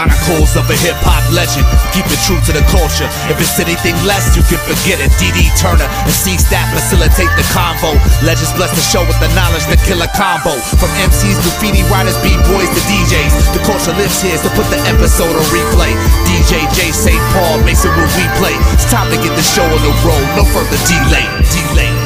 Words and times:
Chronicles 0.00 0.56
of 0.56 0.64
a 0.72 0.76
hip 0.80 0.96
hop 1.04 1.20
legend. 1.28 1.60
Keep 1.92 2.08
it 2.08 2.16
true 2.24 2.40
to 2.48 2.56
the 2.56 2.64
culture. 2.72 3.04
If 3.28 3.36
it's 3.36 3.60
anything 3.60 3.92
less, 4.08 4.32
you 4.32 4.40
can 4.48 4.56
forget 4.64 4.96
it. 4.96 5.12
DD 5.20 5.52
Turner 5.60 5.84
and 5.84 6.08
C 6.08 6.40
Stat 6.40 6.72
facilitate 6.72 7.28
the 7.36 7.44
convo. 7.52 7.92
Legends 8.24 8.48
bless 8.56 8.72
the 8.72 8.80
show 8.80 9.04
with 9.04 9.20
the 9.20 9.28
knowledge 9.36 9.68
to 9.68 9.76
kill 9.84 10.00
a 10.00 10.08
combo. 10.16 10.56
From 10.80 10.88
MCs, 11.04 11.36
graffiti 11.44 11.84
writers, 11.92 12.16
B-boys 12.24 12.72
to 12.72 12.80
DJs. 12.88 13.52
The 13.52 13.60
culture 13.68 13.92
lives 13.92 14.24
here 14.24 14.40
to 14.40 14.48
put 14.56 14.64
the 14.72 14.80
episode 14.88 15.36
on 15.36 15.44
replay. 15.52 15.92
DJ 16.24 16.64
J 16.72 16.96
St. 16.96 17.20
Paul 17.36 17.60
makes 17.68 17.84
it 17.84 17.92
when 17.92 18.08
we 18.16 18.24
play. 18.40 18.56
It's 18.72 18.88
time 18.88 19.12
to 19.12 19.20
get 19.20 19.36
the 19.36 19.44
show 19.44 19.68
on 19.68 19.84
the 19.84 19.92
road. 20.00 20.24
No 20.32 20.48
further. 20.48 20.80
Delay. 20.88 21.28
Delay. 21.52 21.99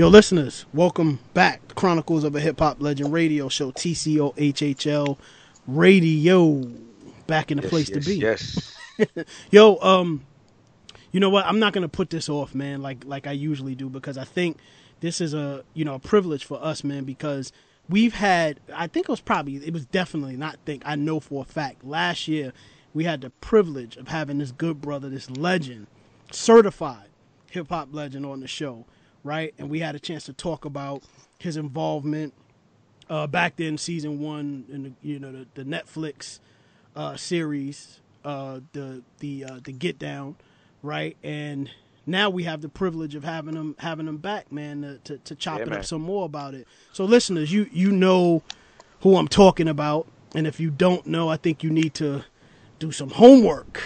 Yo, 0.00 0.08
listeners, 0.08 0.64
welcome 0.72 1.18
back 1.34 1.68
to 1.68 1.74
Chronicles 1.74 2.24
of 2.24 2.34
a 2.34 2.40
Hip 2.40 2.58
Hop 2.60 2.80
Legend 2.80 3.12
radio 3.12 3.50
show, 3.50 3.70
TCO 3.70 4.34
HHL 4.34 5.18
Radio. 5.66 6.72
Back 7.26 7.50
in 7.50 7.58
the 7.58 7.64
Yes, 7.64 7.70
place 7.70 7.90
yes, 7.90 8.02
to 8.02 8.10
be. 8.10 8.16
Yes. 8.16 8.76
Yo, 9.50 9.76
um, 9.82 10.24
you 11.12 11.20
know 11.20 11.28
what? 11.28 11.44
I'm 11.44 11.58
not 11.58 11.74
gonna 11.74 11.86
put 11.86 12.08
this 12.08 12.30
off, 12.30 12.54
man, 12.54 12.80
like 12.80 13.04
like 13.04 13.26
I 13.26 13.32
usually 13.32 13.74
do, 13.74 13.90
because 13.90 14.16
I 14.16 14.24
think 14.24 14.56
this 15.00 15.20
is 15.20 15.34
a 15.34 15.64
you 15.74 15.84
know 15.84 15.96
a 15.96 15.98
privilege 15.98 16.46
for 16.46 16.58
us, 16.64 16.82
man, 16.82 17.04
because 17.04 17.52
we've 17.86 18.14
had 18.14 18.58
I 18.74 18.86
think 18.86 19.04
it 19.06 19.12
was 19.12 19.20
probably 19.20 19.56
it 19.56 19.74
was 19.74 19.84
definitely 19.84 20.38
not 20.38 20.56
think 20.64 20.82
I 20.86 20.96
know 20.96 21.20
for 21.20 21.42
a 21.42 21.44
fact 21.44 21.84
last 21.84 22.26
year 22.26 22.54
we 22.94 23.04
had 23.04 23.20
the 23.20 23.28
privilege 23.28 23.98
of 23.98 24.08
having 24.08 24.38
this 24.38 24.50
good 24.50 24.80
brother, 24.80 25.10
this 25.10 25.28
legend, 25.28 25.88
certified 26.32 27.10
hip 27.50 27.68
hop 27.68 27.90
legend 27.92 28.24
on 28.24 28.40
the 28.40 28.48
show, 28.48 28.86
right? 29.24 29.54
And 29.58 29.68
we 29.70 29.80
had 29.80 29.94
a 29.94 30.00
chance 30.00 30.24
to 30.24 30.32
talk 30.32 30.64
about 30.64 31.02
his 31.38 31.56
involvement 31.56 32.34
uh, 33.08 33.26
back 33.26 33.56
then, 33.56 33.76
season 33.76 34.20
one, 34.20 34.64
in 34.70 34.82
the 34.84 34.92
you 35.02 35.18
know 35.18 35.32
the, 35.32 35.46
the 35.54 35.64
Netflix 35.64 36.38
uh, 36.94 37.16
series, 37.16 38.00
uh, 38.24 38.60
the 38.72 39.02
the 39.18 39.44
uh, 39.44 39.60
the 39.64 39.72
Get 39.72 39.98
Down, 39.98 40.36
right? 40.82 41.16
And 41.24 41.70
now 42.06 42.30
we 42.30 42.44
have 42.44 42.60
the 42.60 42.68
privilege 42.68 43.14
of 43.16 43.24
having 43.24 43.54
them 43.54 43.74
having 43.80 44.06
them 44.06 44.18
back, 44.18 44.52
man, 44.52 44.82
to 44.82 44.98
to, 44.98 45.18
to 45.18 45.34
chop 45.34 45.58
Yeah, 45.58 45.64
it 45.64 45.68
man. 45.70 45.78
up 45.80 45.84
some 45.84 46.02
more 46.02 46.24
about 46.24 46.54
it. 46.54 46.68
So, 46.92 47.04
listeners, 47.04 47.52
you 47.52 47.68
you 47.72 47.90
know 47.90 48.42
who 49.00 49.16
I'm 49.16 49.28
talking 49.28 49.66
about, 49.66 50.06
and 50.34 50.46
if 50.46 50.60
you 50.60 50.70
don't 50.70 51.04
know, 51.06 51.28
I 51.28 51.36
think 51.36 51.64
you 51.64 51.70
need 51.70 51.94
to 51.94 52.24
do 52.78 52.92
some 52.92 53.10
homework. 53.10 53.82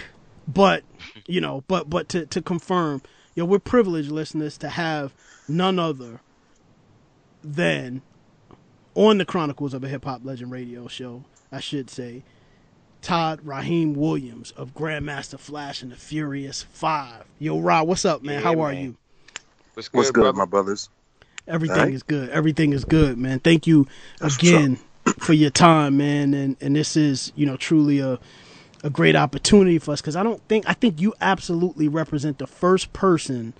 But 0.47 0.83
you 1.25 1.41
know, 1.41 1.63
but 1.67 1.89
but 1.89 2.09
to 2.09 2.27
to 2.27 2.41
confirm, 2.43 3.01
yo, 3.35 3.45
we're 3.45 3.59
privileged 3.59 4.09
listeners 4.09 4.57
to 4.57 4.69
have 4.69 5.13
none 5.47 5.77
other 5.77 6.21
than 7.43 8.01
on 8.95 9.17
the 9.17 9.25
Chronicles 9.25 9.73
of 9.73 9.83
a 9.83 9.87
Hip 9.87 10.05
Hop 10.05 10.21
Legend 10.23 10.51
radio 10.51 10.87
show, 10.87 11.25
I 11.51 11.59
should 11.59 11.89
say, 11.89 12.23
Todd 13.01 13.41
Rahiem 13.45 13.95
Williams 13.95 14.51
of 14.51 14.73
Grandmaster 14.73 15.37
Flash 15.37 15.83
and 15.83 15.91
the 15.91 15.95
Furious 15.95 16.63
Five. 16.63 17.25
Yo, 17.37 17.59
Rod, 17.59 17.87
what's 17.87 18.05
up, 18.05 18.23
man? 18.23 18.35
Yeah, 18.35 18.41
How 18.41 18.59
are 18.61 18.73
you? 18.73 18.95
What's 19.75 19.89
good, 19.89 19.97
What's 19.97 20.11
good, 20.11 20.21
brother? 20.21 20.37
my 20.37 20.45
brothers? 20.45 20.89
Everything 21.47 21.77
Alright. 21.77 21.93
is 21.93 22.01
good. 22.01 22.29
Everything 22.29 22.73
is 22.73 22.85
good, 22.85 23.17
man. 23.19 23.39
Thank 23.39 23.67
you 23.67 23.85
That's 24.19 24.37
again 24.37 24.79
for 25.19 25.33
your 25.33 25.51
time, 25.51 25.97
man. 25.97 26.33
And 26.33 26.55
and 26.61 26.75
this 26.75 26.97
is, 26.97 27.31
you 27.35 27.45
know, 27.45 27.57
truly 27.57 27.99
a 27.99 28.17
a 28.83 28.89
great 28.89 29.15
opportunity 29.15 29.79
for 29.79 29.91
us 29.91 30.01
because 30.01 30.15
I 30.15 30.23
don't 30.23 30.41
think 30.47 30.67
I 30.67 30.73
think 30.73 31.01
you 31.01 31.13
absolutely 31.21 31.87
represent 31.87 32.37
the 32.37 32.47
first 32.47 32.93
person 32.93 33.53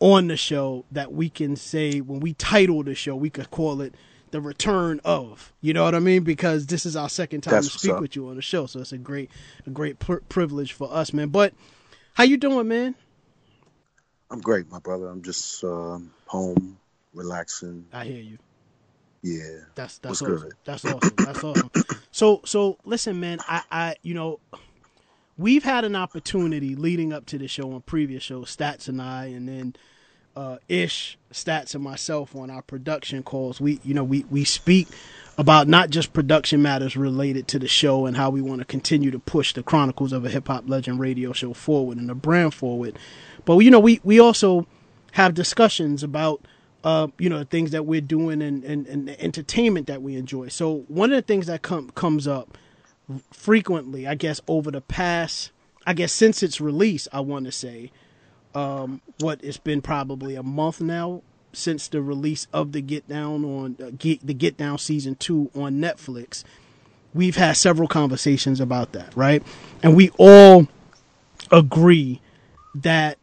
on 0.00 0.28
the 0.28 0.36
show 0.36 0.84
that 0.92 1.12
we 1.12 1.30
can 1.30 1.56
say 1.56 2.00
when 2.00 2.20
we 2.20 2.34
title 2.34 2.82
the 2.82 2.94
show, 2.94 3.16
we 3.16 3.30
could 3.30 3.50
call 3.50 3.80
it 3.80 3.94
the 4.32 4.40
return 4.40 5.00
of. 5.04 5.52
You 5.60 5.72
know 5.72 5.84
what 5.84 5.94
I 5.94 6.00
mean? 6.00 6.24
Because 6.24 6.66
this 6.66 6.84
is 6.84 6.96
our 6.96 7.08
second 7.08 7.42
time 7.42 7.54
That's 7.54 7.72
to 7.72 7.78
speak 7.78 8.00
with 8.00 8.16
you 8.16 8.28
on 8.28 8.36
the 8.36 8.42
show, 8.42 8.66
so 8.66 8.80
it's 8.80 8.92
a 8.92 8.98
great 8.98 9.30
a 9.66 9.70
great 9.70 9.98
pr- 9.98 10.16
privilege 10.28 10.72
for 10.72 10.92
us, 10.92 11.12
man. 11.12 11.28
But 11.28 11.54
how 12.14 12.24
you 12.24 12.36
doing, 12.36 12.68
man? 12.68 12.94
I'm 14.30 14.40
great, 14.40 14.68
my 14.70 14.80
brother. 14.80 15.06
I'm 15.06 15.22
just 15.22 15.62
um, 15.62 16.10
home, 16.26 16.78
relaxing. 17.12 17.86
I 17.92 18.04
hear 18.04 18.20
you. 18.20 18.38
Yeah. 19.22 19.60
That's 19.74 19.98
that's 19.98 20.20
What's 20.20 20.32
awesome. 20.32 20.48
good? 20.48 20.52
That's 20.64 20.84
awesome. 20.84 21.14
That's 21.16 21.44
awesome. 21.44 21.70
So 22.14 22.42
so 22.44 22.78
listen, 22.84 23.18
man. 23.18 23.40
I 23.48 23.62
I 23.72 23.96
you 24.02 24.14
know 24.14 24.38
we've 25.36 25.64
had 25.64 25.84
an 25.84 25.96
opportunity 25.96 26.76
leading 26.76 27.12
up 27.12 27.26
to 27.26 27.38
the 27.38 27.48
show 27.48 27.72
on 27.72 27.80
previous 27.80 28.22
shows, 28.22 28.56
Stats 28.56 28.86
and 28.86 29.02
I, 29.02 29.24
and 29.26 29.48
then 29.48 29.74
uh, 30.36 30.58
Ish, 30.68 31.18
Stats 31.32 31.74
and 31.74 31.82
myself 31.82 32.36
on 32.36 32.50
our 32.50 32.62
production 32.62 33.24
calls. 33.24 33.60
We 33.60 33.80
you 33.82 33.94
know 33.94 34.04
we 34.04 34.24
we 34.30 34.44
speak 34.44 34.86
about 35.38 35.66
not 35.66 35.90
just 35.90 36.12
production 36.12 36.62
matters 36.62 36.96
related 36.96 37.48
to 37.48 37.58
the 37.58 37.66
show 37.66 38.06
and 38.06 38.16
how 38.16 38.30
we 38.30 38.40
want 38.40 38.60
to 38.60 38.64
continue 38.64 39.10
to 39.10 39.18
push 39.18 39.52
the 39.52 39.64
Chronicles 39.64 40.12
of 40.12 40.24
a 40.24 40.30
Hip 40.30 40.46
Hop 40.46 40.68
Legend 40.68 41.00
radio 41.00 41.32
show 41.32 41.52
forward 41.52 41.98
and 41.98 42.08
the 42.08 42.14
brand 42.14 42.54
forward, 42.54 42.96
but 43.44 43.58
you 43.58 43.72
know 43.72 43.80
we 43.80 44.00
we 44.04 44.20
also 44.20 44.68
have 45.14 45.34
discussions 45.34 46.04
about 46.04 46.46
uh, 46.84 47.08
you 47.18 47.30
know, 47.30 47.38
the 47.38 47.44
things 47.46 47.70
that 47.70 47.86
we're 47.86 48.02
doing 48.02 48.42
and, 48.42 48.62
and, 48.62 48.86
and 48.86 49.08
the 49.08 49.20
entertainment 49.20 49.86
that 49.86 50.02
we 50.02 50.16
enjoy. 50.16 50.48
So 50.48 50.84
one 50.88 51.10
of 51.12 51.16
the 51.16 51.22
things 51.22 51.46
that 51.46 51.62
com- 51.62 51.90
comes 51.90 52.28
up 52.28 52.58
frequently, 53.32 54.06
I 54.06 54.14
guess, 54.14 54.40
over 54.46 54.70
the 54.70 54.82
past, 54.82 55.50
I 55.86 55.94
guess, 55.94 56.12
since 56.12 56.42
its 56.42 56.60
release, 56.60 57.08
I 57.10 57.20
want 57.20 57.46
to 57.46 57.52
say, 57.52 57.90
um, 58.54 59.00
what 59.18 59.42
it's 59.42 59.56
been 59.56 59.80
probably 59.80 60.36
a 60.36 60.42
month 60.42 60.80
now 60.80 61.22
since 61.52 61.88
the 61.88 62.02
release 62.02 62.46
of 62.52 62.72
the 62.72 62.82
Get 62.82 63.08
Down 63.08 63.44
on 63.44 63.76
uh, 63.82 63.90
Get, 63.96 64.24
the 64.24 64.34
Get 64.34 64.56
Down 64.56 64.78
season 64.78 65.14
two 65.14 65.50
on 65.54 65.74
Netflix. 65.74 66.44
We've 67.14 67.36
had 67.36 67.56
several 67.56 67.88
conversations 67.88 68.60
about 68.60 68.92
that, 68.92 69.16
right? 69.16 69.42
And 69.82 69.96
we 69.96 70.10
all 70.18 70.68
agree 71.50 72.20
that 72.74 73.18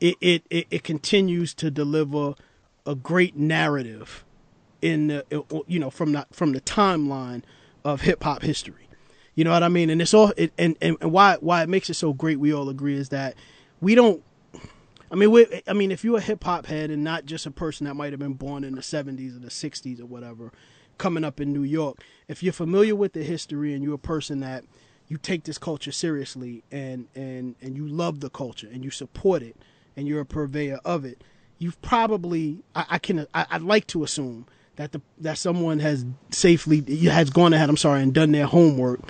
it, 0.00 0.16
it, 0.20 0.42
it, 0.50 0.66
it 0.70 0.84
continues 0.84 1.54
to 1.54 1.70
deliver 1.70 2.34
a 2.88 2.94
great 2.94 3.36
narrative 3.36 4.24
in 4.80 5.08
the 5.08 5.24
uh, 5.36 5.60
you 5.66 5.78
know 5.78 5.90
from 5.90 6.16
from 6.32 6.52
the 6.52 6.60
timeline 6.62 7.42
of 7.84 8.00
hip 8.00 8.24
hop 8.24 8.42
history. 8.42 8.88
You 9.34 9.44
know 9.44 9.52
what 9.52 9.62
I 9.62 9.68
mean? 9.68 9.90
And 9.90 10.02
it's 10.02 10.14
all 10.14 10.32
it, 10.36 10.52
and, 10.58 10.76
and 10.80 10.96
and 11.00 11.12
why 11.12 11.36
why 11.40 11.62
it 11.62 11.68
makes 11.68 11.90
it 11.90 11.94
so 11.94 12.12
great. 12.12 12.40
We 12.40 12.52
all 12.52 12.68
agree 12.68 12.96
is 12.96 13.10
that 13.10 13.36
we 13.80 13.94
don't. 13.94 14.22
I 15.10 15.14
mean, 15.14 15.46
I 15.66 15.72
mean, 15.72 15.90
if 15.90 16.04
you're 16.04 16.18
a 16.18 16.22
hip 16.22 16.44
hop 16.44 16.66
head 16.66 16.90
and 16.90 17.02
not 17.04 17.24
just 17.24 17.46
a 17.46 17.50
person 17.50 17.86
that 17.86 17.94
might 17.94 18.12
have 18.12 18.20
been 18.20 18.34
born 18.34 18.64
in 18.64 18.74
the 18.74 18.80
'70s 18.80 19.36
or 19.36 19.40
the 19.40 19.48
'60s 19.48 20.00
or 20.00 20.06
whatever, 20.06 20.52
coming 20.96 21.24
up 21.24 21.40
in 21.40 21.52
New 21.52 21.62
York, 21.62 22.02
if 22.26 22.42
you're 22.42 22.52
familiar 22.52 22.96
with 22.96 23.12
the 23.12 23.22
history 23.22 23.74
and 23.74 23.84
you're 23.84 23.94
a 23.94 23.98
person 23.98 24.40
that 24.40 24.64
you 25.06 25.16
take 25.16 25.44
this 25.44 25.58
culture 25.58 25.92
seriously 25.92 26.64
and 26.70 27.08
and 27.14 27.54
and 27.60 27.76
you 27.76 27.86
love 27.86 28.20
the 28.20 28.30
culture 28.30 28.68
and 28.70 28.84
you 28.84 28.90
support 28.90 29.42
it 29.42 29.56
and 29.96 30.06
you're 30.06 30.20
a 30.20 30.26
purveyor 30.26 30.80
of 30.84 31.04
it, 31.04 31.22
you've 31.58 31.80
probably 31.82 32.58
I, 32.74 32.84
I 32.90 32.98
can 32.98 33.26
I, 33.34 33.46
I'd 33.50 33.62
like 33.62 33.86
to 33.88 34.04
assume 34.04 34.46
that 34.76 34.92
the 34.92 35.00
that 35.18 35.38
someone 35.38 35.80
has 35.80 36.04
safely 36.30 36.80
has 37.06 37.30
gone 37.30 37.52
ahead. 37.52 37.68
I'm 37.68 37.76
sorry, 37.76 38.02
and 38.02 38.12
done 38.14 38.32
their 38.32 38.46
homework 38.46 39.00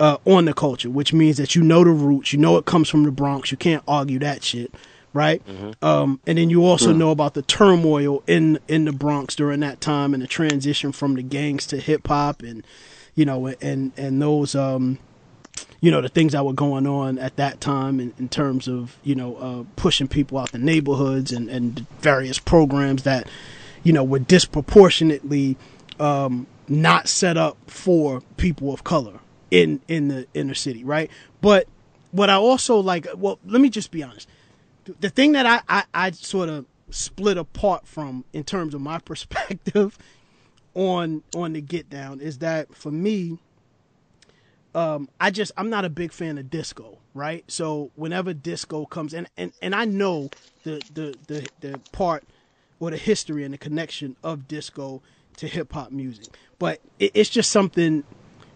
uh, 0.00 0.16
on 0.24 0.46
the 0.46 0.54
culture, 0.54 0.90
which 0.90 1.12
means 1.12 1.36
that 1.36 1.54
you 1.54 1.62
know 1.62 1.84
the 1.84 1.90
roots, 1.90 2.32
you 2.32 2.38
know 2.38 2.56
it 2.56 2.64
comes 2.64 2.88
from 2.88 3.04
the 3.04 3.10
Bronx. 3.10 3.50
You 3.50 3.56
can't 3.58 3.84
argue 3.86 4.18
that 4.20 4.42
shit, 4.42 4.74
right? 5.12 5.42
Um, 5.82 6.20
and 6.26 6.38
then 6.38 6.50
you 6.50 6.64
also 6.64 6.92
know 6.92 7.10
about 7.10 7.34
the 7.34 7.42
turmoil 7.42 8.22
in 8.26 8.58
in 8.68 8.86
the 8.86 8.92
Bronx 8.92 9.36
during 9.36 9.60
that 9.60 9.80
time 9.80 10.14
and 10.14 10.22
the 10.22 10.26
transition 10.26 10.92
from 10.92 11.14
the 11.14 11.22
gangs 11.22 11.66
to 11.68 11.76
hip 11.78 12.08
hop, 12.08 12.42
and 12.42 12.66
you 13.14 13.24
know, 13.26 13.46
and 13.60 13.92
and 13.96 14.20
those 14.22 14.54
um, 14.54 14.98
you 15.82 15.90
know 15.90 16.00
the 16.00 16.08
things 16.08 16.32
that 16.32 16.46
were 16.46 16.54
going 16.54 16.86
on 16.86 17.18
at 17.18 17.36
that 17.36 17.60
time 17.60 18.00
in, 18.00 18.14
in 18.18 18.30
terms 18.30 18.68
of 18.68 18.96
you 19.02 19.14
know 19.14 19.36
uh, 19.36 19.64
pushing 19.76 20.08
people 20.08 20.38
out 20.38 20.52
the 20.52 20.58
neighborhoods 20.58 21.32
and 21.32 21.50
and 21.50 21.86
various 22.00 22.38
programs 22.38 23.02
that 23.02 23.28
you 23.82 23.92
know 23.92 24.04
were 24.04 24.20
disproportionately 24.20 25.58
um, 26.00 26.46
not 26.68 27.08
set 27.08 27.36
up 27.36 27.58
for 27.68 28.22
people 28.38 28.72
of 28.72 28.84
color 28.84 29.18
in 29.50 29.80
in 29.88 30.08
the 30.08 30.26
inner 30.32 30.54
city, 30.54 30.84
right? 30.84 31.10
But 31.40 31.68
what 32.12 32.30
I 32.30 32.34
also 32.34 32.78
like, 32.78 33.06
well, 33.16 33.38
let 33.44 33.60
me 33.60 33.68
just 33.68 33.90
be 33.90 34.02
honest. 34.02 34.28
The 35.00 35.10
thing 35.10 35.32
that 35.32 35.46
I 35.46 35.60
I, 35.68 35.84
I 35.92 36.10
sort 36.12 36.48
of 36.48 36.64
split 36.90 37.38
apart 37.38 37.86
from 37.86 38.24
in 38.32 38.44
terms 38.44 38.72
of 38.74 38.80
my 38.80 38.98
perspective 39.04 39.98
on 40.74 41.22
on 41.34 41.54
the 41.54 41.60
get 41.60 41.90
down 41.90 42.20
is 42.20 42.38
that 42.38 42.74
for 42.74 42.90
me 42.90 43.38
um, 44.74 45.08
I 45.20 45.30
just 45.30 45.52
I'm 45.56 45.70
not 45.70 45.84
a 45.84 45.90
big 45.90 46.12
fan 46.12 46.38
of 46.38 46.50
disco, 46.50 46.98
right? 47.14 47.44
So 47.48 47.90
whenever 47.94 48.32
disco 48.32 48.86
comes 48.86 49.14
in, 49.14 49.28
and 49.36 49.52
and 49.60 49.74
I 49.74 49.84
know 49.84 50.30
the 50.64 50.82
the 50.92 51.18
the, 51.26 51.50
the 51.60 51.80
part 51.92 52.24
or 52.80 52.90
the 52.90 52.96
history 52.96 53.44
and 53.44 53.52
the 53.52 53.58
connection 53.58 54.16
of 54.22 54.48
disco 54.48 55.02
to 55.36 55.46
hip 55.46 55.72
hop 55.72 55.92
music, 55.92 56.36
but 56.58 56.80
it, 56.98 57.12
it's 57.14 57.30
just 57.30 57.50
something 57.50 58.04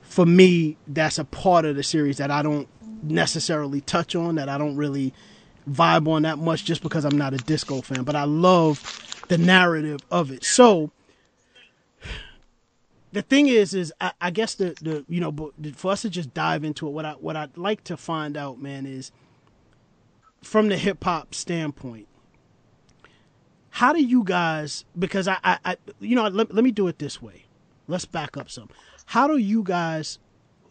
for 0.02 0.26
me 0.26 0.76
that's 0.86 1.18
a 1.18 1.24
part 1.24 1.64
of 1.64 1.76
the 1.76 1.82
series 1.82 2.16
that 2.18 2.30
I 2.30 2.42
don't 2.42 2.68
necessarily 3.02 3.80
touch 3.80 4.14
on, 4.14 4.36
that 4.36 4.48
I 4.48 4.56
don't 4.56 4.76
really 4.76 5.12
vibe 5.68 6.08
on 6.08 6.22
that 6.22 6.38
much 6.38 6.64
just 6.64 6.82
because 6.82 7.04
I'm 7.04 7.18
not 7.18 7.34
a 7.34 7.38
disco 7.38 7.80
fan, 7.82 8.04
but 8.04 8.16
I 8.16 8.24
love 8.24 8.82
the 9.28 9.36
narrative 9.36 10.00
of 10.10 10.30
it. 10.30 10.44
So 10.44 10.90
the 13.12 13.22
thing 13.22 13.48
is, 13.48 13.74
is 13.74 13.92
I, 14.00 14.12
I 14.20 14.30
guess 14.30 14.54
the 14.54 14.74
the 14.80 15.04
you 15.08 15.20
know, 15.20 15.52
for 15.74 15.92
us 15.92 16.02
to 16.02 16.10
just 16.10 16.34
dive 16.34 16.64
into 16.64 16.86
it, 16.86 16.90
what 16.90 17.04
I 17.04 17.12
what 17.12 17.36
I'd 17.36 17.56
like 17.56 17.84
to 17.84 17.96
find 17.96 18.36
out, 18.36 18.60
man, 18.60 18.86
is 18.86 19.12
from 20.42 20.68
the 20.68 20.76
hip 20.76 21.02
hop 21.02 21.34
standpoint, 21.34 22.06
how 23.70 23.92
do 23.92 24.02
you 24.02 24.24
guys? 24.24 24.84
Because 24.98 25.28
I, 25.28 25.38
I, 25.44 25.58
I 25.64 25.76
you 26.00 26.16
know, 26.16 26.28
let, 26.28 26.54
let 26.54 26.64
me 26.64 26.70
do 26.70 26.88
it 26.88 26.98
this 26.98 27.20
way. 27.20 27.44
Let's 27.88 28.04
back 28.04 28.36
up 28.36 28.50
some. 28.50 28.68
How 29.06 29.28
do 29.28 29.36
you 29.36 29.62
guys, 29.62 30.18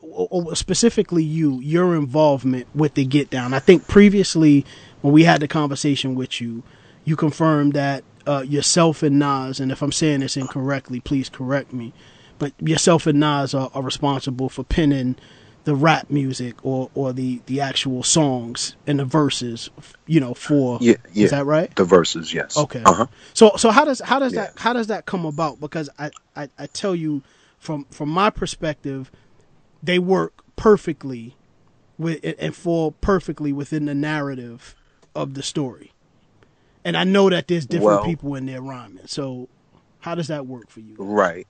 or 0.02 0.56
specifically 0.56 1.24
you, 1.24 1.60
your 1.62 1.96
involvement 1.96 2.68
with 2.76 2.96
the 2.96 3.06
Get 3.06 3.30
Down? 3.30 3.54
I 3.54 3.60
think 3.60 3.88
previously 3.88 4.66
when 5.02 5.14
we 5.14 5.24
had 5.24 5.40
the 5.40 5.48
conversation 5.48 6.16
with 6.16 6.42
you, 6.42 6.64
you 7.06 7.16
confirmed 7.16 7.74
that 7.74 8.04
uh, 8.28 8.42
yourself 8.42 9.04
and 9.04 9.20
Nas, 9.20 9.60
and 9.60 9.72
if 9.72 9.82
I'm 9.82 9.92
saying 9.92 10.22
this 10.22 10.36
incorrectly, 10.36 11.00
please 11.00 11.30
correct 11.30 11.72
me, 11.72 11.94
but 12.40 12.54
yourself 12.60 13.08
and 13.08 13.20
Nas 13.20 13.54
are, 13.54 13.70
are 13.74 13.82
responsible 13.82 14.50
for 14.50 14.64
penning 14.64 15.16
the 15.64 15.74
rap 15.76 16.12
music 16.12 16.64
or, 16.64 16.92
or 16.94 17.12
the, 17.12 17.42
the 17.48 17.60
actual 17.60 18.04
songs 18.04 18.76
and 18.86 19.00
the 19.00 19.06
verses, 19.06 19.70
you 20.06 20.20
know, 20.20 20.34
for 20.36 20.78
Yeah, 20.80 20.96
yeah. 21.12 21.26
is 21.26 21.32
that 21.32 21.46
right? 21.46 21.76
The 21.76 21.86
verses, 21.86 22.34
yes. 22.34 22.56
Okay. 22.56 22.84
Uh-huh. 22.86 23.08
So 23.34 23.54
so 23.58 23.72
how 23.72 23.84
does 23.84 24.00
how 24.00 24.20
does 24.20 24.34
Yeah. 24.34 24.42
that 24.42 24.60
how 24.60 24.74
does 24.74 24.88
that 24.88 25.06
come 25.08 25.26
about? 25.26 25.60
Because 25.60 25.90
I, 25.98 26.12
I, 26.36 26.50
I 26.60 26.68
tell 26.68 26.94
you 26.96 27.24
from 27.58 27.86
from 27.90 28.10
my 28.10 28.30
perspective, 28.30 29.10
they 29.82 29.98
work 29.98 30.34
perfectly 30.56 31.36
with 31.98 32.20
and 32.40 32.56
fall 32.56 32.92
perfectly 32.92 33.52
within 33.52 33.86
the 33.86 33.96
narrative 33.96 34.76
of 35.16 35.34
the 35.34 35.42
story. 35.42 35.94
And 36.84 36.96
I 36.96 37.06
know 37.06 37.30
that 37.32 37.48
there's 37.48 37.66
different 37.66 37.86
Well- 38.02 38.06
people 38.06 38.36
in 38.36 38.46
there 38.46 38.62
rhyming. 38.62 39.08
So 39.08 39.50
how 40.02 40.14
does 40.14 40.28
that 40.28 40.46
work 40.46 40.70
for 40.70 40.82
you? 40.82 40.96
Right. 41.00 41.48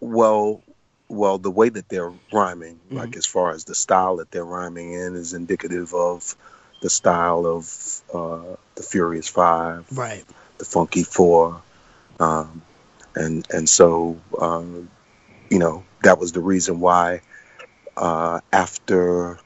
Well, 0.00 0.62
well, 1.08 1.38
the 1.38 1.50
way 1.50 1.68
that 1.68 1.88
they're 1.88 2.12
rhyming, 2.32 2.78
Mm-hmm. 2.90 2.96
like 2.98 3.16
as 3.16 3.26
far 3.26 3.50
as 3.50 3.64
the 3.64 3.74
style 3.74 4.16
that 4.16 4.30
they're 4.30 4.44
rhyming 4.44 4.92
in, 4.92 5.14
is 5.16 5.34
indicative 5.34 5.94
of 5.94 6.36
the 6.82 6.90
style 6.90 7.46
of 7.46 8.02
uh, 8.14 8.56
the 8.76 8.82
Furious 8.82 9.28
Five, 9.28 9.86
Right. 9.96 10.24
the 10.58 10.64
Funky 10.64 11.02
Four, 11.02 11.60
um, 12.20 12.62
and 13.14 13.46
and 13.52 13.68
so 13.68 14.18
um, 14.40 14.88
you 15.50 15.58
know 15.58 15.84
that 16.02 16.18
was 16.18 16.32
the 16.32 16.40
reason 16.40 16.80
why 16.80 17.20
uh, 17.96 18.40
after 18.52 19.38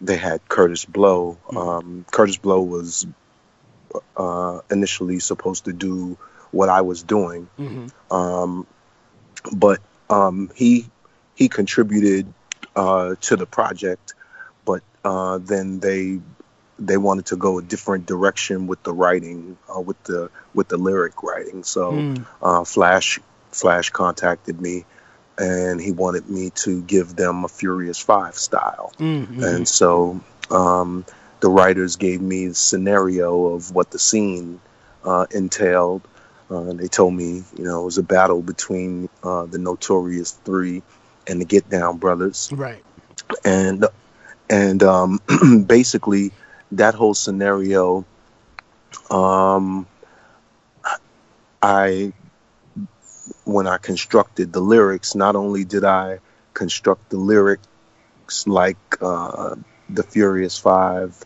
they 0.00 0.16
had 0.16 0.48
Kurtis 0.48 0.84
Blow, 0.86 1.36
um, 1.54 2.04
Kurtis 2.10 2.40
Blow 2.40 2.62
was 2.62 3.06
uh, 4.16 4.60
initially 4.70 5.18
supposed 5.20 5.64
to 5.64 5.72
do 5.72 6.16
what 6.50 6.68
I 6.68 6.80
was 6.82 7.02
doing, 7.02 7.48
hmm 7.56 7.86
um, 8.10 8.66
but 9.52 9.78
um, 10.10 10.50
he 10.54 10.86
he 11.34 11.48
contributed 11.48 12.32
uh, 12.76 13.14
to 13.20 13.36
the 13.36 13.46
project, 13.46 14.14
but 14.64 14.82
uh, 15.04 15.38
then 15.38 15.80
they 15.80 16.20
they 16.78 16.96
wanted 16.96 17.26
to 17.26 17.36
go 17.36 17.58
a 17.58 17.62
different 17.62 18.06
direction 18.06 18.66
with 18.66 18.82
the 18.82 18.92
writing, 18.92 19.56
uh, 19.74 19.80
with 19.80 20.02
the 20.04 20.30
with 20.54 20.68
the 20.68 20.76
lyric 20.76 21.22
writing. 21.22 21.64
So 21.64 21.92
Mm. 21.92 22.26
uh, 22.42 22.64
Flash 22.64 23.20
Flash 23.50 23.90
contacted 23.90 24.60
me, 24.60 24.84
and 25.38 25.80
he 25.80 25.92
wanted 25.92 26.28
me 26.28 26.50
to 26.64 26.82
give 26.82 27.16
them 27.16 27.44
a 27.44 27.48
Furious 27.48 27.98
Five 27.98 28.34
style, 28.36 28.92
Mm-hmm. 28.98 29.42
and 29.42 29.68
so 29.68 30.20
um, 30.50 31.04
the 31.40 31.48
writers 31.50 31.96
gave 31.96 32.20
me 32.20 32.48
the 32.48 32.54
scenario 32.54 33.46
of 33.54 33.74
what 33.74 33.90
the 33.90 33.98
scene 33.98 34.60
uh, 35.04 35.26
entailed. 35.30 36.02
Uh, 36.50 36.72
they 36.72 36.88
told 36.88 37.14
me, 37.14 37.42
you 37.56 37.64
know, 37.64 37.82
it 37.82 37.84
was 37.84 37.98
a 37.98 38.02
battle 38.02 38.40
between 38.40 39.08
uh, 39.22 39.44
the 39.46 39.58
Notorious 39.58 40.32
Three 40.32 40.82
and 41.26 41.40
the 41.40 41.44
Get 41.44 41.68
Down 41.68 41.98
Brothers, 41.98 42.50
Right. 42.52 42.82
and 43.44 43.84
and 44.48 44.82
um, 44.82 45.20
basically 45.66 46.32
that 46.72 46.94
whole 46.94 47.14
scenario, 47.14 48.06
um, 49.10 49.86
I 51.62 52.12
when 53.44 53.66
I 53.66 53.78
constructed 53.78 54.52
the 54.52 54.60
lyrics, 54.60 55.14
not 55.14 55.36
only 55.36 55.64
did 55.64 55.84
I 55.84 56.20
construct 56.54 57.10
the 57.10 57.18
lyrics 57.18 57.66
like 58.46 58.76
uh, 59.00 59.56
the 59.88 60.02
Furious 60.02 60.58
Five. 60.58 61.24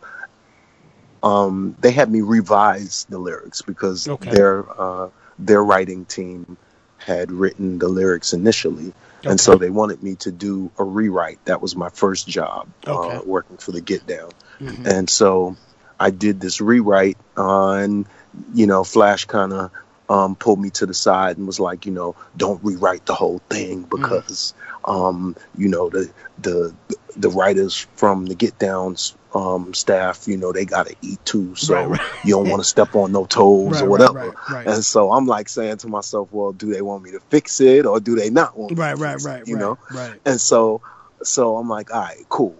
Um, 1.22 1.76
they 1.80 1.92
had 1.92 2.10
me 2.10 2.20
revise 2.20 3.06
the 3.08 3.18
lyrics 3.18 3.62
because 3.62 4.08
Okay. 4.08 4.30
their 4.30 4.64
uh, 4.80 5.08
their 5.38 5.62
writing 5.62 6.04
team 6.04 6.56
had 6.98 7.32
written 7.32 7.78
the 7.78 7.88
lyrics 7.88 8.32
initially, 8.32 8.92
Okay. 9.20 9.30
and 9.30 9.40
so 9.40 9.56
they 9.56 9.70
wanted 9.70 10.02
me 10.02 10.16
to 10.16 10.30
do 10.32 10.70
a 10.78 10.84
rewrite. 10.84 11.44
That 11.46 11.60
was 11.62 11.74
my 11.76 11.88
first 11.90 12.26
job 12.28 12.68
Okay. 12.86 13.16
uh, 13.16 13.22
working 13.24 13.56
for 13.56 13.72
the 13.72 13.80
Get 13.80 14.06
Down, 14.06 14.30
Mhm. 14.60 14.86
and 14.86 15.10
so 15.10 15.56
I 15.98 16.10
did 16.10 16.40
this 16.40 16.60
rewrite, 16.60 17.18
uh, 17.36 17.72
and 17.72 18.06
you 18.54 18.66
know, 18.66 18.82
Flash 18.84 19.24
kind 19.26 19.52
of 19.52 19.70
um, 20.08 20.36
pulled 20.36 20.60
me 20.60 20.70
to 20.70 20.86
the 20.86 20.94
side 20.94 21.38
and 21.38 21.46
was 21.46 21.60
like, 21.60 21.86
you 21.86 21.92
know, 21.92 22.16
don't 22.36 22.62
rewrite 22.64 23.06
the 23.06 23.14
whole 23.14 23.40
thing 23.48 23.82
because, 23.82 24.52
um, 24.84 25.36
you 25.56 25.68
know, 25.68 25.88
the 25.90 26.10
the 26.40 26.74
the 27.16 27.28
writers 27.28 27.86
from 27.96 28.26
the 28.26 28.34
Get 28.34 28.58
Downs 28.58 29.14
um, 29.34 29.74
staff, 29.74 30.26
you 30.26 30.36
know, 30.36 30.52
they 30.52 30.64
got 30.64 30.86
to 30.86 30.96
eat 31.02 31.24
too, 31.24 31.54
so 31.54 31.74
Right, 31.74 31.88
right. 31.90 32.00
you 32.24 32.34
don't 32.34 32.48
want 32.48 32.62
to 32.62 32.68
step 32.68 32.94
on 32.94 33.12
no 33.12 33.24
toes 33.26 33.72
Right, 33.72 33.82
or 33.82 33.88
whatever. 33.88 34.34
And 34.66 34.84
so 34.84 35.12
I'm 35.12 35.26
like 35.26 35.48
saying 35.48 35.78
to 35.78 35.88
myself, 35.88 36.28
well, 36.32 36.52
do 36.52 36.72
they 36.72 36.82
want 36.82 37.02
me 37.02 37.10
to 37.12 37.20
fix 37.20 37.60
it 37.60 37.86
or 37.86 38.00
do 38.00 38.14
they 38.14 38.30
not 38.30 38.56
want 38.58 38.72
me 38.72 38.76
Right, 38.76 38.92
to 38.92 38.96
right, 38.98 39.12
fix 39.12 39.24
it, 39.24 39.28
right, 39.28 39.46
you 39.46 39.54
right, 39.54 39.60
know? 39.60 39.78
right. 39.92 40.20
And 40.24 40.40
so, 40.40 40.80
so 41.22 41.56
I'm 41.56 41.68
like, 41.68 41.92
all 41.94 42.00
right, 42.02 42.16
cool. 42.28 42.56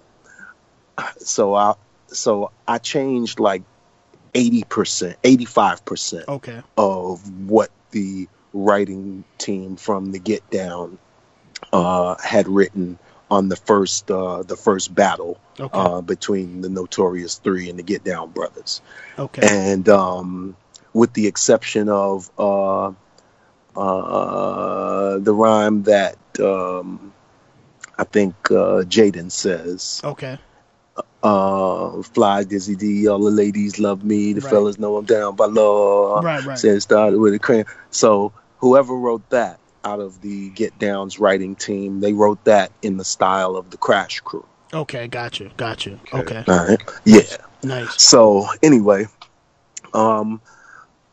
So 1.19 1.55
I, 1.55 1.75
so 2.09 2.51
I 2.69 2.79
changed 2.79 3.41
like 3.41 3.63
eighty 4.35 4.63
percent, 4.65 5.17
eighty 5.25 5.45
five 5.45 5.85
percent 5.85 6.29
Okay. 6.29 6.61
of 6.77 7.49
what 7.49 7.71
the 7.91 8.29
writing 8.53 9.25
team 9.39 9.77
from 9.77 10.13
the 10.13 10.19
Get 10.19 10.49
Down 10.51 10.99
uh, 11.73 12.17
had 12.23 12.49
written 12.49 12.99
on 13.31 13.49
the 13.49 13.57
first 13.57 14.11
uh, 14.11 14.43
the 14.43 14.57
first 14.57 14.95
battle 14.95 15.39
Okay. 15.61 15.79
uh, 15.79 16.01
between 16.01 16.63
the 16.63 16.69
Notorious 16.71 17.37
Three 17.37 17.69
and 17.71 17.79
the 17.79 17.83
Get 17.83 18.05
Down 18.05 18.31
Brothers 18.31 18.81
okay. 19.19 19.43
and 19.47 19.89
um, 19.89 20.57
with 20.95 21.13
the 21.13 21.27
exception 21.27 21.89
of 21.89 22.31
uh, 22.39 22.93
uh, 23.77 25.19
the 25.19 25.33
rhyme 25.35 25.83
that 25.85 26.17
um, 26.41 27.13
I 27.99 28.05
think 28.05 28.35
uh, 28.51 28.83
Jaden 28.89 29.31
says, 29.31 30.01
okay. 30.05 30.39
uh, 31.23 32.03
"Fly 32.03 32.45
Dizzy 32.45 32.77
D, 32.77 33.09
all 33.09 33.19
the 33.19 33.31
ladies 33.31 33.79
love 33.79 34.05
me, 34.05 34.33
the 34.33 34.41
Right. 34.41 34.51
fellas 34.51 34.79
know 34.79 34.97
I'm 34.97 35.05
down 35.05 35.37
by 35.37 35.47
law." 35.47 36.21
Right, 36.21 36.45
right. 36.45 36.59
Said 36.59 36.83
started 36.83 37.19
with 37.19 37.35
a 37.35 37.39
crayon. 37.39 37.67
So 37.91 38.33
whoever 38.59 38.95
wrote 38.95 39.29
that 39.31 39.59
out 39.85 40.01
of 40.01 40.21
the 40.21 40.51
Get 40.51 40.79
Down's 40.79 41.19
writing 41.19 41.55
team, 41.57 42.01
they 42.01 42.13
wrote 42.13 42.43
that 42.45 42.73
in 42.83 42.97
the 42.97 43.05
style 43.05 43.57
of 43.57 43.71
the 43.71 43.77
Crash 43.77 44.21
Crew. 44.21 44.45
Okay, 44.73 45.07
gotcha, 45.09 45.51
gotcha. 45.57 45.99
Okay, 46.13 46.45
All 46.49 46.67
right, 46.67 46.81
yeah. 47.05 47.23
nice. 47.63 48.01
So 48.01 48.47
anyway, 48.63 49.07
um, 49.95 50.41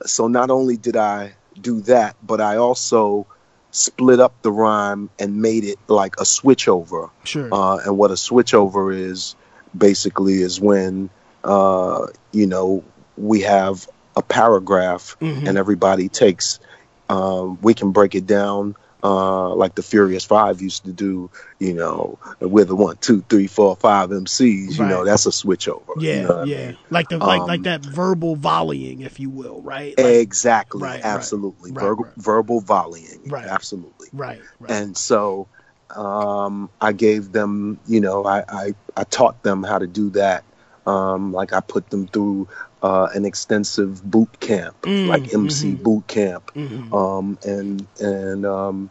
so 0.05 0.27
not 0.27 0.49
only 0.49 0.77
did 0.77 0.95
I 0.95 1.33
do 1.59 1.81
that, 1.81 2.15
but 2.23 2.39
I 2.39 2.55
also 2.55 3.27
split 3.71 4.19
up 4.19 4.33
the 4.41 4.51
rhyme 4.51 5.09
and 5.19 5.41
made 5.41 5.63
it 5.63 5.77
like 5.88 6.15
a 6.19 6.23
switchover. 6.23 7.09
Sure. 7.25 7.49
Uh, 7.53 7.77
and 7.85 7.97
what 7.97 8.11
a 8.11 8.15
switchover 8.15 8.95
is 8.97 9.35
basically 9.77 10.41
is 10.41 10.59
when 10.61 11.09
uh, 11.43 12.07
you 12.31 12.47
know 12.47 12.83
we 13.17 13.41
have 13.41 13.88
a 14.15 14.21
paragraph 14.21 15.15
Mhm. 15.21 15.47
and 15.47 15.57
everybody 15.57 16.07
takes. 16.09 16.59
Um, 17.10 17.60
we 17.62 17.74
can 17.74 17.92
break 17.92 18.16
it 18.16 18.28
down 18.28 18.75
uh, 19.04 19.54
like 19.56 19.75
the 19.75 19.84
Furious 19.84 20.25
Five 20.25 20.62
used 20.62 20.86
to 20.86 20.92
do. 20.92 21.30
You 21.60 21.74
know, 21.74 22.20
with 22.39 22.68
the 22.68 22.75
one, 22.75 22.98
two, 22.98 23.22
three, 23.30 23.48
four, 23.48 23.75
five 23.75 24.12
MCs. 24.12 24.78
You 24.78 24.86
know, 24.86 25.06
that's 25.06 25.25
a 25.25 25.30
switchover. 25.30 26.01
you 26.01 26.10
yeah, 26.10 26.22
know 26.22 26.28
what 26.28 26.38
I 26.39 26.44
yeah. 26.44 26.66
mean? 26.68 26.78
Like 26.89 27.10
the 27.10 27.18
like 27.20 27.42
Um, 27.42 27.48
like 27.48 27.63
that 27.63 27.84
verbal 27.86 28.36
volleying, 28.36 29.01
if 29.01 29.20
you 29.20 29.30
will, 29.30 29.62
right? 29.62 29.98
Like, 29.98 30.06
Exactly. 30.06 30.82
Right, 30.82 31.01
absolutely. 31.04 31.72
right, 31.72 31.82
verbal, 31.82 32.08
verbal 32.18 32.62
volleying. 32.62 33.30
Right. 33.30 33.46
Absolutely. 33.48 34.10
right, 34.13 34.42
right. 34.60 34.72
And 34.72 34.98
so 34.98 35.48
um, 35.96 36.70
I 36.82 36.92
gave 36.94 37.32
them, 37.32 37.80
you 37.88 38.01
know, 38.01 38.25
I, 38.25 38.44
I, 38.48 38.75
I 38.96 39.04
taught 39.06 39.42
them 39.44 39.63
how 39.63 39.80
to 39.80 39.88
do 39.88 40.10
that. 40.12 40.44
Um, 40.86 41.34
like 41.34 41.54
I 41.54 41.60
put 41.60 41.89
them 41.89 42.08
through 42.08 42.48
uh, 42.81 43.07
an 43.13 43.25
extensive 43.25 44.03
boot 44.09 44.39
camp, 44.39 44.75
Mm, 44.83 45.07
like 45.07 45.33
MC 45.33 45.75
mhm. 45.75 45.83
boot 45.83 46.07
camp. 46.07 46.51
Mhm. 46.55 46.93
Um, 46.93 47.38
and, 47.45 47.88
and 48.00 48.45
um, 48.45 48.89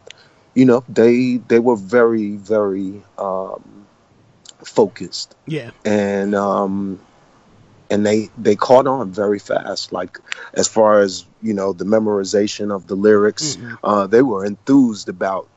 you 0.55 0.65
know, 0.65 0.83
they, 0.89 1.37
they 1.37 1.59
were 1.59 1.75
very, 1.77 2.35
very 2.35 3.03
um, 3.17 3.85
focused 4.63 5.35
yeah, 5.47 5.71
and 5.85 6.35
um, 6.35 6.99
and 7.89 8.05
they 8.05 8.29
they 8.37 8.55
caught 8.55 8.87
on 8.87 9.11
very 9.11 9.39
fast. 9.39 9.91
Like 9.91 10.19
as 10.53 10.67
far 10.67 10.99
as 10.99 11.25
you 11.41 11.53
know, 11.53 11.73
the 11.73 11.85
memorization 11.85 12.73
of 12.75 12.87
the 12.87 12.95
lyrics, 12.95 13.57
Mhm. 13.57 13.77
uh, 13.83 14.07
they 14.07 14.21
were 14.21 14.45
enthused 14.45 15.09
about 15.09 15.47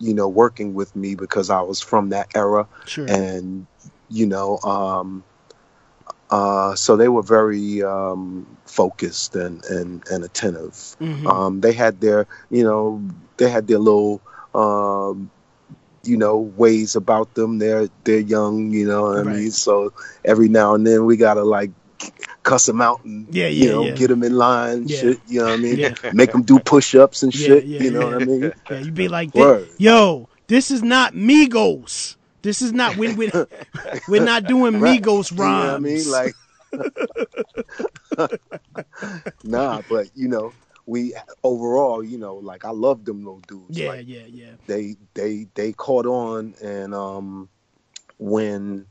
you 0.00 0.14
know 0.14 0.28
working 0.28 0.74
with 0.74 0.94
me 0.96 1.14
because 1.14 1.50
I 1.50 1.60
was 1.60 1.80
from 1.80 2.10
that 2.10 2.28
era, 2.34 2.66
Sure. 2.86 3.06
and 3.06 3.66
you 4.10 4.26
know, 4.26 4.58
um, 4.58 5.24
uh, 6.30 6.74
so 6.74 6.96
they 6.96 7.08
were 7.08 7.22
very 7.22 7.82
um, 7.82 8.46
focused 8.66 9.36
and 9.36 9.64
and 9.66 10.02
and 10.10 10.24
attentive. 10.24 10.96
Mhm. 11.00 11.26
Um, 11.26 11.60
they 11.60 11.72
had 11.72 12.00
their, 12.00 12.26
you 12.50 12.64
know, 12.64 13.02
they 13.36 13.48
had 13.50 13.66
their 13.66 13.78
little, 13.78 14.20
um, 14.54 15.30
you 16.04 16.16
know, 16.16 16.38
ways 16.38 16.96
about 16.96 17.34
them. 17.34 17.58
They're 17.58 17.88
they're 18.04 18.20
young, 18.20 18.70
you 18.72 18.86
know 18.86 19.02
what 19.02 19.18
I 19.18 19.22
mean. 19.24 19.50
So 19.50 19.92
every 20.24 20.48
now 20.48 20.74
and 20.74 20.86
then 20.86 21.04
we 21.06 21.16
gotta 21.16 21.44
like 21.44 21.70
cuss 22.42 22.66
them 22.66 22.80
out 22.82 23.02
and 23.04 23.26
Yeah, 23.34 23.48
you 23.48 23.68
know 23.70 23.84
yeah. 23.86 23.94
get 23.94 24.08
them 24.08 24.22
in 24.22 24.36
line, 24.36 24.84
Yeah. 24.86 24.98
shit. 24.98 25.20
You 25.26 25.40
know 25.40 25.46
what 25.46 25.58
I 25.60 25.62
mean? 25.62 25.78
Yeah. 25.78 25.94
Make 26.12 26.32
them 26.32 26.42
do 26.42 26.58
push-ups 26.58 27.22
and 27.22 27.34
Yeah, 27.34 27.46
shit. 27.46 27.64
yeah, 27.64 27.82
you 27.82 27.90
know 27.90 28.06
what 28.06 28.22
I 28.22 28.24
mean? 28.24 28.52
Yeah, 28.70 28.78
you 28.80 28.92
be 28.92 29.08
like, 29.08 29.30
yo, 29.78 30.28
this 30.48 30.70
is 30.70 30.82
not 30.82 31.14
Migos. 31.14 32.16
This 32.44 32.62
is 32.62 32.72
not 32.72 32.96
we 32.96 33.08
we 33.10 33.30
we're 34.08 34.20
not 34.20 34.46
doing. 34.46 34.74
Migos 34.74 35.32
You 35.32 35.54
know 35.56 35.66
what 35.66 35.74
I 35.74 35.78
mean? 35.78 36.10
Like, 36.10 36.36
nah, 39.44 39.82
but 39.88 40.08
you 40.14 40.28
know, 40.28 40.54
we 40.86 41.14
overall, 41.42 42.04
you 42.04 42.18
know, 42.18 42.36
like 42.36 42.64
I 42.64 42.70
love 42.70 43.04
them 43.04 43.24
little 43.24 43.40
dudes. 43.40 43.78
yeah, 43.78 43.86
Like, 43.86 44.06
yeah, 44.06 44.26
yeah. 44.28 44.52
they 44.66 44.96
they 45.14 45.46
they 45.54 45.72
caught 45.72 46.06
on 46.06 46.54
and 46.62 46.94
um 46.94 47.48
when 48.18 48.86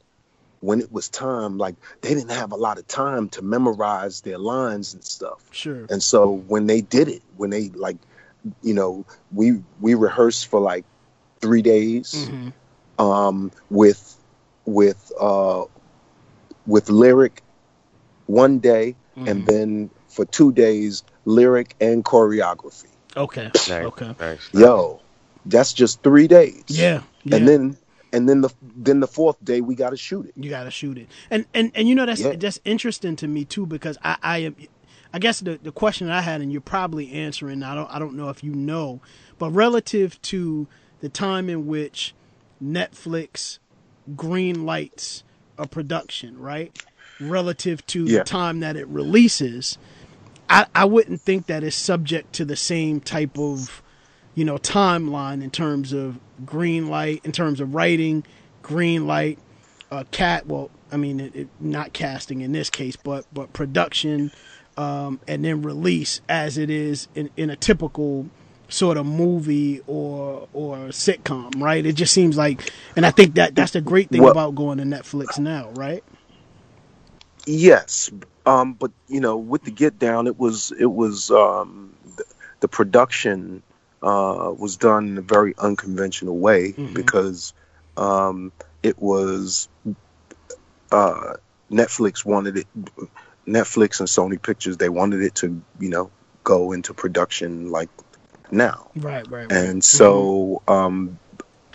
when 0.62 0.80
it 0.82 0.92
was 0.92 1.10
time 1.10 1.58
like 1.58 1.76
they 2.02 2.14
didn't 2.14 2.32
have 2.32 2.52
a 2.52 2.56
lot 2.58 2.78
of 2.80 2.88
time 2.88 3.30
to 3.30 3.42
memorize 3.42 4.22
their 4.22 4.38
lines 4.38 4.94
and 4.94 5.04
stuff 5.04 5.50
Sure. 5.52 5.86
and 5.90 6.02
so 6.04 6.32
when 6.48 6.68
they 6.68 6.82
did 6.82 7.08
it 7.08 7.22
when 7.38 7.50
they 7.50 7.70
like 7.70 7.98
you 8.62 8.74
know 8.74 9.06
we 9.34 9.62
we 9.82 9.94
rehearsed 9.96 10.48
for 10.48 10.60
like 10.60 10.86
three 11.42 11.62
days 11.62 12.32
hmm 12.32 12.50
um 13.12 13.52
with 13.70 14.02
with 14.66 15.12
uh 15.20 15.64
with 16.66 16.90
lyric 16.90 17.42
one 18.28 18.60
day 18.60 18.96
Mm-hmm. 19.16 19.28
and 19.28 19.46
then 19.46 19.90
for 20.08 20.26
two 20.26 20.52
days 20.52 21.04
lyric 21.26 21.76
and 21.80 22.04
choreography 22.04 22.90
Okay. 23.16 23.52
Nice, 23.70 23.86
Okay. 23.86 24.16
nice. 24.20 24.50
yo 24.54 25.00
that's 25.46 25.72
just 25.72 26.02
three 26.02 26.28
days 26.28 26.64
Yeah. 26.68 27.02
Yeah. 27.24 27.36
and 27.36 27.48
then 27.48 27.78
and 28.12 28.28
then 28.28 28.42
the 28.42 28.50
then 28.62 29.02
the 29.02 29.08
fourth 29.08 29.38
day 29.46 29.62
we 29.62 29.76
got 29.76 29.92
to 29.92 29.98
shoot 29.98 30.26
it 30.26 30.34
you 30.36 30.50
got 30.50 30.64
to 30.64 30.72
shoot 30.72 30.98
it. 30.98 31.10
And 31.30 31.46
and 31.54 31.72
and 31.76 31.88
you 31.88 31.94
know 31.94 32.08
that's 32.08 32.22
Yeah. 32.22 32.34
that's 32.36 32.60
interesting 32.66 33.16
to 33.18 33.28
me 33.28 33.46
too 33.46 33.68
because 33.68 34.00
I 34.04 34.18
I 34.24 34.38
am 34.40 34.56
I 35.14 35.20
guess 35.20 35.40
the 35.42 35.60
the 35.62 35.72
question 35.72 36.10
I 36.10 36.22
had 36.22 36.42
and 36.42 36.52
you're 36.52 36.60
probably 36.78 37.12
answering 37.12 37.62
I 37.62 37.76
don't 37.76 37.90
I 37.96 38.00
don't 38.00 38.16
know 38.16 38.30
if 38.30 38.44
you 38.44 38.56
know, 38.56 39.00
but 39.38 39.52
relative 39.52 40.20
to 40.34 40.66
the 41.02 41.10
time 41.10 41.50
in 41.50 41.68
which 41.68 42.16
Netflix 42.64 43.60
green 44.16 44.66
lights 44.66 45.24
a 45.58 45.68
production, 45.68 46.40
right? 46.40 46.84
Relative 47.20 47.86
to 47.88 48.06
Yeah. 48.06 48.20
the 48.20 48.24
time 48.26 48.60
that 48.62 48.76
it 48.76 48.88
releases, 48.88 49.78
I 50.50 50.66
I 50.76 50.86
wouldn't 50.86 51.22
think 51.22 51.48
that 51.48 51.64
it's 51.64 51.76
subject 51.76 52.34
to 52.34 52.46
the 52.46 52.56
same 52.56 53.00
type 53.02 53.38
of 53.38 53.82
you 54.36 54.46
know 54.46 54.58
timeline 54.58 55.44
in 55.44 55.52
terms 55.52 55.94
of 55.94 56.20
green 56.46 56.88
light 56.90 57.22
in 57.24 57.32
terms 57.32 57.60
of 57.60 57.76
writing 57.76 58.24
green 58.64 59.06
light 59.06 59.38
uh 59.92 60.04
cat 60.12 60.48
well 60.48 60.72
i 60.92 60.98
mean 60.98 61.20
it, 61.20 61.36
it, 61.36 61.48
not 61.60 61.94
casting 61.94 62.42
in 62.42 62.52
this 62.52 62.70
case 62.70 62.96
but 62.96 63.26
but 63.34 63.54
production 63.54 64.32
um 64.78 65.20
and 65.28 65.46
then 65.46 65.62
release 65.62 66.20
as 66.28 66.58
it 66.58 66.72
is 66.72 67.08
in 67.14 67.30
in 67.38 67.52
a 67.52 67.56
typical 67.56 68.28
sort 68.74 68.98
of 68.98 69.06
movie 69.06 69.82
or 69.86 70.48
or 70.54 70.78
sitcom 70.90 71.62
right 71.62 71.86
it 71.86 71.94
just 71.94 72.12
seems 72.14 72.36
like 72.36 72.72
and 72.96 73.06
i 73.06 73.12
think 73.12 73.36
that 73.36 73.54
that's 73.56 73.72
the 73.74 73.82
great 73.82 74.10
thing 74.10 74.22
Well- 74.22 74.32
about 74.32 74.56
going 74.56 74.80
to 74.80 74.84
netflix 74.84 75.38
now 75.38 75.70
right 75.76 76.04
yes 77.46 78.10
um 78.46 78.74
but 78.74 78.92
you 79.08 79.20
know 79.20 79.38
with 79.38 79.64
the 79.64 79.72
get 79.72 80.00
down 80.00 80.26
it 80.28 80.38
was 80.40 80.72
it 80.80 80.88
was 80.92 81.30
um 81.30 81.94
the, 82.18 82.24
the 82.62 82.68
production 82.68 83.62
uh 84.02 84.52
was 84.58 84.76
done 84.78 85.08
in 85.10 85.18
a 85.18 85.22
very 85.22 85.54
unconventional 85.60 86.38
way 86.38 86.74
Mhm. 86.74 86.94
because 86.96 87.54
um 87.96 88.52
it 88.82 88.98
was 89.00 89.68
uh 90.92 91.34
netflix 91.72 92.26
wanted 92.26 92.58
it 92.58 92.68
netflix 93.48 94.00
and 94.00 94.08
sony 94.10 94.42
pictures 94.42 94.78
they 94.78 94.90
wanted 94.90 95.22
it 95.22 95.36
to 95.36 95.62
you 95.80 95.90
know 95.90 96.10
go 96.44 96.72
into 96.72 96.94
production 96.94 97.72
like 97.72 97.90
now. 98.54 98.90
Right 98.96 99.28
right, 99.30 99.52
right. 99.52 99.52
and 99.52 99.84
so 99.84 100.62
um 100.68 101.18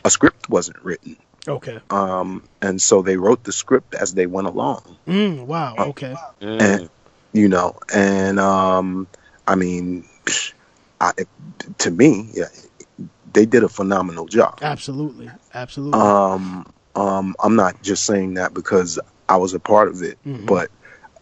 a 0.05 0.11
script 0.11 0.49
wasn't 0.49 0.83
written. 0.83 1.17
Okay. 1.47 1.79
Um 1.91 2.45
and 2.63 2.81
so 2.81 3.03
they 3.03 3.17
wrote 3.17 3.45
the 3.45 3.53
script 3.53 3.95
as 3.95 4.15
they 4.15 4.27
went 4.27 4.47
along. 4.47 4.99
Mm, 5.07 5.47
wow 5.47 5.75
Uh, 5.77 5.87
okay. 5.89 6.15
Mm. 6.41 6.61
and 6.61 6.91
you 7.33 7.49
know 7.49 7.77
and 7.95 8.39
um 8.41 9.07
i 9.47 9.55
mean 9.55 10.05
I, 11.01 11.13
to 11.79 11.91
me 11.91 12.31
yeah, 12.33 12.47
they 13.33 13.47
did 13.47 13.63
a 13.63 13.69
phenomenal 13.69 14.27
job. 14.27 14.59
Absolutely 14.63 15.31
absolutely. 15.55 16.01
Um 16.01 16.67
um 16.95 17.37
i'm 17.43 17.57
not 17.57 17.83
just 17.83 18.05
saying 18.05 18.35
that 18.35 18.55
because 18.55 18.99
i 19.29 19.37
was 19.37 19.55
a 19.55 19.61
part 19.61 19.89
of 19.89 20.03
it 20.03 20.19
Mhm. 20.27 20.47
but 20.47 20.71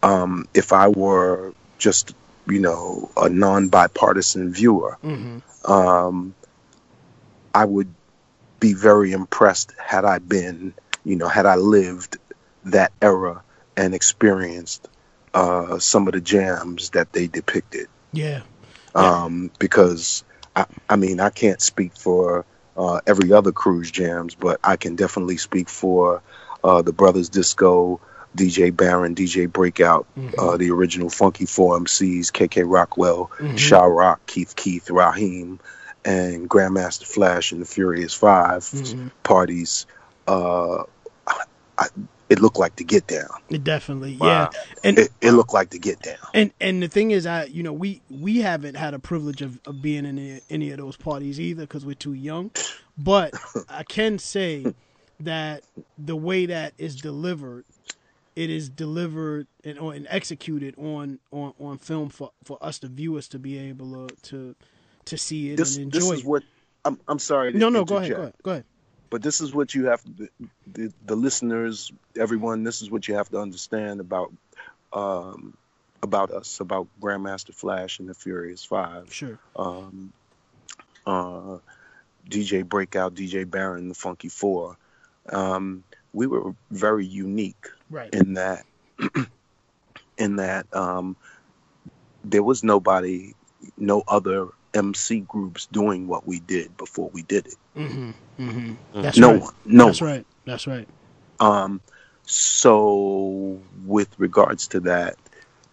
um 0.03 0.47
if 0.55 0.73
i 0.73 0.89
were 0.89 1.53
just 1.79 2.15
you 2.47 2.61
know 2.61 3.11
a 3.17 3.29
non-bipartisan 3.29 4.53
viewer 4.53 4.97
hmm 5.03 5.39
um 5.65 6.35
i 7.55 7.65
would 7.65 7.93
be 8.61 8.73
very 8.73 9.13
impressed 9.13 9.73
had 9.85 10.05
i 10.05 10.19
been 10.19 10.73
you 11.05 11.17
know 11.17 11.29
had 11.29 11.47
i 11.47 11.57
lived 11.57 12.19
that 12.65 12.93
era 13.03 13.43
and 13.77 13.95
experienced 13.95 14.89
uh 15.35 15.79
some 15.79 16.07
of 16.07 16.15
the 16.15 16.21
jams 16.21 16.91
that 16.91 17.13
they 17.13 17.27
depicted. 17.27 17.89
Yeah. 18.13 18.43
Um, 18.95 19.51
because 19.59 20.25
I, 20.55 20.65
I 20.89 20.97
mean 20.97 21.21
I 21.21 21.31
can't 21.31 21.61
speak 21.61 21.95
for 21.97 22.47
uh, 22.77 23.01
every 23.07 23.33
other 23.33 23.53
cruise 23.53 23.91
jams, 23.91 24.35
but 24.35 24.59
I 24.65 24.77
can 24.77 24.97
definitely 24.97 25.37
speak 25.37 25.69
for 25.69 26.23
uh, 26.65 26.83
the 26.83 26.93
Brothers 26.93 27.29
Disco, 27.29 28.01
DJ 28.37 28.75
Baron, 28.77 29.15
DJ 29.15 29.47
Breakout, 29.51 30.07
Mhm. 30.17 30.35
uh, 30.39 30.57
the 30.57 30.71
original 30.71 31.09
Funky 31.11 31.47
Four 31.47 31.77
MCs, 31.79 32.31
KK 32.31 32.63
Rockwell, 32.65 33.31
Mhm. 33.39 33.59
Sha 33.59 33.83
Rock, 33.85 34.21
Keith 34.27 34.55
Keith, 34.57 34.87
Rahiem, 34.87 35.59
and 36.05 36.49
Grandmaster 36.49 37.05
Flash 37.07 37.51
and 37.53 37.61
the 37.61 37.67
Furious 37.67 38.15
5 38.15 38.63
Mhm. 38.73 39.11
parties. 39.23 39.87
Uh, 40.29 40.85
I, 41.79 41.89
it 42.29 42.41
looked 42.41 42.59
like 42.59 42.77
the 42.77 42.85
get 42.85 43.07
down. 43.07 43.29
It 43.51 43.63
definitely, 43.65 44.17
Wow. 44.19 44.51
yeah. 44.53 44.61
And 44.83 44.99
It, 44.99 45.11
it 45.21 45.33
looked 45.33 45.53
like 45.53 45.71
the 45.71 45.79
get 45.79 46.01
down. 46.01 46.17
and 46.35 46.51
and 46.61 46.83
the 46.83 46.89
thing 46.89 47.11
is, 47.11 47.27
I 47.27 47.45
you 47.45 47.63
know 47.63 47.73
we 47.73 48.01
we 48.11 48.39
haven't 48.39 48.77
had 48.77 48.95
a 48.95 48.99
privilege 48.99 49.43
of, 49.43 49.59
of 49.67 49.83
being 49.83 50.05
in 50.07 50.19
any, 50.19 50.41
any 50.51 50.71
of 50.71 50.79
those 50.79 50.97
parties 50.97 51.39
either 51.41 51.63
because 51.63 51.85
we're 51.85 51.95
too 51.95 52.15
young. 52.15 52.51
But 52.99 53.35
I 53.69 53.83
can 53.83 54.19
say 54.19 54.75
that 55.21 55.63
the 55.99 56.17
way 56.17 56.47
that 56.47 56.73
is 56.79 56.97
delivered, 56.97 57.65
it 58.37 58.51
is 58.51 58.69
delivered 58.69 59.47
and 59.65 59.79
or 59.79 59.95
and 59.95 60.07
executed 60.11 60.75
on 60.79 61.19
on 61.33 61.55
on 61.59 61.79
film 61.79 62.09
for 62.11 62.31
for 62.45 62.59
us 62.63 62.79
the 62.79 62.89
viewers 62.89 63.27
to 63.29 63.39
be 63.39 63.59
able 63.59 64.07
to 64.09 64.15
to, 64.23 64.55
to 65.07 65.17
see 65.19 65.51
it 65.53 65.57
This, 65.57 65.77
and 65.77 65.91
this 65.93 66.05
enjoy 66.05 66.15
is 66.15 66.21
it. 66.21 66.27
what 66.27 66.43
I'm, 66.85 67.01
I'm 67.09 67.19
sorry. 67.19 67.53
to 67.53 67.59
no, 67.59 67.69
no, 67.69 67.85
go 67.85 67.97
ahead, 67.97 68.11
go 68.13 68.23
ahead, 68.23 68.35
go 68.43 68.51
ahead. 68.53 68.65
but 69.11 69.23
this 69.23 69.41
is 69.41 69.53
what 69.55 69.75
you 69.75 69.87
have 69.87 70.03
the, 70.17 70.29
the, 70.73 70.93
the 71.07 71.17
listeners 71.17 71.91
everyone 72.17 72.63
this 72.63 72.83
is 72.83 72.91
what 72.91 73.09
you 73.09 73.15
have 73.15 73.29
to 73.31 73.41
understand 73.41 74.01
about 74.01 74.33
um 74.93 75.57
about 76.03 76.31
us 76.31 76.61
about 76.61 76.87
grandmaster 77.01 77.53
flash 77.55 77.99
and 77.99 78.09
the 78.09 78.15
furious 78.15 78.65
five 78.65 79.13
Sure. 79.13 79.39
um 79.57 80.13
uh 81.07 81.59
dj 82.29 82.69
breakout 82.69 83.15
dj 83.15 83.49
baron 83.51 83.89
the 83.89 83.95
funky 83.95 84.29
four 84.29 84.77
um 85.33 85.83
we 86.13 86.27
were 86.27 86.53
very 86.71 87.07
unique 87.07 87.67
Right. 87.91 88.13
in 88.13 88.35
that 88.35 88.65
in 90.19 90.37
that 90.37 90.67
um 90.75 91.17
there 92.25 92.43
was 92.43 92.63
nobody 92.63 93.35
no 93.77 94.03
other 94.09 94.49
mc 94.75 95.21
groups 95.21 95.67
doing 95.67 96.07
what 96.07 96.27
we 96.27 96.41
did 96.41 96.77
before 96.77 97.11
we 97.13 97.23
did 97.23 97.47
it 97.47 97.57
Mm-hmm. 97.77 98.11
Mm-hmm. 98.39 98.71
Mm. 98.95 99.03
That's 99.03 99.19
no 99.19 99.31
right. 99.31 99.43
one 99.43 99.53
no 99.65 99.87
That's 99.87 100.01
one. 100.01 100.11
right. 100.11 100.27
That's 100.45 100.67
right. 100.67 100.89
Um, 101.41 101.81
so 102.25 103.63
with 103.85 104.09
regards 104.19 104.69
to 104.69 104.81
that, 104.81 105.17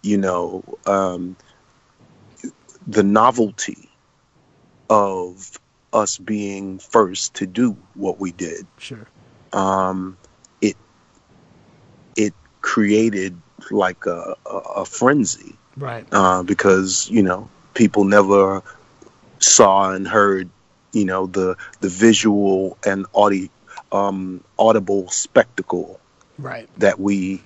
you 0.01 0.17
know, 0.17 0.63
um, 0.85 1.37
the 2.85 3.03
novelty 3.03 3.89
of 4.89 5.51
us 5.93 6.17
being 6.17 6.79
first 6.79 7.35
to 7.35 7.45
do 7.45 7.77
what 7.93 8.19
we 8.19 8.31
did, 8.31 8.67
Sure. 8.77 9.07
um, 9.53 10.17
it 10.17 10.22
it 10.22 10.22
created 12.63 13.39
like 13.69 14.05
a, 14.07 14.35
a, 14.47 14.57
a 14.81 14.85
frenzy 14.85 15.53
Right. 15.77 16.05
uh, 16.11 16.41
because 16.43 17.07
you 17.11 17.21
know 17.21 17.47
people 17.75 18.03
never 18.03 18.61
saw 19.39 19.91
and 19.91 20.07
heard 20.07 20.49
you 20.91 21.05
know 21.05 21.27
the 21.27 21.55
the 21.81 21.89
visual 21.89 22.77
and 22.85 23.05
audio 23.13 23.47
um, 23.91 24.43
audible 24.57 25.07
spectacle 25.09 25.99
Right. 26.39 26.67
that 26.79 26.99
we 26.99 27.41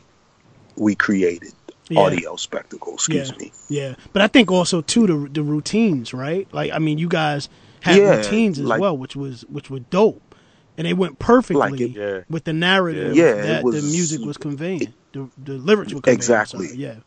we 0.77 0.95
created 0.95 1.53
Yeah. 1.89 2.01
audio 2.01 2.35
spectacle 2.37 2.93
excuse 2.95 3.31
Yeah. 3.31 3.37
me 3.37 3.51
Yeah, 3.69 3.95
but 4.13 4.21
I 4.21 4.27
think 4.27 4.51
also 4.51 4.81
too 4.81 5.07
the 5.07 5.29
the 5.31 5.43
routines, 5.43 6.13
right? 6.13 6.47
Like 6.53 6.71
I 6.73 6.79
mean, 6.79 6.97
you 6.97 7.07
guys 7.09 7.49
had 7.81 7.97
Yeah, 7.97 8.17
routines 8.17 8.59
as 8.59 8.65
like- 8.65 8.79
well, 8.81 8.95
which 8.97 9.15
was 9.15 9.41
which 9.49 9.69
were 9.69 9.79
dope, 9.79 10.35
and 10.77 10.85
they 10.85 10.93
went 10.93 11.17
perfectly 11.19 11.69
Like 11.71 11.81
it- 11.81 11.91
Yeah. 11.95 12.19
with 12.29 12.43
the 12.43 12.53
narrative 12.53 13.15
Yeah, 13.15 13.33
it 13.35 13.41
that 13.47 13.63
the 13.63 13.81
music 13.81 14.21
was 14.21 14.37
conveying, 14.37 14.79
the 14.79 14.93
the 15.25 15.41
lyrics 15.41 15.75
were 15.77 15.85
conveying. 16.01 16.09
I'm 16.09 16.15
Exactly. 16.15 16.67
Yeah, 16.75 16.99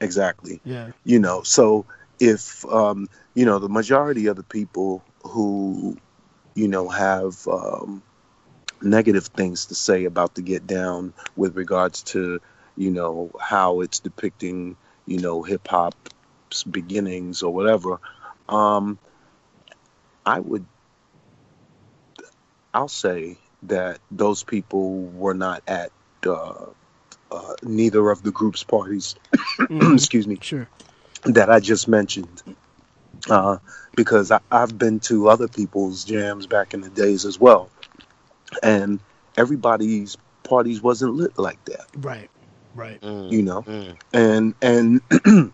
exactly 0.00 0.60
yeah, 0.64 0.90
you 1.04 1.18
know 1.18 1.42
so 1.42 1.86
if 2.18 2.64
um 2.66 3.06
you 3.34 3.44
know 3.44 3.58
the 3.58 3.68
majority 3.68 4.26
of 4.26 4.36
the 4.36 4.42
people 4.42 5.02
who 5.22 5.96
you 6.54 6.68
know 6.68 6.88
have 6.88 7.34
um 7.48 8.02
negative 8.82 9.26
things 9.36 9.66
to 9.66 9.74
say 9.74 10.04
about 10.04 10.34
the 10.34 10.42
get 10.42 10.66
down 10.66 11.12
with 11.36 11.56
regards 11.56 12.02
to 12.02 12.40
you 12.76 12.90
know 12.90 13.30
how 13.40 13.80
it's 13.80 14.00
depicting 14.00 14.76
you 15.06 15.18
know 15.18 15.42
hip 15.42 15.66
hop's 15.68 16.62
beginnings 16.70 17.42
or 17.42 17.52
whatever 17.52 17.98
um 18.48 18.98
i 20.24 20.38
would 20.40 20.66
i'll 22.74 22.88
say 22.88 23.38
that 23.62 23.98
those 24.10 24.42
people 24.44 25.02
were 25.10 25.34
not 25.34 25.62
at 25.66 25.90
uh, 26.26 26.66
uh, 27.30 27.54
neither 27.62 28.10
of 28.10 28.22
the 28.22 28.30
group's 28.30 28.62
parties 28.64 29.14
Mhm. 29.58 29.94
excuse 29.94 30.26
me 30.26 30.38
sure, 30.40 30.68
that 31.24 31.50
I 31.50 31.60
just 31.60 31.88
mentioned. 31.88 32.42
Uh, 33.28 33.58
because 33.96 34.30
I, 34.30 34.40
I've 34.50 34.78
been 34.78 35.00
to 35.00 35.28
other 35.28 35.48
people's 35.48 36.04
jams 36.04 36.46
back 36.46 36.72
in 36.72 36.80
the 36.80 36.88
days 36.88 37.24
as 37.24 37.38
well. 37.38 37.70
And 38.62 39.00
everybody's 39.36 40.16
parties 40.44 40.82
wasn't 40.82 41.14
lit 41.14 41.38
like 41.38 41.62
that, 41.66 41.86
right, 41.98 42.30
right, 42.74 43.00
Mm, 43.02 43.32
you 43.32 43.42
know? 43.42 43.62
mm. 43.62 43.96
And 44.12 44.54
and 44.62 45.00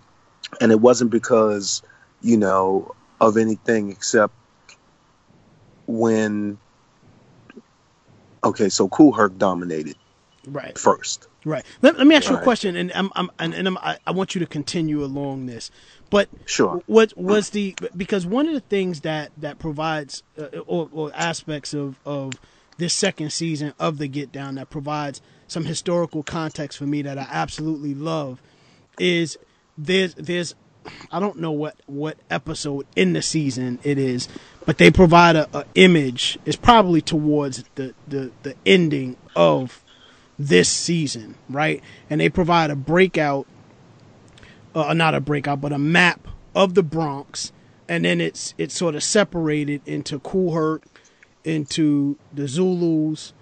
and 0.60 0.72
it 0.72 0.80
wasn't 0.80 1.10
because, 1.10 1.82
you 2.20 2.36
know, 2.36 2.94
of 3.20 3.36
anything 3.36 3.90
except 3.90 4.34
when 5.86 6.58
okay, 8.44 8.68
so 8.68 8.88
Kool 8.88 9.12
Herc 9.12 9.36
dominated 9.38 9.96
right, 10.46 10.78
first. 10.78 11.26
Right. 11.44 11.64
Let, 11.82 11.96
let 11.98 12.06
me 12.06 12.14
ask 12.14 12.28
you 12.28 12.34
a 12.34 12.38
Right. 12.38 12.44
question, 12.44 12.76
and 12.76 12.92
I'm, 12.94 13.10
I'm 13.14 13.30
and, 13.38 13.54
and 13.54 13.68
I'm, 13.68 13.78
I, 13.78 13.98
I 14.06 14.10
want 14.12 14.34
you 14.34 14.38
to 14.40 14.46
continue 14.46 15.04
along 15.04 15.46
this, 15.46 15.70
but 16.10 16.28
Sure. 16.46 16.82
what 16.86 17.16
was 17.16 17.50
the 17.50 17.74
because 17.96 18.26
one 18.26 18.46
of 18.48 18.54
the 18.54 18.60
things 18.60 19.02
that 19.02 19.30
that 19.36 19.58
provides 19.58 20.22
uh, 20.38 20.46
or, 20.66 20.88
or 20.92 21.10
aspects 21.14 21.74
of 21.74 21.98
of 22.04 22.32
this 22.78 22.92
second 22.94 23.30
season 23.32 23.72
of 23.78 23.98
the 23.98 24.08
Get 24.08 24.32
Down 24.32 24.56
that 24.56 24.68
provides 24.70 25.22
some 25.46 25.64
historical 25.64 26.22
context 26.22 26.78
for 26.78 26.86
me 26.86 27.02
that 27.02 27.18
I 27.18 27.26
absolutely 27.30 27.94
love 27.94 28.42
is 28.98 29.36
there's 29.78 30.14
there's 30.14 30.54
I 31.12 31.20
don't 31.20 31.38
know 31.38 31.52
what 31.52 31.76
what 31.86 32.16
episode 32.30 32.86
in 32.96 33.12
the 33.12 33.22
season 33.22 33.78
it 33.84 33.98
is, 33.98 34.28
but 34.66 34.78
they 34.78 34.90
provide 34.90 35.36
a, 35.36 35.48
a 35.56 35.64
image. 35.74 36.38
It's 36.44 36.56
probably 36.56 37.00
towards 37.00 37.64
the 37.76 37.94
the 38.08 38.32
the 38.42 38.56
ending 38.66 39.16
of 39.36 39.83
this 40.38 40.68
season, 40.68 41.36
right? 41.48 41.82
And 42.10 42.20
they 42.20 42.28
provide 42.28 42.70
a 42.70 42.76
breakout 42.76 43.46
uh, 44.74 44.92
not 44.94 45.14
a 45.14 45.20
breakout, 45.20 45.60
but 45.60 45.72
a 45.72 45.78
map 45.78 46.26
of 46.54 46.74
the 46.74 46.82
Bronx, 46.82 47.52
and 47.88 48.04
then 48.04 48.20
it's 48.20 48.54
it's 48.58 48.74
sort 48.74 48.94
of 48.94 49.02
separated 49.02 49.82
into 49.86 50.18
Kool 50.18 50.52
Herc, 50.52 50.84
into 51.44 52.18
the 52.32 52.48
Zulus, 52.48 53.32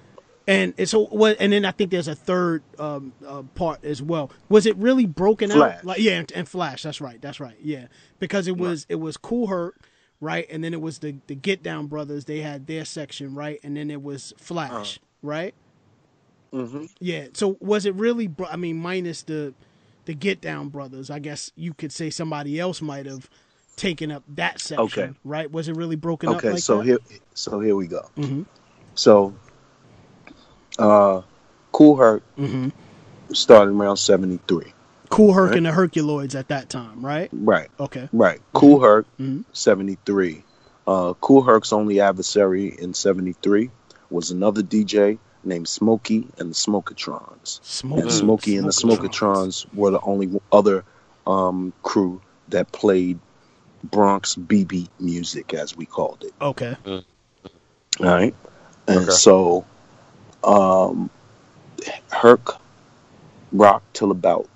and 0.47 0.75
it's 0.77 0.91
so 0.91 1.07
what, 1.07 1.37
and 1.41 1.53
then 1.53 1.65
I 1.65 1.71
think 1.71 1.91
there's 1.91 2.09
a 2.09 2.15
third 2.15 2.63
um, 2.79 3.13
uh, 3.27 3.43
part 3.55 3.85
as 3.85 4.03
well. 4.03 4.31
Was 4.49 4.67
it 4.67 4.77
really 4.77 5.07
broken 5.07 5.51
Flash. 5.51 5.79
out? 5.79 5.85
Like 5.85 6.01
yeah, 6.01 6.13
and, 6.19 6.33
and 6.33 6.49
Flash. 6.49 6.83
That's 6.83 7.01
right. 7.01 7.21
That's 7.21 7.41
right. 7.41 7.57
Yeah, 7.63 7.87
because 8.19 8.47
it 8.47 8.57
was 8.57 8.87
it 8.89 8.97
was 8.97 9.17
Kool 9.17 9.47
Herc, 9.47 9.77
right, 10.21 10.47
and 10.51 10.63
then 10.63 10.75
it 10.75 10.81
was 10.81 10.99
the 10.99 11.17
the 11.27 11.35
Get 11.35 11.63
Down 11.63 11.87
brothers. 11.87 12.27
They 12.27 12.41
had 12.41 12.67
their 12.67 12.85
section, 12.85 13.35
right, 13.35 13.59
and 13.63 13.77
then 13.77 13.91
it 13.91 14.03
was 14.03 14.35
Flash, 14.37 15.01
right. 15.23 15.55
Hmm 16.53 16.85
Yeah. 17.01 17.29
So 17.35 17.57
was 17.61 17.87
it 17.87 17.95
really? 17.95 18.31
I 18.49 18.57
mean, 18.57 18.77
minus 18.77 19.23
the 19.23 19.55
the 20.05 20.15
Get 20.15 20.41
Down 20.41 20.69
brothers, 20.69 21.11
I 21.11 21.19
guess 21.19 21.51
you 21.57 21.75
could 21.75 21.93
say 21.93 22.11
somebody 22.11 22.59
else 22.61 22.83
might 22.83 23.07
have 23.07 23.31
taken 23.77 24.11
up 24.11 24.23
that 24.29 24.61
section, 24.61 24.85
Okay. 25.11 25.13
right? 25.25 25.51
Was 25.51 25.69
it 25.69 25.77
really 25.77 25.97
broken 25.97 26.29
up 26.29 26.37
Okay, 26.37 26.51
like 26.51 26.59
so 26.59 26.79
that? 26.79 26.87
here 26.87 26.99
so 27.35 27.61
here 27.61 27.75
we 27.77 27.87
go. 27.87 28.09
Mhm. 28.17 28.47
So 28.95 29.35
uh 30.79 31.23
Kool 31.73 31.97
Herc 31.97 32.23
hmm 32.37 32.69
started 33.33 33.71
around 33.73 33.97
73. 33.97 34.75
Kool 35.09 35.33
Herc 35.33 35.51
Right. 35.51 35.57
and 35.57 35.67
the 35.67 35.71
Herculoids 35.71 36.35
at 36.35 36.49
that 36.49 36.69
time, 36.69 37.05
right? 37.05 37.31
Right, 37.33 37.69
Okay. 37.81 38.09
right. 38.13 38.41
Kool 38.53 38.81
Herc, 38.81 39.07
Mhm. 39.19 39.45
73. 39.53 40.45
Uh, 40.87 41.15
Kool 41.15 41.43
Herc's 41.43 41.73
only 41.73 42.01
adversary 42.01 42.75
in 42.79 42.93
73 42.93 43.71
was 44.11 44.31
another 44.31 44.63
DJ 44.63 45.19
named 45.45 45.69
Smokey 45.69 46.27
and 46.39 46.51
the 46.51 46.55
Smokatrons. 46.55 47.61
Smoke. 47.63 48.01
And 48.01 48.13
Smokey 48.13 48.57
and 48.57 48.67
the 48.67 48.73
Smokatrons 48.73 49.67
were 49.75 49.91
the 49.91 50.01
only 50.01 50.41
other 50.53 50.85
um, 51.27 51.73
crew 51.83 52.21
that 52.49 52.71
played 52.73 53.19
Bronx 53.85 54.37
BB 54.37 54.89
music, 55.01 55.55
as 55.55 55.77
we 55.77 55.87
called 55.87 56.25
it. 56.25 56.33
Okay. 56.41 56.77
All 58.01 58.07
right. 58.07 58.35
And 58.89 58.99
Okay. 58.99 59.11
so 59.11 59.65
um 60.45 61.11
Herc 62.11 62.57
rocked 63.53 63.95
till 63.95 64.11
about 64.11 64.49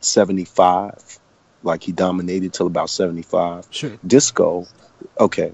75. 0.00 1.18
Like 1.62 1.82
he 1.82 1.92
dominated 1.92 2.52
till 2.52 2.66
about 2.66 2.90
75. 2.90 3.66
Sure. 3.70 3.98
Disco, 4.06 4.66
okay. 5.18 5.52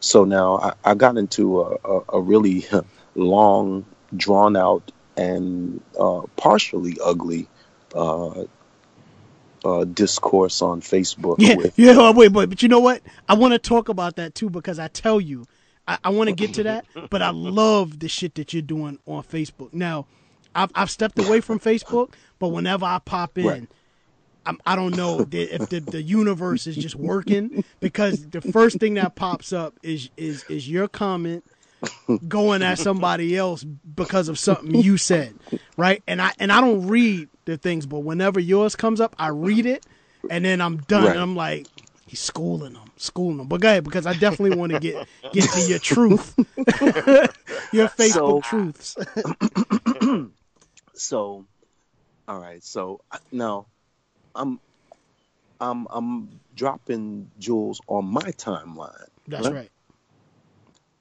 So 0.00 0.24
now 0.24 0.58
I, 0.58 0.72
I 0.92 0.94
got 0.94 1.16
into 1.16 1.60
a, 1.60 1.76
a, 1.84 2.00
a 2.14 2.20
really 2.20 2.66
long, 3.14 3.84
drawn 4.16 4.56
out, 4.56 4.90
and 5.16 5.80
uh, 5.98 6.22
partially 6.36 6.96
ugly 7.04 7.48
uh, 7.94 8.44
uh, 9.64 9.84
discourse 9.84 10.62
on 10.62 10.80
Facebook 10.80 11.36
Yeah. 11.38 11.56
with 11.56 11.78
Yeah. 11.78 11.94
oh, 11.96 12.12
Wait, 12.12 12.32
wait. 12.32 12.48
But 12.48 12.62
you 12.62 12.68
know 12.68 12.80
what? 12.80 13.02
I 13.28 13.34
want 13.34 13.52
to 13.52 13.58
talk 13.58 13.88
about 13.88 14.16
that 14.16 14.34
too 14.34 14.50
because 14.50 14.78
I 14.78 14.88
tell 14.88 15.20
you, 15.20 15.46
I, 15.86 15.98
I 16.04 16.10
want 16.10 16.28
to 16.28 16.34
get 16.34 16.54
to 16.54 16.62
that. 16.64 16.84
But 17.10 17.22
I 17.22 17.30
love 17.30 17.98
the 17.98 18.08
shit 18.08 18.34
that 18.36 18.52
you're 18.52 18.62
doing 18.62 18.98
on 19.06 19.22
Facebook. 19.22 19.72
Now, 19.72 20.06
I've 20.54 20.70
I've 20.74 20.90
stepped 20.90 21.18
away 21.18 21.40
from 21.40 21.58
Facebook, 21.58 22.12
but 22.38 22.48
whenever 22.48 22.84
I 22.84 22.98
pop 23.04 23.38
in. 23.38 23.46
Right. 23.46 23.68
I'm, 24.46 24.58
I 24.64 24.76
don't 24.76 24.96
know 24.96 25.26
if 25.30 25.68
the, 25.68 25.80
the 25.80 26.00
universe 26.00 26.66
is 26.66 26.74
just 26.74 26.94
working 26.94 27.64
because 27.80 28.26
the 28.28 28.40
first 28.40 28.78
thing 28.78 28.94
that 28.94 29.14
pops 29.14 29.52
up 29.52 29.74
is 29.82 30.08
is 30.16 30.44
is 30.48 30.66
your 30.70 30.88
comment 30.88 31.44
going 32.26 32.62
at 32.62 32.78
somebody 32.78 33.36
else 33.36 33.62
because 33.64 34.28
of 34.28 34.38
something 34.38 34.74
you 34.74 34.96
said, 34.96 35.34
right? 35.76 36.02
And 36.06 36.20
I 36.22 36.32
and 36.38 36.50
I 36.52 36.60
don't 36.60 36.86
read 36.88 37.28
the 37.44 37.56
things, 37.56 37.86
but 37.86 38.00
whenever 38.00 38.40
yours 38.40 38.76
comes 38.76 39.00
up, 39.00 39.14
I 39.18 39.28
read 39.28 39.66
it, 39.66 39.84
and 40.30 40.44
then 40.44 40.60
I'm 40.60 40.78
done. 40.78 41.04
Right. 41.04 41.16
I'm 41.16 41.36
like, 41.36 41.66
he's 42.06 42.20
schooling 42.20 42.72
them, 42.74 42.90
schooling 42.96 43.38
them. 43.38 43.48
But 43.48 43.60
go 43.60 43.68
ahead 43.68 43.84
because 43.84 44.06
I 44.06 44.12
definitely 44.14 44.56
want 44.58 44.72
to 44.72 44.80
get 44.80 45.06
get 45.32 45.50
to 45.50 45.60
your 45.68 45.78
truth, 45.78 46.34
your 47.72 47.88
Facebook 47.88 48.12
So- 48.12 48.40
truths. 48.42 48.96
so 50.94 51.44
all 52.26 52.40
right 52.40 52.62
so 52.64 53.00
uh, 53.12 53.18
now 53.30 53.66
i'm 54.34 54.58
i'm 55.60 55.86
i'm 55.90 56.28
dropping 56.56 57.30
jewels 57.38 57.80
on 57.86 58.04
my 58.04 58.20
timeline 58.32 59.06
That's 59.28 59.46
Right. 59.46 59.54
right. 59.54 59.70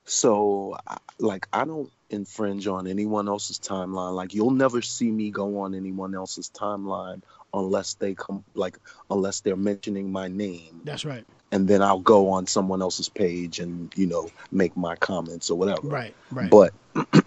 So 0.10 0.76
like 1.20 1.46
i 1.52 1.66
don't 1.66 1.92
infringe 2.10 2.66
on 2.68 2.88
anyone 2.88 3.28
else's 3.28 3.60
timeline 3.60 4.14
like 4.16 4.34
you'll 4.34 4.50
never 4.52 4.82
see 4.82 5.12
me 5.12 5.30
go 5.30 5.60
on 5.60 5.76
anyone 5.76 6.16
else's 6.16 6.50
timeline 6.50 7.22
unless 7.54 7.96
they 7.96 8.14
come 8.14 8.44
like 8.56 8.78
unless 9.10 9.42
they're 9.42 9.58
mentioning 9.58 10.10
my 10.10 10.30
name 10.30 10.80
That's 10.86 11.04
right. 11.04 11.26
and 11.52 11.68
then 11.68 11.82
i'll 11.82 12.00
go 12.00 12.30
on 12.30 12.48
someone 12.48 12.82
else's 12.82 13.10
page 13.10 13.60
and 13.60 13.92
you 13.98 14.08
know 14.08 14.30
make 14.52 14.76
my 14.78 14.96
comments 14.96 15.50
or 15.50 15.58
whatever 15.58 15.88
Right. 15.88 16.16
Right. 16.32 16.50
but 16.50 16.74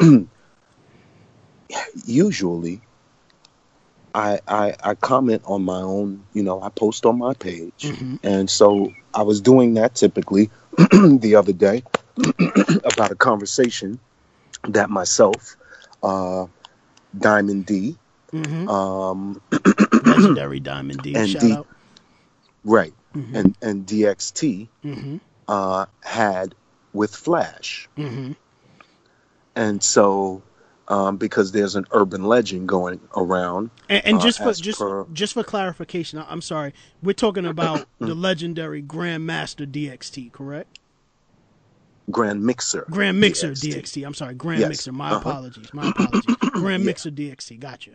usually 2.06 2.80
I, 4.14 4.40
I 4.48 4.74
I 4.82 4.94
comment 4.96 5.42
on 5.46 5.62
my 5.62 5.80
own, 5.80 6.24
you 6.32 6.42
know, 6.42 6.60
I 6.60 6.68
post 6.70 7.06
on 7.06 7.16
my 7.18 7.32
page. 7.34 7.82
Mhm. 7.82 8.18
And 8.24 8.50
so 8.50 8.92
I 9.14 9.22
was 9.22 9.40
doing 9.40 9.74
that 9.74 9.94
typically 9.94 10.50
the 10.76 11.36
other 11.36 11.52
day 11.52 11.84
about 12.84 13.10
a 13.10 13.16
conversation 13.16 13.98
that 14.68 14.90
myself, 14.90 15.56
uh, 16.02 16.46
Diamond 17.18 17.66
D, 17.66 17.96
Mhm. 18.32 18.68
um, 18.68 19.40
Legendary 20.04 20.60
Diamond 20.60 21.02
D. 21.02 21.14
And 21.14 21.28
shout 21.28 21.42
D- 21.42 21.52
out. 21.52 21.66
right, 22.64 22.94
Mm-hmm. 23.16 23.36
and 23.36 23.56
and 23.62 23.86
DXT 23.86 24.68
uh, 25.48 25.86
had 26.02 26.54
with 26.92 27.14
Flash, 27.14 27.88
Mm-hmm. 27.96 28.32
and 29.56 29.82
so 29.82 30.42
um, 30.88 31.16
because 31.18 31.52
there's 31.52 31.76
an 31.76 31.86
urban 31.92 32.24
legend 32.24 32.68
going 32.68 32.98
around, 33.16 33.70
And, 33.88 34.04
and 34.04 34.16
uh, 34.16 34.20
just 34.20 34.38
for 34.42 34.52
just 34.52 34.78
per- 34.80 35.06
just 35.12 35.34
for 35.34 35.44
clarification, 35.44 36.22
I'm 36.28 36.40
sorry, 36.42 36.72
we're 37.00 37.12
talking 37.12 37.46
about 37.46 37.86
the 38.00 38.14
legendary 38.14 38.82
Grandmaster 38.82 39.70
DXT, 39.70 40.32
correct? 40.32 40.79
Grand 42.10 42.42
Mixer, 42.44 42.86
Grand 42.90 43.20
Mixer 43.20 43.52
DXT. 43.52 43.74
DXT. 43.82 44.06
I'm 44.06 44.14
sorry, 44.14 44.34
Grand 44.34 44.60
Yes. 44.60 44.68
Mixer. 44.70 44.92
My 44.92 45.10
Uh-huh. 45.10 45.20
apologies. 45.20 45.72
My 45.72 45.90
apologies. 45.90 46.36
Grand 46.52 46.82
Yeah. 46.82 46.86
Mixer 46.86 47.10
DXT. 47.10 47.58
Gotcha. 47.60 47.92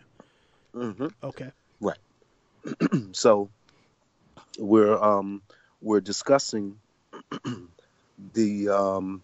Mhm. 0.74 1.12
Okay. 1.22 1.50
Right. 1.80 1.98
so 3.12 3.48
we're 4.58 4.96
um 5.02 5.42
we're 5.82 6.00
discussing 6.00 6.78
the 8.34 8.68
um 8.68 9.22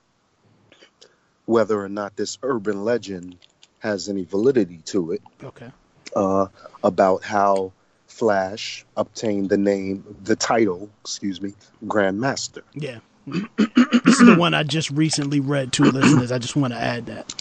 whether 1.46 1.80
or 1.80 1.88
not 1.88 2.16
this 2.16 2.38
urban 2.42 2.84
legend 2.84 3.36
has 3.80 4.08
any 4.08 4.24
validity 4.24 4.78
to 4.84 5.12
it 5.12 5.22
Okay. 5.42 5.70
uh 6.14 6.46
about 6.84 7.24
how 7.24 7.72
Flash 8.06 8.84
obtained 8.96 9.48
the 9.48 9.56
name 9.56 10.04
the 10.24 10.36
title, 10.36 10.90
excuse 11.00 11.40
me, 11.40 11.54
Grandmaster. 11.86 12.62
Yeah. 12.74 12.98
This 13.26 14.20
is 14.20 14.26
the 14.26 14.36
one 14.36 14.54
I 14.54 14.62
just 14.62 14.90
recently 14.90 15.40
read 15.40 15.72
to 15.74 15.84
listeners. 15.84 16.32
I 16.32 16.38
just 16.38 16.56
want 16.56 16.72
to 16.72 16.78
add 16.78 17.06
that. 17.06 17.34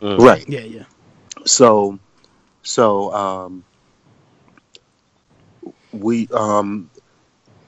Right. 0.00 0.48
Yeah, 0.48 0.60
yeah. 0.60 0.84
So 1.44 1.98
so 2.62 3.12
um 3.14 3.64
we 5.92 6.28
um 6.28 6.90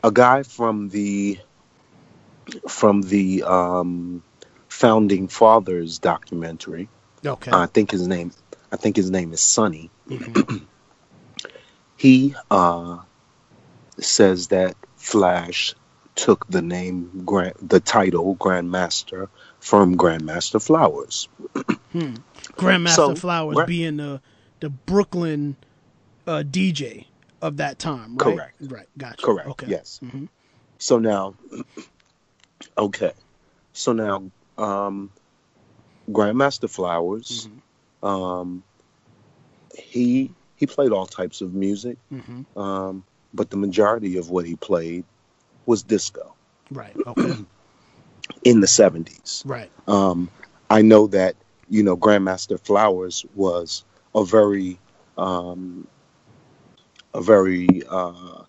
a 0.05 0.11
guy 0.11 0.43
from 0.43 0.89
the 0.91 1.39
from 2.69 3.03
the 3.03 3.43
um 3.45 4.23
founding 4.69 5.29
fathers 5.29 5.99
documentary 5.99 6.89
Okay. 7.25 7.51
i 7.53 7.67
think 7.67 7.91
his 7.91 8.07
name 8.07 8.33
i 8.73 8.77
think 8.77 8.97
his 8.97 9.11
name 9.11 9.33
is 9.33 9.41
sonny 9.41 9.91
Mhm. 10.09 10.67
he 11.97 12.35
uh 12.51 12.99
says 13.99 14.49
that 14.49 14.75
flash 14.97 15.75
took 16.21 16.47
the 16.49 16.61
name 16.61 17.23
grand 17.25 17.55
the 17.63 17.81
title 17.81 18.37
grandmaster 18.37 19.29
from 19.59 19.97
grandmaster 19.97 20.63
flowers 20.63 21.29
Grandmaster 22.57 22.95
So, 22.95 23.15
Flowers 23.15 23.57
what- 23.57 23.67
being 23.67 23.97
the 23.97 24.21
the 24.61 24.69
Brooklyn 24.71 25.57
uh, 26.27 26.43
DJ 26.47 27.07
of 27.41 27.57
that 27.57 27.79
time, 27.79 28.17
right? 28.19 28.35
Correct. 28.37 28.55
Right. 28.61 28.87
Gotcha. 28.99 29.23
Correct. 29.25 29.49
Okay. 29.49 29.67
Yes. 29.69 29.99
Mhm. 30.05 30.29
So 30.79 30.99
now, 30.99 31.35
okay. 32.79 33.13
So 33.73 33.93
now, 33.93 34.31
um, 34.59 35.11
Grandmaster 36.11 36.69
Flowers, 36.69 37.49
Mm-hmm. 37.49 38.07
um, 38.07 38.63
he 39.75 40.31
he 40.57 40.67
played 40.67 40.93
all 40.93 41.07
types 41.07 41.41
of 41.41 41.55
music, 41.55 41.97
Mhm. 42.13 42.45
um, 42.57 43.05
but 43.33 43.49
the 43.51 43.57
majority 43.57 44.19
of 44.19 44.29
what 44.29 44.45
he 44.45 44.57
played 44.57 45.05
was 45.67 45.83
disco 45.83 46.35
Right. 46.71 46.97
Okay. 47.07 47.37
in 48.45 48.61
the 48.61 48.67
seventies. 48.67 49.43
right. 49.45 49.71
Um, 49.89 50.31
I 50.69 50.83
know 50.83 51.09
that 51.09 51.35
you 51.69 51.83
know 51.83 51.97
Grandmaster 51.97 52.61
Flowers 52.61 53.27
was 53.35 53.85
a 54.15 54.25
very 54.25 54.79
um, 55.19 55.87
a 57.13 57.21
very 57.21 57.83
uh, 57.89 58.45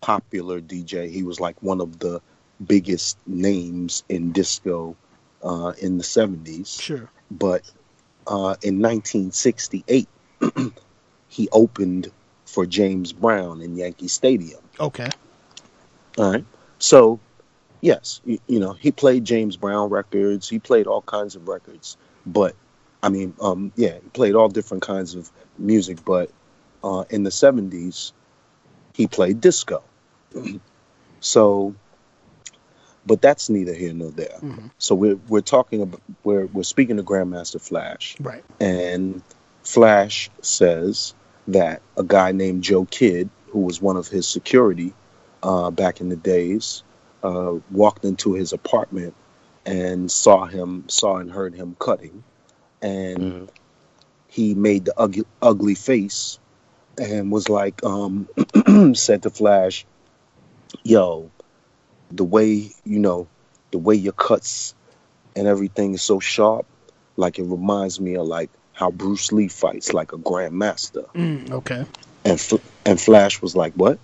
popular 0.00 0.60
DJ. 0.60 1.10
He 1.10 1.22
was 1.22 1.40
like 1.40 1.62
one 1.62 1.80
of 1.80 1.98
the 1.98 2.20
biggest 2.66 3.16
names 3.26 4.04
in 4.08 4.32
disco 4.32 4.94
uh, 5.42 5.72
in 5.80 5.96
the 5.96 6.04
seventies. 6.04 6.78
Sure. 6.80 7.10
But 7.30 7.62
uh, 8.26 8.56
in 8.62 8.80
1968, 8.80 10.08
he 11.28 11.48
opened 11.50 12.10
for 12.44 12.66
James 12.66 13.12
Brown 13.12 13.62
in 13.62 13.76
Yankee 13.76 14.08
Stadium. 14.08 14.60
Okay. 14.80 15.08
All 16.18 16.32
right. 16.32 16.44
So, 16.78 17.20
yes, 17.80 18.20
you, 18.24 18.38
you 18.46 18.60
know, 18.60 18.72
he 18.72 18.90
played 18.92 19.24
James 19.24 19.56
Brown 19.56 19.88
records. 19.90 20.48
He 20.48 20.58
played 20.58 20.86
all 20.86 21.02
kinds 21.02 21.36
of 21.36 21.48
records. 21.48 21.96
But, 22.26 22.54
I 23.02 23.08
mean, 23.08 23.34
um, 23.40 23.72
yeah, 23.76 23.94
he 23.94 24.08
played 24.10 24.34
all 24.34 24.48
different 24.48 24.82
kinds 24.82 25.14
of 25.14 25.30
music. 25.58 26.04
But 26.04 26.30
uh, 26.82 27.04
in 27.10 27.22
the 27.22 27.30
70s, 27.30 28.12
he 28.94 29.06
played 29.06 29.40
disco. 29.40 29.82
so, 31.20 31.74
but 33.06 33.22
that's 33.22 33.48
neither 33.48 33.72
here 33.74 33.92
nor 33.94 34.10
there. 34.10 34.38
Mhm. 34.42 34.70
So 34.78 34.94
we're 34.94 35.16
we're 35.28 35.40
talking 35.40 35.82
about 35.82 36.00
we're 36.24 36.46
we're 36.46 36.62
speaking 36.62 36.96
to 36.98 37.02
Grandmaster 37.02 37.60
Flash, 37.60 38.16
Right. 38.20 38.44
and 38.60 39.22
Flash 39.62 40.30
says 40.42 41.14
that 41.48 41.80
a 41.96 42.04
guy 42.04 42.32
named 42.32 42.62
Joe 42.62 42.84
Kidd, 42.84 43.30
who 43.50 43.60
was 43.60 43.80
one 43.80 43.96
of 43.96 44.08
his 44.08 44.28
security 44.28 44.92
uh, 45.42 45.70
back 45.70 46.00
in 46.00 46.08
the 46.08 46.16
days, 46.16 46.82
uh, 47.22 47.54
walked 47.70 48.04
into 48.04 48.34
his 48.34 48.52
apartment 48.52 49.14
and 49.66 50.10
saw 50.10 50.46
him, 50.46 50.84
saw 50.88 51.16
and 51.16 51.30
heard 51.30 51.54
him 51.54 51.76
cutting, 51.78 52.24
and 52.80 53.50
he 54.28 54.54
made 54.54 54.84
the 54.84 54.94
ugly, 54.98 55.24
ugly 55.42 55.74
face 55.74 56.38
and 56.98 57.30
was 57.30 57.48
like, 57.48 57.82
um, 57.84 58.28
said 58.94 59.22
to 59.22 59.30
Flash, 59.30 59.86
"Yo, 60.82 61.30
the 62.10 62.24
way 62.24 62.70
you 62.84 62.98
know, 62.98 63.28
the 63.70 63.78
way 63.78 63.94
your 63.94 64.12
cuts 64.12 64.74
and 65.36 65.46
everything 65.46 65.94
is 65.94 66.02
so 66.02 66.20
sharp, 66.20 66.66
like 67.16 67.38
it 67.38 67.44
reminds 67.44 68.00
me 68.00 68.16
of 68.16 68.26
like 68.26 68.50
how 68.72 68.90
Bruce 68.90 69.32
Lee 69.32 69.48
fights 69.48 69.92
like 69.92 70.12
a 70.12 70.18
grandmaster." 70.18 71.06
Mm, 71.14 71.50
okay. 71.50 71.84
And 72.24 72.40
Fl- 72.40 72.56
and 72.84 73.00
Flash 73.00 73.40
was 73.40 73.54
like, 73.56 73.74
"What?" 73.74 73.98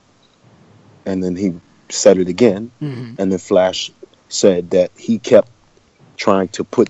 And 1.06 1.22
then 1.22 1.36
he 1.36 1.54
said 1.90 2.18
it 2.18 2.28
again, 2.28 2.70
hmm 2.80 3.14
and 3.18 3.30
then 3.30 3.38
Flash 3.38 3.90
said 4.28 4.70
that 4.70 4.90
he 4.96 5.18
kept 5.18 5.48
trying 6.16 6.48
to 6.48 6.64
put 6.64 6.88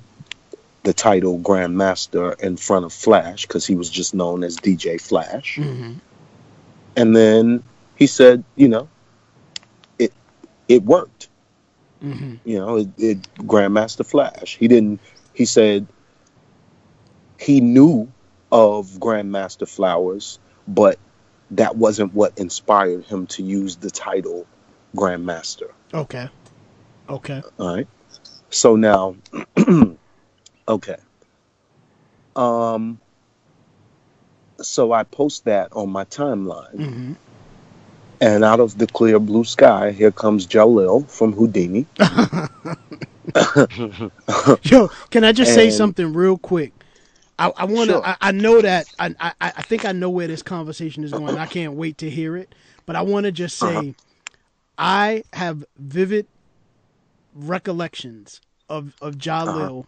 the 0.84 0.92
title 0.92 1.38
Grandmaster 1.38 2.38
in 2.40 2.56
front 2.56 2.84
of 2.84 2.92
Flash 2.92 3.42
because 3.46 3.66
he 3.66 3.74
was 3.74 3.90
just 3.90 4.14
known 4.14 4.44
as 4.44 4.56
DJ 4.58 5.00
Flash. 5.00 5.56
hmm 5.56 5.92
And 6.96 7.14
then 7.16 7.62
he 7.96 8.06
said, 8.06 8.44
you 8.56 8.68
know, 8.68 8.88
it 9.98 10.12
it 10.68 10.82
worked. 10.84 11.28
hmm 12.00 12.34
You 12.44 12.58
know, 12.58 12.76
it, 12.76 12.88
it 12.98 13.18
Grandmaster 13.38 14.06
Flash. 14.06 14.56
He 14.56 14.68
didn't. 14.68 15.00
He 15.34 15.44
said 15.44 15.86
he 17.38 17.60
knew 17.60 18.08
of 18.52 18.86
Grandmaster 19.00 19.68
Flowers, 19.68 20.38
but 20.68 20.98
that 21.52 21.76
wasn't 21.76 22.14
what 22.14 22.38
inspired 22.38 23.04
him 23.04 23.26
to 23.28 23.42
use 23.42 23.76
the 23.76 23.90
title 23.90 24.46
Grandmaster. 24.96 25.70
Okay. 25.92 26.28
Okay. 27.08 27.42
All 27.58 27.76
right. 27.76 27.88
So 28.50 28.76
now, 28.76 29.16
okay. 30.68 30.96
Um. 32.36 33.00
So 34.62 34.92
I 34.92 35.02
post 35.02 35.46
that 35.46 35.72
on 35.72 35.90
my 35.90 36.04
timeline, 36.04 36.76
hmm 36.76 37.12
and 38.20 38.44
out 38.44 38.60
of 38.60 38.78
the 38.78 38.86
clear 38.86 39.18
blue 39.18 39.44
sky, 39.44 39.90
here 39.90 40.10
comes 40.10 40.46
Jalil 40.46 41.06
from 41.10 41.34
Whodini. 41.34 41.84
Yo, 44.70 44.88
can 45.10 45.24
I 45.24 45.32
just 45.32 45.54
say 45.54 45.70
something 45.70 46.12
real 46.12 46.38
quick? 46.38 46.72
I, 47.38 47.52
I 47.56 47.64
want 47.64 47.88
to. 47.88 47.94
Sure. 47.96 48.06
I, 48.06 48.16
I 48.20 48.32
know 48.32 48.60
that. 48.60 48.86
I, 48.98 49.14
I 49.20 49.32
I 49.40 49.62
think 49.62 49.84
I 49.84 49.92
know 49.92 50.10
where 50.10 50.26
this 50.28 50.42
conversation 50.42 51.02
is 51.04 51.10
going. 51.10 51.36
I 51.36 51.46
can't 51.46 51.74
wait 51.74 51.98
to 51.98 52.10
hear 52.10 52.36
it. 52.36 52.54
But 52.86 52.96
I 52.96 53.02
want 53.02 53.24
to 53.24 53.32
just 53.32 53.58
say, 53.58 53.76
Uh-huh. 53.76 53.92
I 54.78 55.24
have 55.32 55.64
vivid 55.76 56.26
recollections 57.34 58.40
of 58.68 58.94
of 59.00 59.16
Jalil, 59.16 59.80
Uh-huh. 59.80 59.82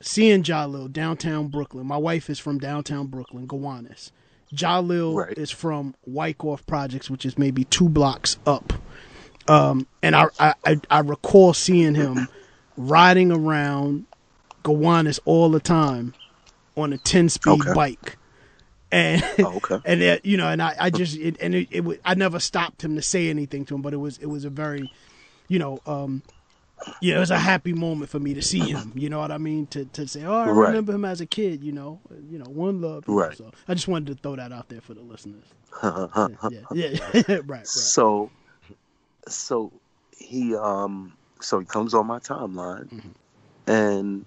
seeing 0.00 0.42
Jalil 0.42 0.92
downtown 0.92 1.48
Brooklyn. 1.48 1.86
My 1.86 1.96
wife 1.96 2.28
is 2.30 2.38
from 2.38 2.58
downtown 2.58 3.06
Brooklyn, 3.06 3.46
Gowanus. 3.46 4.12
Jalil 4.54 5.14
Right. 5.16 5.36
is 5.38 5.50
from 5.50 5.94
Wyckoff 6.06 6.64
Projects, 6.66 7.10
which 7.10 7.24
is 7.26 7.38
maybe 7.38 7.64
two 7.64 7.88
blocks 7.88 8.38
up. 8.46 8.72
Um, 9.48 9.86
and 10.02 10.14
I, 10.16 10.26
I 10.38 10.54
I 10.64 10.80
I 10.90 10.98
recall 11.00 11.52
seeing 11.54 11.94
him 11.94 12.28
riding 12.76 13.30
around 13.32 14.06
Gowanus 14.62 15.20
all 15.24 15.50
the 15.50 15.60
time 15.60 16.14
on 16.76 16.92
a 16.92 16.98
10 16.98 17.28
speed 17.28 17.60
Okay. 17.60 17.72
bike. 17.74 18.16
And 18.92 19.22
Oh, 19.40 19.56
okay. 19.56 19.78
and 19.84 20.02
it, 20.02 20.24
you 20.24 20.36
know, 20.36 20.48
and 20.48 20.62
I, 20.62 20.74
I 20.78 20.90
just 20.90 21.16
it, 21.16 21.36
and 21.40 21.54
it, 21.54 21.68
it 21.70 22.00
I 22.04 22.14
never 22.14 22.38
stopped 22.38 22.82
him 22.84 22.94
to 22.96 23.02
say 23.02 23.28
anything 23.28 23.64
to 23.66 23.74
him, 23.74 23.82
but 23.82 23.92
it 23.92 23.98
was 23.98 24.18
it 24.18 24.26
was 24.26 24.44
a 24.44 24.50
very, 24.50 24.88
you 25.48 25.58
know, 25.58 25.80
um, 25.86 26.22
yeah, 27.00 27.16
it 27.16 27.18
was 27.18 27.30
a 27.30 27.38
happy 27.38 27.72
moment 27.72 28.10
for 28.10 28.20
me 28.20 28.34
to 28.34 28.42
see 28.42 28.60
him. 28.68 28.92
You 28.94 29.08
know 29.10 29.18
what 29.18 29.32
I 29.32 29.38
mean? 29.38 29.66
To 29.68 29.84
to 29.84 30.06
say, 30.06 30.24
oh, 30.24 30.32
I 30.32 30.50
Right. 30.50 30.68
remember 30.68 30.92
him 30.92 31.04
as 31.04 31.20
a 31.20 31.26
kid. 31.26 31.64
You 31.64 31.72
know, 31.72 32.00
you 32.30 32.38
know, 32.38 32.48
one 32.48 32.80
love. 32.80 33.04
Right. 33.08 33.36
So 33.36 33.50
I 33.66 33.74
just 33.74 33.88
wanted 33.88 34.16
to 34.16 34.22
throw 34.22 34.36
that 34.36 34.52
out 34.52 34.68
there 34.68 34.80
for 34.80 34.94
the 34.94 35.02
listeners. 35.02 35.44
Yeah, 35.82 36.60
yeah, 36.72 36.88
yeah. 36.88 37.00
right, 37.28 37.40
right. 37.48 37.66
So, 37.66 38.30
so 39.26 39.72
he 40.16 40.54
um, 40.54 41.16
so 41.40 41.58
he 41.58 41.66
comes 41.66 41.94
on 41.94 42.06
my 42.06 42.20
timeline, 42.20 42.88
Mm-hmm. 42.92 43.70
and 43.70 44.26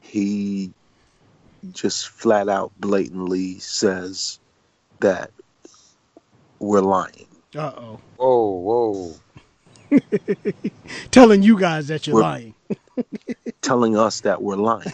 he 0.00 0.72
just 1.72 2.08
flat 2.08 2.48
out 2.48 2.72
blatantly 2.78 3.58
says 3.58 4.38
that 5.00 5.30
we're 6.58 6.80
lying. 6.80 7.26
Uh 7.54 7.72
oh. 7.76 8.00
Whoa, 8.16 9.14
whoa. 9.90 10.00
Telling 11.10 11.42
you 11.42 11.58
guys 11.58 11.88
that 11.88 12.06
you're 12.06 12.14
We're- 12.16 12.24
lying. 12.26 12.54
telling 13.62 13.96
us 13.96 14.20
that 14.22 14.42
we're 14.42 14.56
lying. 14.56 14.92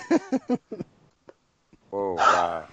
Whoa, 1.91 2.15
wow. 2.15 2.65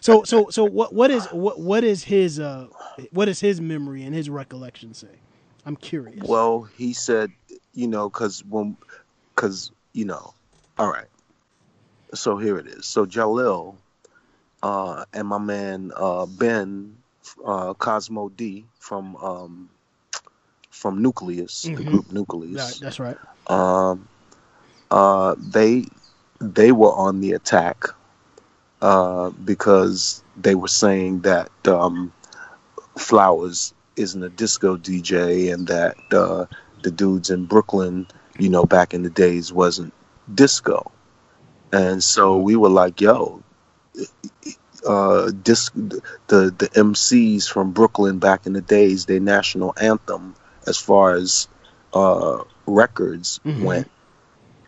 So 0.00 0.24
so 0.24 0.48
so 0.50 0.64
what 0.64 0.92
what 0.94 1.10
is 1.10 1.26
what 1.32 1.58
what 1.60 1.84
is 1.84 2.04
his 2.04 2.38
uh 2.38 2.68
what 3.12 3.28
is 3.28 3.40
his 3.40 3.60
memory 3.60 4.02
and 4.04 4.14
his 4.14 4.28
recollection 4.30 4.94
say? 4.94 5.08
I'm 5.64 5.76
curious. 5.76 6.26
Well, 6.26 6.62
he 6.76 6.92
said, 6.92 7.30
you 7.72 7.86
know, 7.86 8.08
because 8.08 8.44
when, 8.44 8.76
because 9.34 9.70
you 9.92 10.04
know, 10.04 10.34
all 10.78 10.90
right. 10.90 11.06
So 12.14 12.36
here 12.38 12.58
it 12.58 12.66
is. 12.66 12.86
So 12.86 13.06
Jalil, 13.06 13.76
uh, 14.62 15.04
and 15.12 15.28
my 15.28 15.38
man 15.38 15.92
uh, 15.96 16.26
Ben, 16.26 16.96
uh, 17.44 17.74
Cosmo 17.74 18.28
D 18.28 18.66
from 18.78 19.16
um, 19.16 19.70
from 20.70 21.02
Nucleus, 21.02 21.70
the 21.74 21.82
Mhm. 21.82 21.82
group 21.82 22.12
Right, 22.50 22.76
Nucleus. 22.76 22.80
that's 22.80 22.98
right. 23.00 23.18
Um, 23.46 24.08
uh, 24.90 25.34
they 25.38 25.86
they 26.40 26.72
were 26.72 26.92
on 26.92 27.20
the 27.20 27.32
attack 27.32 27.84
uh, 28.80 29.30
because 29.44 30.22
they 30.36 30.54
were 30.54 30.68
saying 30.68 31.20
that 31.20 31.50
um, 31.66 32.12
Flowers 32.96 33.74
isn't 33.96 34.22
a 34.22 34.28
disco 34.30 34.76
DJ 34.76 35.50
and 35.50 35.66
that 35.68 35.96
uh, 36.12 36.46
the 36.82 36.90
dudes 36.90 37.30
in 37.30 37.46
Brooklyn, 37.46 38.06
you 38.38 38.48
know, 38.48 38.64
back 38.64 38.94
in 38.94 39.02
the 39.02 39.10
days 39.10 39.52
wasn't 39.52 39.92
disco. 40.34 40.90
And 41.72 42.04
so 42.04 42.36
we 42.38 42.54
were 42.54 42.68
like, 42.68 43.00
yo, 43.00 43.42
uh, 44.86 45.30
disc, 45.30 45.72
the 45.74 46.02
the 46.56 46.68
MCs 46.74 47.48
from 47.48 47.72
Brooklyn 47.72 48.18
back 48.18 48.46
in 48.46 48.52
the 48.52 48.60
days, 48.60 49.06
their 49.06 49.20
national 49.20 49.74
anthem, 49.80 50.34
as 50.66 50.76
far 50.78 51.14
as 51.14 51.48
uh, 51.94 52.38
records 52.66 53.40
Mhm. 53.44 53.62
went, 53.62 53.90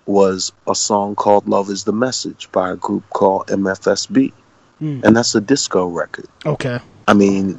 was 0.07 0.53
a 0.69 0.75
song 0.75 1.15
called 1.15 1.49
"Love 1.49 1.71
Is 1.71 1.85
the 1.85 1.93
Message" 1.93 2.49
by 2.53 2.71
a 2.71 2.77
group 2.77 3.09
called 3.11 3.49
MFSB, 3.49 4.33
Mm. 4.81 5.05
and 5.05 5.17
that's 5.17 5.35
a 5.35 5.41
disco 5.41 5.87
record. 5.87 6.29
Okay. 6.45 6.79
I 7.09 7.15
mean, 7.15 7.59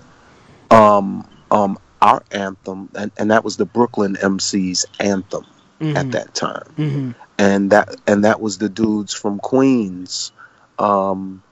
um, 0.72 1.28
um, 1.52 1.78
our 2.02 2.24
anthem, 2.32 2.90
and, 2.96 3.12
and 3.18 3.32
that 3.32 3.44
was 3.44 3.58
the 3.58 3.66
Brooklyn 3.66 4.18
MC's 4.22 4.86
anthem 5.00 5.46
at 5.96 6.10
Mhm. 6.10 6.12
that 6.12 6.34
time, 6.34 6.76
hmm 6.78 7.12
and 7.38 7.72
that 7.72 7.96
and 8.08 8.24
that 8.26 8.40
was 8.42 8.58
the 8.58 8.70
dudes 8.70 9.14
from 9.14 9.40
Queens, 9.40 10.32
um, 10.80 11.44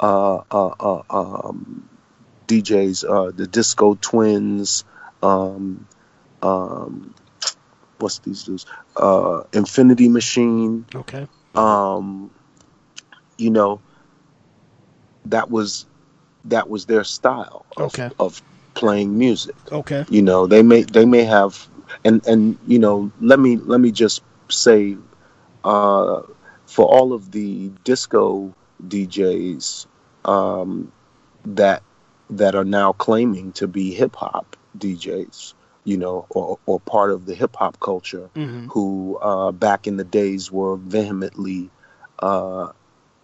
uh, 0.00 0.38
uh, 0.50 0.70
uh, 0.80 1.02
um, 1.10 1.88
DJs, 2.46 3.04
uh, 3.04 3.30
the 3.34 3.46
Disco 3.46 3.94
Twins, 4.00 4.84
um, 5.22 5.86
um, 6.42 7.14
what's 7.98 8.18
these 8.20 8.44
dudes? 8.44 8.66
Uh, 8.96 9.42
Infinity 9.52 10.08
Machine, 10.08 10.86
Okay. 10.94 11.26
um, 11.54 12.30
you 13.38 13.50
know, 13.50 13.80
that 15.26 15.50
was 15.50 15.86
that 16.44 16.68
was 16.68 16.86
their 16.86 17.04
style 17.04 17.66
of, 17.76 17.84
Okay. 17.86 18.10
of 18.18 18.42
playing 18.84 19.16
music. 19.18 19.56
Okay. 19.72 20.04
You 20.08 20.22
know, 20.22 20.46
they 20.46 20.62
may 20.62 20.82
they 20.82 21.04
may 21.06 21.24
have 21.24 21.68
and 22.04 22.24
and 22.26 22.58
you 22.66 22.78
know, 22.78 23.10
let 23.20 23.38
me 23.38 23.56
let 23.56 23.80
me 23.80 23.90
just 23.92 24.22
say 24.48 24.96
uh 25.64 26.22
for 26.66 26.86
all 26.86 27.12
of 27.12 27.30
the 27.32 27.70
disco 27.84 28.54
DJs 28.86 29.86
um 30.24 30.92
that 31.44 31.82
that 32.30 32.54
are 32.54 32.64
now 32.64 32.92
claiming 32.92 33.52
to 33.52 33.66
be 33.66 33.92
hip 33.92 34.16
hop 34.16 34.56
DJs, 34.76 35.54
you 35.84 35.96
know, 35.96 36.26
or 36.30 36.58
or 36.66 36.80
part 36.80 37.10
of 37.10 37.26
the 37.26 37.34
hip 37.34 37.56
hop 37.56 37.78
culture 37.80 38.30
hmm 38.34 38.66
who 38.68 39.18
uh, 39.22 39.52
back 39.52 39.86
in 39.86 39.96
the 39.96 40.04
days 40.04 40.50
were 40.50 40.76
vehemently 40.76 41.70
uh, 42.18 42.68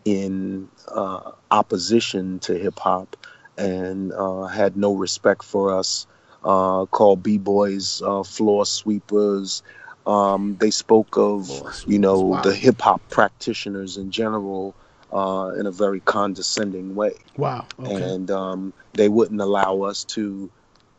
in 0.05 0.69
uh, 0.89 1.33
opposition 1.51 2.39
to 2.41 2.55
hip 2.57 2.79
hop 2.79 3.17
and 3.61 4.13
uh, 4.13 4.45
had 4.47 4.77
no 4.77 4.95
respect 4.95 5.45
for 5.45 5.77
us, 5.77 6.07
uh, 6.45 6.87
called 6.87 7.23
b 7.23 7.39
boys 7.39 8.03
uh, 8.05 8.25
floor 8.25 8.67
sweepers. 8.67 9.63
Um, 10.07 10.57
they 10.61 10.71
spoke 10.71 11.17
of 11.19 11.49
you 11.87 11.99
know 11.99 12.37
sweepers, 12.37 12.43
the 12.43 12.55
hip 12.55 12.81
hop 12.83 13.03
practitioners 13.11 13.97
in 13.99 14.11
general 14.11 14.77
uh, 15.13 15.53
in 15.59 15.67
a 15.67 15.73
very 15.73 16.01
condescending 16.01 16.95
way 16.95 17.15
Wow. 17.37 17.67
Okay. 17.81 18.17
and 18.17 18.31
um, 18.31 18.75
they 18.95 19.09
wouldn't 19.09 19.41
allow 19.41 19.83
us 19.83 20.05
to, 20.05 20.51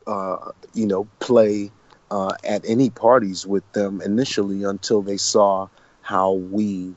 uh, 0.08 0.52
you 0.74 0.88
know, 0.88 1.08
play 1.20 1.72
uh, 2.12 2.34
at 2.44 2.64
any 2.68 2.90
parties 2.90 3.46
with 3.48 3.70
them 3.74 4.02
initially 4.02 4.64
until 4.64 5.02
they 5.02 5.18
saw 5.18 5.68
how 6.02 6.34
we 6.34 6.96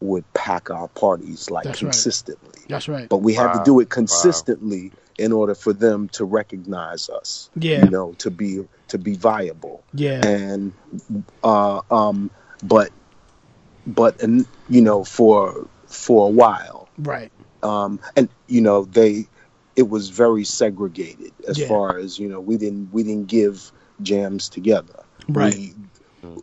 would 0.00 0.24
pack 0.34 0.70
our 0.70 0.88
parties 0.88 1.50
like 1.50 1.64
That's 1.64 1.82
right. 1.82 1.92
consistently. 1.92 2.60
That's 2.68 2.88
right. 2.88 3.08
But 3.08 3.18
we 3.18 3.32
had 3.34 3.52
to 3.54 3.62
do 3.64 3.80
it 3.80 3.90
consistently 3.90 4.92
in 5.18 5.32
order 5.32 5.54
for 5.54 5.72
them 5.72 6.08
to 6.10 6.24
recognize 6.24 7.08
us. 7.08 7.48
Yeah. 7.58 7.84
You 7.84 7.90
know, 7.90 8.14
to 8.18 8.30
be 8.30 8.66
to 8.88 8.98
be 8.98 9.14
viable 9.14 9.84
Yeah. 9.94 10.24
and 10.26 10.72
uh, 11.42 11.80
um, 11.90 12.30
but 12.62 12.90
but 13.86 14.20
and 14.22 14.46
you 14.68 14.80
know 14.80 15.04
for 15.04 15.68
for 15.86 16.26
a 16.26 16.30
while 16.30 16.88
Right. 16.98 17.30
um, 17.62 18.00
and 18.16 18.28
you 18.48 18.60
know 18.60 18.84
they 18.84 19.28
it 19.76 19.88
was 19.88 20.08
very 20.10 20.44
segregated 20.44 21.32
as 21.48 21.58
Yeah. 21.58 21.68
far 21.68 21.98
as 21.98 22.18
you 22.18 22.28
know 22.28 22.40
we 22.40 22.56
didn't 22.56 22.92
we 22.92 23.02
didn't 23.02 23.26
give 23.26 23.72
jams 24.02 24.48
together 24.48 25.04
Right. 25.28 25.54
we, 25.54 25.74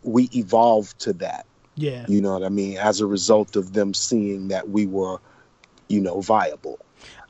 we 0.03 0.23
evolved 0.33 0.99
to 0.99 1.13
that 1.13 1.45
Yeah. 1.75 2.05
you 2.10 2.21
know 2.21 2.34
what 2.34 2.43
i 2.43 2.49
mean 2.49 2.77
as 2.77 2.99
a 3.01 3.05
result 3.07 3.55
of 3.55 3.73
them 3.73 3.93
seeing 3.93 4.49
that 4.49 4.69
we 4.69 4.86
were 4.86 5.17
you 5.88 6.01
know 6.01 6.19
viable 6.21 6.79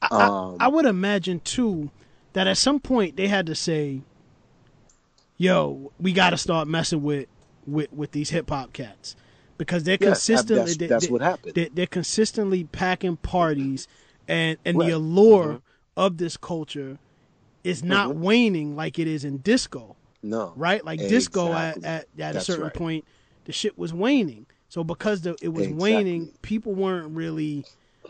I, 0.01 0.07
I- 0.11 0.23
um, 0.25 0.57
I 0.59 0.67
would 0.67 0.85
imagine 0.85 1.39
too 1.41 1.89
that 2.33 2.47
at 2.47 2.57
some 2.57 2.79
point 2.79 3.17
they 3.17 3.27
had 3.27 3.45
to 3.45 3.55
say, 3.55 4.01
"Yo, 5.37 5.91
we 5.99 6.11
got 6.13 6.31
to 6.31 6.37
start 6.37 6.67
messing 6.67 7.03
with 7.03 7.27
with 7.67 7.91
with 7.93 8.11
these 8.11 8.29
hip 8.31 8.49
hop 8.49 8.73
cats." 8.73 9.15
Because 9.57 9.83
they're 9.83 9.97
consistently 9.97 10.55
that's- 10.55 10.77
they- 10.77 10.87
that's 10.87 11.05
they- 11.05 11.11
what 11.11 11.21
happened. 11.21 11.53
They're, 11.55 11.69
they're 11.71 11.85
consistently 11.87 12.63
packing 12.63 13.17
parties, 13.17 13.87
and 14.27 14.57
and 14.65 14.77
Right. 14.77 14.87
the 14.87 14.91
allure 14.95 15.61
of 15.95 16.17
this 16.17 16.35
culture 16.35 16.97
is 17.63 17.83
not 17.83 18.09
Mhm. 18.09 18.15
waning 18.15 18.75
like 18.75 18.97
it 18.97 19.07
is 19.07 19.23
in 19.23 19.37
disco, 19.37 19.95
no 20.23 20.51
right? 20.55 20.83
Like 20.83 20.99
disco 20.99 21.53
at 21.53 21.83
at, 21.83 22.07
at 22.17 22.35
a 22.35 22.41
certain 22.41 22.63
right. 22.65 22.73
point, 22.73 23.05
the 23.45 23.51
shit 23.51 23.77
was 23.77 23.93
waning. 23.93 24.45
So 24.69 24.83
because 24.83 25.21
the, 25.21 25.35
it 25.41 25.49
was 25.49 25.65
Exactly. 25.65 25.93
waning, 25.93 26.31
people 26.41 26.73
weren't 26.73 27.15
really 27.15 27.65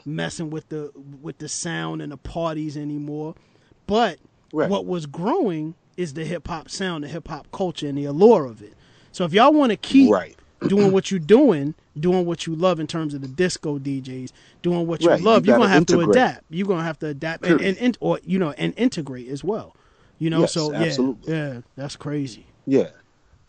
messing 0.06 0.50
with 0.50 0.70
the 0.70 0.91
with 0.96 1.38
the 1.39 1.50
sound 1.50 2.02
and 2.02 2.12
the 2.12 2.17
parties 2.17 2.78
anymore. 2.78 3.36
But 3.88 4.20
Right. 4.54 4.70
what 4.70 4.86
was 4.86 5.06
growing 5.06 5.76
is 5.98 6.13
the 6.13 6.26
hip 6.26 6.48
hop 6.48 6.70
sound, 6.70 7.04
the 7.04 7.08
hip 7.08 7.28
hop 7.28 7.52
culture, 7.52 7.88
and 7.88 7.98
the 7.98 8.06
allure 8.06 8.46
of 8.46 8.62
it. 8.62 8.74
So 9.12 9.26
if 9.26 9.34
y'all 9.34 9.54
want 9.54 9.72
to 9.72 9.78
keep 9.78 10.12
right 10.12 10.36
doing 10.67 10.91
what 10.91 11.10
you're 11.12 11.20
doing, 11.20 11.74
doing 12.00 12.26
what 12.26 12.46
you 12.46 12.56
love 12.56 12.80
in 12.80 12.88
terms 12.88 13.13
of 13.13 13.22
the 13.22 13.28
disco 13.28 13.80
DJs, 13.80 14.32
doing 14.62 14.86
what 14.88 15.02
you 15.02 15.10
Right, 15.10 15.22
love, 15.22 15.46
you 15.46 15.54
are 15.54 15.58
gonna 15.58 15.70
have 15.70 15.86
to 15.88 16.00
adapt. 16.02 16.44
You're 16.50 16.67
gonna 16.67 16.84
have 16.84 17.00
to 17.00 17.08
adapt 17.08 17.46
and, 17.46 17.62
and, 17.62 17.78
and 17.78 17.98
or 18.00 18.20
you 18.24 18.38
know 18.39 18.52
and 18.52 18.74
integrate 18.78 19.28
as 19.30 19.44
well. 19.44 19.76
You 20.20 20.30
know, 20.30 20.41
Yes, 20.41 20.54
so 20.54 20.74
absolutely. 20.74 21.34
yeah, 21.34 21.54
yeah, 21.54 21.62
that's 21.76 21.96
crazy. 21.96 22.46
Yeah, 22.67 22.89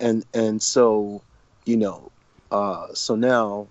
and 0.00 0.24
and 0.32 0.62
so 0.62 1.22
you 1.66 1.76
know, 1.76 2.12
uh, 2.50 2.88
so 2.94 3.14
now 3.16 3.68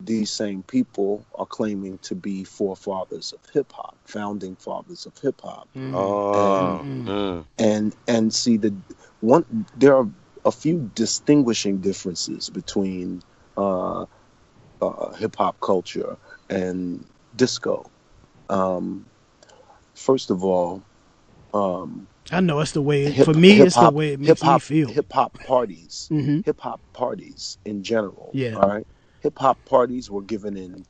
these 0.00 0.30
same 0.30 0.62
people 0.64 1.26
are 1.36 1.46
claiming 1.46 1.98
to 1.98 2.14
be 2.14 2.44
forefathers 2.44 3.32
of 3.32 3.40
hip 3.52 3.72
hop, 3.72 3.98
founding 4.06 4.56
fathers 4.56 5.06
of 5.06 5.16
hip 5.18 5.40
hop, 5.42 5.68
Mm. 5.76 5.94
Oh. 5.94 6.84
Mm. 6.84 7.06
Mm. 7.06 7.46
and 7.58 7.96
and 8.08 8.34
see 8.34 8.56
the 8.56 8.74
one 9.20 9.66
there 9.76 9.96
are 9.96 10.08
a 10.44 10.52
few 10.52 10.90
distinguishing 10.94 11.78
differences 11.78 12.50
between 12.50 13.22
uh, 13.56 14.06
uh, 14.80 15.12
hip 15.14 15.36
hop 15.36 15.60
culture 15.60 16.18
and 16.50 17.06
disco. 17.36 17.90
Um, 18.48 19.06
first 19.94 20.30
of 20.30 20.44
all, 20.44 20.84
um, 21.54 22.08
I 22.30 22.40
know 22.40 22.60
it's 22.60 22.72
the 22.72 22.82
way 22.82 23.04
it, 23.04 23.12
hip- 23.12 23.24
for 23.26 23.34
me. 23.34 23.60
It's 23.60 23.74
the 23.76 23.90
way 23.90 24.12
it 24.12 24.20
makes 24.20 24.26
me 24.42 24.46
hip-hop- 24.48 24.62
feel. 24.62 24.88
Hip-hop 24.88 25.38
parties, 25.44 26.08
Mhm. 26.10 26.44
hip-hop 26.44 26.80
parties 26.92 27.58
in 27.64 27.82
general. 27.82 28.30
Yeah. 28.32 28.54
All 28.54 28.68
right. 28.68 28.86
Hip-hop 29.20 29.58
parties 29.66 30.10
were 30.10 30.22
given 30.22 30.56
in 30.56 30.84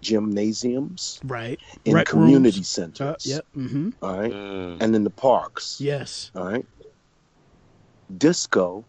gymnasiums, 0.00 1.20
right. 1.24 1.58
in 1.84 1.94
Rec 1.94 2.06
community 2.06 2.58
rooms. 2.58 2.68
centers. 2.68 3.00
Uh, 3.00 3.14
yep. 3.22 3.46
Mm-hmm. 3.56 3.90
All 4.02 4.18
right. 4.18 4.32
Mm. 4.32 4.76
And 4.82 4.94
in 4.96 5.04
the 5.04 5.10
parks. 5.10 5.80
Yes. 5.80 6.30
All 6.34 6.44
right. 6.44 6.66
Disco 8.16 8.84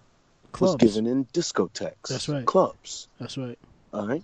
Clubs. 0.52 0.74
was 0.84 0.93
given 0.93 1.08
in 1.10 1.26
discotheques. 1.26 2.10
That's 2.10 2.28
right. 2.30 2.45
Clubs. 2.45 3.08
That's 3.19 3.38
right. 3.38 3.58
All 3.93 4.08
right. 4.08 4.24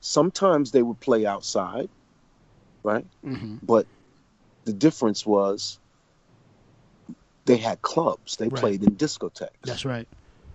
Sometimes 0.00 0.72
they 0.72 0.82
would 0.82 0.98
play 1.00 1.26
outside, 1.26 1.88
right? 2.82 3.06
Mm-hmm. 3.24 3.56
But 3.62 3.86
the 4.64 4.72
difference 4.72 5.24
was 5.24 5.78
they 7.44 7.56
had 7.56 7.82
clubs. 7.82 8.36
They 8.36 8.48
Right. 8.48 8.60
played 8.60 8.82
in 8.82 8.96
discotheques. 8.96 9.48
That's 9.62 9.84
right. 9.84 10.08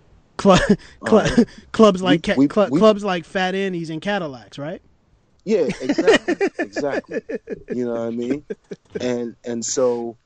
Club, 0.38 0.60
clubs 1.72 2.00
like 2.00 2.24
We- 2.28 2.46
we- 2.46 2.48
we- 2.70 2.78
clubs 2.78 3.02
like 3.02 3.24
Fat 3.24 3.56
Annie's 3.56 3.90
and 3.90 4.00
Cadillacs, 4.00 4.56
right? 4.56 4.80
Yeah, 5.44 5.66
exactly. 5.80 6.36
exactly. 6.60 7.22
You 7.74 7.86
know 7.86 7.92
what 7.92 8.00
I 8.02 8.10
mean? 8.10 8.44
And 9.00 9.34
and 9.44 9.64
so 9.64 10.16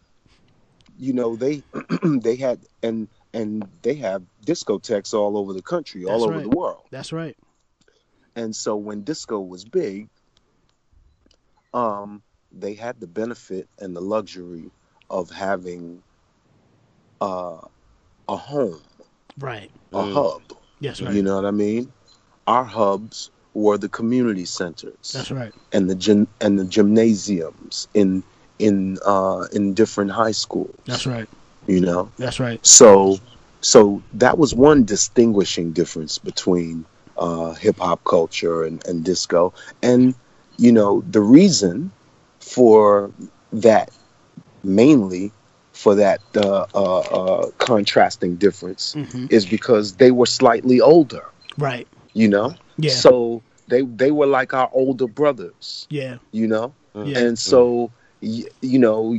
you 0.98 1.14
know 1.14 1.36
they 1.36 1.62
they 2.04 2.36
had 2.36 2.60
and 2.82 3.08
and 3.32 3.66
they 3.80 3.94
have 3.94 4.22
discotheques 4.44 5.14
all 5.14 5.38
over 5.38 5.54
the 5.54 5.62
country, 5.62 6.04
all 6.04 6.24
over 6.24 6.34
right. 6.34 6.42
the 6.42 6.50
world. 6.50 6.82
That's 6.90 7.10
right. 7.12 7.36
And 8.36 8.54
so 8.54 8.76
when 8.76 9.02
disco 9.02 9.40
was 9.40 9.64
big, 9.64 10.08
um, 11.72 12.22
they 12.50 12.74
had 12.74 13.00
the 13.00 13.06
benefit 13.06 13.66
and 13.78 13.96
the 13.96 14.00
luxury 14.02 14.70
of 15.08 15.30
having 15.30 16.02
uh, 17.22 17.58
a 18.28 18.36
home, 18.36 18.82
Right. 19.38 19.70
a 19.92 20.02
Mm. 20.02 20.14
hub. 20.14 20.42
Yes, 20.80 21.02
right. 21.02 21.14
You 21.14 21.22
know 21.22 21.36
what 21.36 21.46
I 21.46 21.52
mean? 21.52 21.92
Our 22.46 22.64
hubs 22.64 23.30
were 23.54 23.78
the 23.78 23.88
community 23.88 24.44
centers 24.46 25.12
That's 25.14 25.30
right. 25.30 25.52
and 25.72 25.88
the 25.90 25.94
gym 25.96 26.28
and 26.40 26.58
the 26.58 26.64
gymnasiums 26.64 27.88
in 27.94 28.24
in 28.58 28.98
uh, 29.06 29.46
in 29.52 29.74
different 29.74 30.12
high 30.12 30.32
schools. 30.32 30.76
That's 30.86 31.06
right. 31.06 31.28
You 31.66 31.80
know, 31.80 32.12
That's 32.18 32.40
right. 32.40 32.60
so 32.66 33.18
so 33.62 34.02
that 34.14 34.38
was 34.38 34.54
one 34.54 34.84
distinguishing 34.84 35.72
difference 35.72 36.18
between 36.18 36.86
uh, 37.16 37.54
hip 37.54 37.78
hop 37.80 38.04
culture 38.04 38.64
and, 38.64 38.82
and 38.86 39.04
disco. 39.04 39.54
And 39.82 40.14
you 40.58 40.72
know 40.72 41.02
the 41.08 41.20
reason 41.20 41.92
for 42.40 43.12
that 43.52 43.90
mainly 44.62 45.32
for 45.82 45.94
that 45.96 46.20
uh, 46.36 46.66
uh, 46.74 46.98
uh, 47.18 47.50
contrasting 47.58 48.36
difference 48.36 48.94
hmm 48.94 49.26
is 49.30 49.44
because 49.46 49.96
they 49.96 50.10
were 50.10 50.26
slightly 50.26 50.80
older. 50.80 51.24
Right. 51.58 51.86
You 52.14 52.28
know, 52.28 52.54
Yeah. 52.78 52.90
so 53.02 53.42
they 53.68 53.82
they 53.82 54.10
were 54.10 54.26
like 54.38 54.54
our 54.54 54.70
older 54.72 55.06
brothers. 55.08 55.86
yeah. 55.90 56.16
You 56.32 56.46
know, 56.46 56.74
Yeah. 56.94 57.18
and 57.22 57.38
so 57.38 57.90
y- 58.22 58.48
you 58.60 58.78
know 58.78 59.16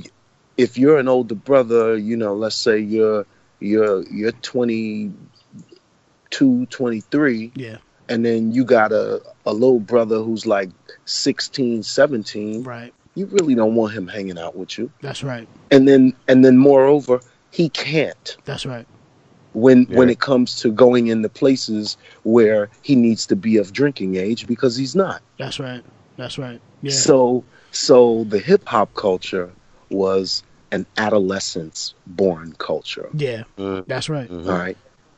if 0.58 0.78
you're 0.78 1.00
an 1.00 1.08
older 1.08 1.36
brother 1.50 1.98
you 1.98 2.16
know 2.16 2.34
let's 2.44 2.56
say 2.68 2.78
you're 2.80 3.26
you're 3.60 4.04
you're 4.18 4.32
22 4.32 6.66
23 6.70 7.52
Yeah. 7.56 7.78
and 8.10 8.26
then 8.26 8.52
you 8.52 8.66
got 8.66 8.92
a, 8.92 9.22
a 9.46 9.54
little 9.54 9.80
brother 9.80 10.20
who's 10.22 10.46
like 10.46 10.70
16 11.06 11.84
17 11.84 12.64
Right. 12.64 12.94
You 13.16 13.26
really 13.28 13.56
don't 13.56 13.76
want 13.76 13.94
him 13.94 14.08
hanging 14.08 14.38
out 14.40 14.56
with 14.56 14.78
you 14.78 14.92
That's 15.02 15.24
right. 15.24 15.48
and 15.72 15.88
then 15.88 16.14
and 16.28 16.44
then 16.44 16.58
moreover 16.58 17.20
he 17.52 17.70
can't 17.70 18.38
That's 18.46 18.66
right. 18.66 18.86
when 19.54 19.86
when 19.86 20.10
it 20.10 20.20
comes 20.20 20.56
to 20.62 20.72
going 20.72 21.08
into 21.08 21.30
places 21.30 21.98
where 22.24 22.70
he 22.82 22.96
needs 22.96 23.26
to 23.28 23.36
be 23.36 23.58
of 23.58 23.74
drinking 23.74 24.16
age 24.16 24.48
because 24.48 24.76
he's 24.76 24.96
not 24.96 25.22
That's 25.38 25.60
right. 25.60 25.84
That's 26.18 26.38
right. 26.38 26.62
Yeah. 26.82 26.92
So 26.92 27.44
so 27.72 28.24
the 28.26 28.40
hip 28.40 28.68
hop 28.68 28.94
culture 28.94 29.52
was 29.90 30.44
an 30.72 30.86
adolescence 30.98 31.94
born 32.08 32.54
culture. 32.58 33.10
yeah. 33.14 33.44
Mm. 33.58 33.86
That's 33.88 34.10
right. 34.10 34.30
Mhm. 34.30 34.48
All 34.48 34.58
right. 34.58 34.78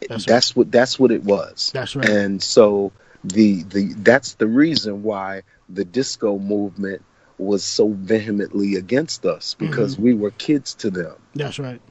That's 0.10 0.26
That's, 0.26 0.56
what 0.56 0.72
that's 0.72 1.00
what 1.00 1.12
it 1.12 1.24
was. 1.24 1.72
That's 1.74 1.96
right. 1.96 2.08
And 2.10 2.44
so 2.44 2.92
the 3.24 3.64
the 3.64 3.94
that's 3.98 4.36
the 4.36 4.48
reason 4.48 5.02
why 5.04 5.44
the 5.70 5.86
disco 5.86 6.38
movement 6.38 7.02
was 7.38 7.64
so 7.64 7.90
vehemently 7.90 8.76
against 8.76 9.26
us 9.26 9.56
because 9.56 9.96
Mm-hmm. 9.96 10.04
we 10.04 10.14
were 10.14 10.32
kids 10.32 10.74
to 10.76 10.90
them, 10.90 11.16
That's 11.34 11.60
right. 11.60 11.82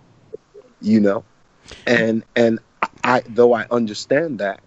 you 0.81 1.01
know. 1.01 1.25
And 1.87 2.25
and 2.37 2.59
I 3.03 3.23
though 3.29 3.53
I 3.53 3.67
understand 3.71 4.39
that 4.41 4.61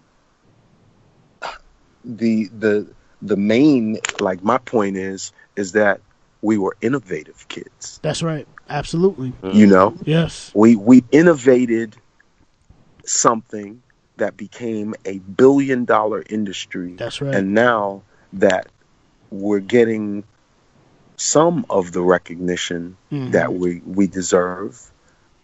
the 2.03 2.45
the 2.57 2.87
the 3.21 3.37
main 3.37 3.97
like 4.19 4.43
my 4.43 4.57
point 4.59 4.97
is 4.97 5.31
is 5.55 5.71
that 5.73 5.99
we 6.41 6.57
were 6.57 6.77
innovative 6.81 7.47
kids 7.49 7.99
That's 8.01 8.21
right. 8.21 8.47
Absolutely. 8.69 9.33
you 9.51 9.67
know 9.67 9.95
Yes. 10.05 10.51
we 10.53 10.75
we 10.75 11.03
innovated 11.11 11.95
something 13.05 13.81
that 14.17 14.37
became 14.37 14.95
a 15.05 15.19
billion 15.19 15.85
dollar 15.85 16.23
industry 16.29 16.93
That's 16.97 17.21
right. 17.21 17.33
and 17.35 17.53
now 17.53 18.03
that 18.33 18.67
we're 19.31 19.59
getting 19.59 20.23
some 21.17 21.65
of 21.69 21.91
the 21.91 22.01
recognition 22.01 22.95
Mhm. 23.11 23.31
that 23.31 23.53
we 23.53 23.81
we 23.85 24.07
deserve 24.07 24.91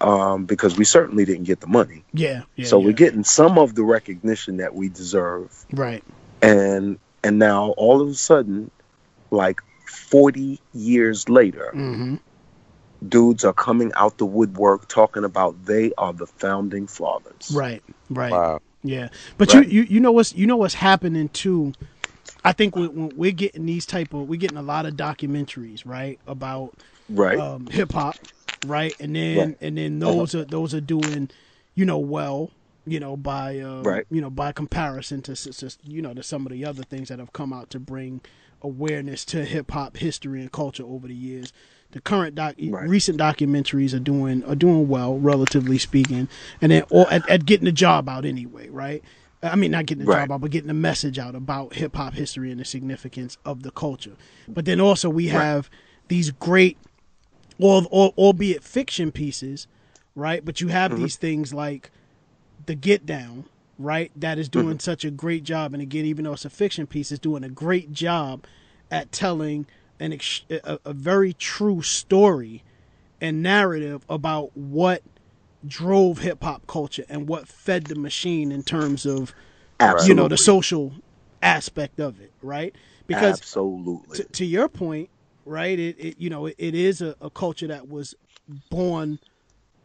um, 0.01 0.43
because 0.45 0.77
we 0.77 0.83
certainly 0.85 1.23
didn't 1.25 1.45
get 1.45 1.61
the 1.61 1.67
money 1.67 2.03
yeah. 2.13 2.41
Yeah. 2.55 2.65
so 2.67 2.77
yeah. 2.79 2.85
we're 2.85 2.91
getting 2.93 3.23
some 3.23 3.57
of 3.57 3.75
the 3.75 3.83
recognition 3.83 4.57
that 4.57 4.75
we 4.75 4.89
deserve 4.89 5.65
right. 5.73 6.03
and 6.41 6.99
and 7.23 7.39
now 7.39 7.69
all 7.77 8.01
of 8.01 8.09
a 8.09 8.13
sudden 8.13 8.69
like 9.31 9.61
40 9.87 10.59
years 10.73 11.27
later 11.29 11.69
hmm 11.73 12.15
dudes 13.09 13.43
are 13.43 13.53
coming 13.53 13.91
out 13.95 14.17
the 14.17 14.25
woodwork 14.25 14.87
talking 14.87 15.25
about 15.25 15.65
they 15.65 15.91
are 15.97 16.13
the 16.13 16.27
founding 16.27 16.87
fathers 16.87 17.51
Right. 17.53 17.81
Right. 18.09 18.31
Wow. 18.31 18.61
Yeah, 18.85 19.07
but 19.37 19.53
Right. 19.53 19.67
you, 19.67 19.81
you 19.81 19.87
you 19.95 19.99
know 20.01 20.11
what's 20.11 20.33
you 20.35 20.45
know 20.45 20.57
what's 20.57 20.73
happening 20.73 21.29
too. 21.29 21.71
I 22.43 22.51
think 22.53 22.75
when, 22.75 22.93
when 22.95 23.15
we're 23.15 23.31
getting 23.31 23.65
these 23.65 23.85
type 23.85 24.13
of 24.13 24.27
we're 24.27 24.39
getting 24.39 24.57
a 24.57 24.61
lot 24.63 24.85
of 24.85 24.95
documentaries 24.95 25.83
right 25.85 26.19
about 26.27 26.75
right 27.09 27.37
um, 27.39 27.69
hip 27.69 27.93
hop, 27.93 28.19
right, 28.61 28.95
and 28.99 29.15
then 29.15 29.37
Right. 29.37 29.57
and 29.61 29.77
then 29.77 30.01
Uh-huh. 30.01 30.13
those 30.19 30.35
are 30.35 30.45
those 30.45 30.73
are 30.73 30.81
doing, 30.81 31.29
you 31.75 31.85
know, 31.85 31.99
well, 31.99 32.51
you 32.85 32.99
know, 32.99 33.15
by 33.15 33.59
uh, 33.59 33.81
Right. 33.83 34.05
you 34.09 34.19
know 34.21 34.29
by 34.29 34.51
comparison 34.51 35.21
to, 35.23 35.31
s- 35.33 35.77
you 35.83 36.01
know 36.01 36.13
to 36.13 36.21
some 36.23 36.45
of 36.45 36.51
the 36.51 36.65
other 36.65 36.83
things 36.83 37.09
that 37.09 37.19
have 37.19 37.33
come 37.33 37.53
out 37.53 37.69
to 37.71 37.79
bring 37.79 38.21
awareness 38.61 39.25
to 39.25 39.43
hip 39.45 39.71
hop 39.71 39.97
history 39.97 40.41
and 40.41 40.51
culture 40.51 40.83
over 40.85 41.07
the 41.07 41.15
years. 41.15 41.51
The 41.91 42.01
current 42.01 42.35
doc, 42.35 42.55
Right. 42.59 42.89
recent 42.89 43.19
documentaries 43.19 43.93
are 43.93 43.99
doing 43.99 44.43
are 44.45 44.55
doing 44.55 44.87
well, 44.87 45.17
relatively 45.17 45.77
speaking, 45.77 46.27
and 46.59 46.71
then 46.71 46.83
or 46.89 47.11
at, 47.11 47.27
at 47.29 47.45
getting 47.45 47.65
the 47.65 47.71
job 47.71 48.09
out 48.09 48.25
anyway, 48.25 48.67
right? 48.69 49.03
I 49.43 49.55
mean, 49.55 49.71
not 49.71 49.85
getting 49.85 50.05
the 50.05 50.09
Right. 50.09 50.21
job 50.21 50.31
out, 50.31 50.41
but 50.41 50.51
getting 50.51 50.69
the 50.69 50.73
message 50.73 51.19
out 51.19 51.35
about 51.35 51.73
hip 51.73 51.95
hop 51.95 52.13
history 52.13 52.49
and 52.49 52.59
the 52.59 52.65
significance 52.65 53.37
of 53.45 53.63
the 53.63 53.71
culture. 53.71 54.13
But 54.47 54.65
then 54.65 54.79
also 54.79 55.09
we 55.09 55.27
have 55.27 55.69
these 56.07 56.31
great, 56.31 56.77
or, 57.59 57.83
or 57.91 58.13
albeit 58.17 58.63
fiction 58.63 59.11
pieces, 59.11 59.67
right? 60.15 60.43
But 60.43 60.61
you 60.61 60.69
have 60.69 60.91
mm-hmm. 60.91 61.03
these 61.03 61.15
things 61.17 61.53
like 61.53 61.91
the 62.65 62.75
Get 62.75 63.05
Down, 63.05 63.45
right? 63.77 64.11
That 64.15 64.37
is 64.37 64.47
doing 64.47 64.67
mm-hmm. 64.67 64.79
such 64.79 65.03
a 65.03 65.11
great 65.11 65.43
job, 65.43 65.73
and 65.73 65.81
again, 65.81 66.05
even 66.05 66.23
though 66.23 66.33
it's 66.33 66.45
a 66.45 66.49
fiction 66.49 66.87
piece, 66.87 67.11
is 67.11 67.19
doing 67.19 67.43
a 67.43 67.49
great 67.49 67.91
job 67.91 68.45
at 68.89 69.11
telling 69.11 69.65
an 69.99 70.13
ex- 70.13 70.43
a, 70.49 70.79
a 70.85 70.93
very 70.93 71.33
true 71.33 71.81
story 71.81 72.63
and 73.19 73.41
narrative 73.41 74.05
about 74.09 74.55
what 74.55 75.01
drove 75.67 76.19
hip 76.19 76.43
hop 76.43 76.65
culture 76.67 77.05
and 77.09 77.27
what 77.27 77.47
fed 77.47 77.85
the 77.85 77.95
machine 77.95 78.51
in 78.51 78.63
terms 78.63 79.05
of 79.05 79.33
absolutely 79.79 80.09
you 80.09 80.15
know 80.15 80.27
the 80.27 80.37
social 80.37 80.93
aspect 81.41 81.99
of 81.99 82.19
it, 82.21 82.31
right? 82.41 82.75
Because 83.07 83.39
absolutely 83.39 84.17
to, 84.17 84.23
to 84.23 84.45
your 84.45 84.69
point, 84.69 85.09
right? 85.45 85.77
It, 85.77 85.95
it 85.99 86.15
you 86.19 86.29
know 86.29 86.47
it, 86.47 86.55
it 86.57 86.75
is 86.75 87.01
a, 87.01 87.15
a 87.21 87.29
culture 87.29 87.67
that 87.67 87.89
was 87.89 88.15
born 88.69 89.19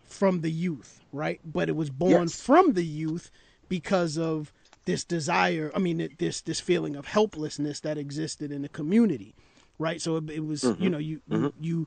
from 0.04 0.40
the 0.40 0.50
youth, 0.50 1.00
right? 1.12 1.40
But 1.44 1.68
it 1.68 1.76
was 1.76 1.90
born 1.90 2.22
Yes. 2.22 2.40
from 2.40 2.72
the 2.72 2.84
youth 2.84 3.30
because 3.68 4.16
of 4.18 4.52
this 4.84 5.04
desire. 5.04 5.70
I 5.74 5.78
mean, 5.78 6.08
this 6.18 6.40
this 6.40 6.60
feeling 6.60 6.96
of 6.96 7.06
helplessness 7.06 7.80
that 7.80 7.98
existed 7.98 8.50
in 8.50 8.62
the 8.62 8.68
community, 8.68 9.34
right? 9.78 10.00
So 10.00 10.16
it, 10.16 10.30
it 10.30 10.44
was 10.44 10.64
you 10.64 10.70
mm-hmm. 10.70 10.88
know 10.88 10.98
you 10.98 11.20
you. 11.28 11.36
Mm-hmm. 11.36 11.64
you 11.64 11.86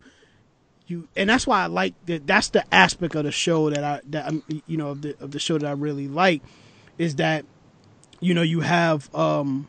you 0.92 1.08
and 1.16 1.30
that's 1.30 1.48
why 1.48 1.64
I 1.64 1.68
like 1.68 1.94
that. 2.06 2.28
That's 2.28 2.50
the 2.50 2.64
aspect 2.74 3.16
of 3.16 3.24
the 3.24 3.32
show 3.32 3.70
that 3.70 3.84
I 3.84 4.02
that 4.10 4.28
I'm, 4.28 4.44
you 4.68 4.78
know 4.78 4.90
of 4.90 5.02
the 5.02 5.16
of 5.20 5.32
the 5.32 5.40
show 5.40 5.58
that 5.58 5.68
I 5.68 5.72
really 5.72 6.08
like 6.08 6.42
is 6.98 7.16
that 7.16 7.46
you 8.20 8.34
know 8.34 8.42
you 8.42 8.60
have 8.60 9.14
um 9.16 9.68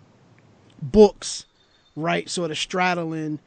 books 0.82 1.46
right 1.96 2.28
sort 2.28 2.50
of 2.50 2.58
straddling 2.58 3.38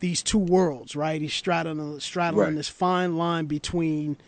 these 0.00 0.22
two 0.22 0.38
worlds 0.38 0.94
right 0.94 1.20
he's 1.20 1.34
straddling 1.34 1.98
straddling 1.98 2.46
Right. 2.48 2.54
this 2.54 2.68
fine 2.68 3.16
line 3.16 3.46
between 3.46 4.18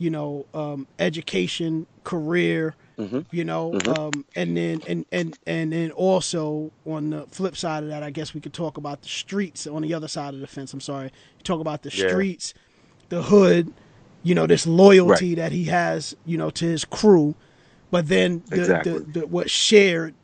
you 0.00 0.08
know, 0.08 0.46
um, 0.54 0.86
education, 0.98 1.86
career, 2.04 2.74
Mhm. 3.00 3.24
you 3.32 3.44
know, 3.44 3.72
um, 3.86 4.24
and 4.36 4.56
then 4.56 4.82
and 4.86 5.06
and 5.10 5.38
and 5.46 5.72
then 5.72 5.90
also 5.92 6.70
on 6.86 7.10
the 7.10 7.26
flip 7.30 7.56
side 7.56 7.82
of 7.82 7.88
that, 7.88 8.02
I 8.02 8.10
guess 8.10 8.34
we 8.34 8.40
could 8.40 8.52
talk 8.52 8.76
about 8.76 9.02
the 9.02 9.08
streets 9.08 9.66
on 9.66 9.82
the 9.82 9.94
other 9.94 10.08
side 10.08 10.34
of 10.34 10.40
the 10.40 10.46
fence. 10.46 10.72
I'm 10.72 10.80
sorry, 10.80 11.10
talk 11.42 11.60
about 11.60 11.82
the 11.82 11.90
Yeah. 11.90 12.08
streets, 12.08 12.54
the 13.08 13.22
hood, 13.22 13.72
you 14.22 14.34
know, 14.34 14.46
this 14.46 14.66
loyalty 14.66 15.34
that 15.34 15.52
he 15.52 15.64
has, 15.64 16.14
you 16.26 16.36
know, 16.36 16.50
to 16.50 16.64
his 16.64 16.84
crew, 16.84 17.34
but 17.90 18.08
then 18.08 18.42
the, 18.48 18.56
Exactly. 18.56 18.98
the, 18.98 19.20
the 19.20 19.26
what's 19.26 19.50
shared 19.50 20.14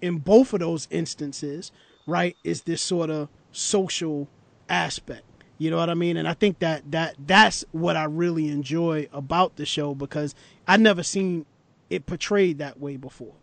in 0.00 0.18
both 0.18 0.52
of 0.52 0.60
those 0.60 0.86
instances, 0.90 1.72
right, 2.06 2.36
is 2.44 2.62
this 2.62 2.80
sort 2.80 3.10
of 3.10 3.28
social 3.52 4.28
aspect. 4.68 5.24
You 5.58 5.70
know 5.70 5.76
what 5.76 5.90
I 5.90 5.94
mean? 5.94 6.16
And 6.16 6.26
I 6.26 6.32
think 6.32 6.60
that 6.60 6.90
that 6.92 7.16
that's 7.26 7.64
what 7.72 7.96
I 7.96 8.04
really 8.04 8.48
enjoy 8.48 9.08
about 9.12 9.56
the 9.56 9.66
show 9.66 9.94
because 9.94 10.34
I 10.66 10.78
never 10.78 11.02
seen 11.02 11.44
it 11.90 12.06
portrayed 12.06 12.58
that 12.58 12.80
way 12.80 12.96
before. 12.96 13.34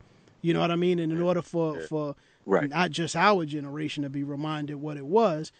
You 0.41 0.53
know 0.53 0.61
what 0.61 0.71
I 0.71 0.75
mean? 0.75 0.99
And 0.99 1.11
in 1.11 1.21
order 1.21 1.41
for 1.41 1.81
for 1.81 2.15
Right. 2.45 2.69
not 2.69 2.91
just 2.91 3.17
our 3.17 3.45
generation 3.45 4.03
to 4.03 4.09
be 4.09 4.23
reminded 4.23 4.77
what 4.77 4.95
it 4.95 5.05
was, 5.05 5.51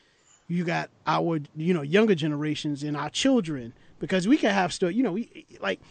you 0.47 0.63
got 0.63 0.89
our 1.05 1.39
you 1.55 1.73
know 1.73 1.81
younger 1.81 2.15
generations 2.15 2.81
and 2.81 2.95
our 2.95 3.09
children 3.09 3.73
because 3.99 4.25
we 4.25 4.38
can 4.38 4.53
have 4.53 4.71
still 4.71 4.89
you 4.89 5.03
know 5.03 5.11
we, 5.11 5.45
like 5.59 5.81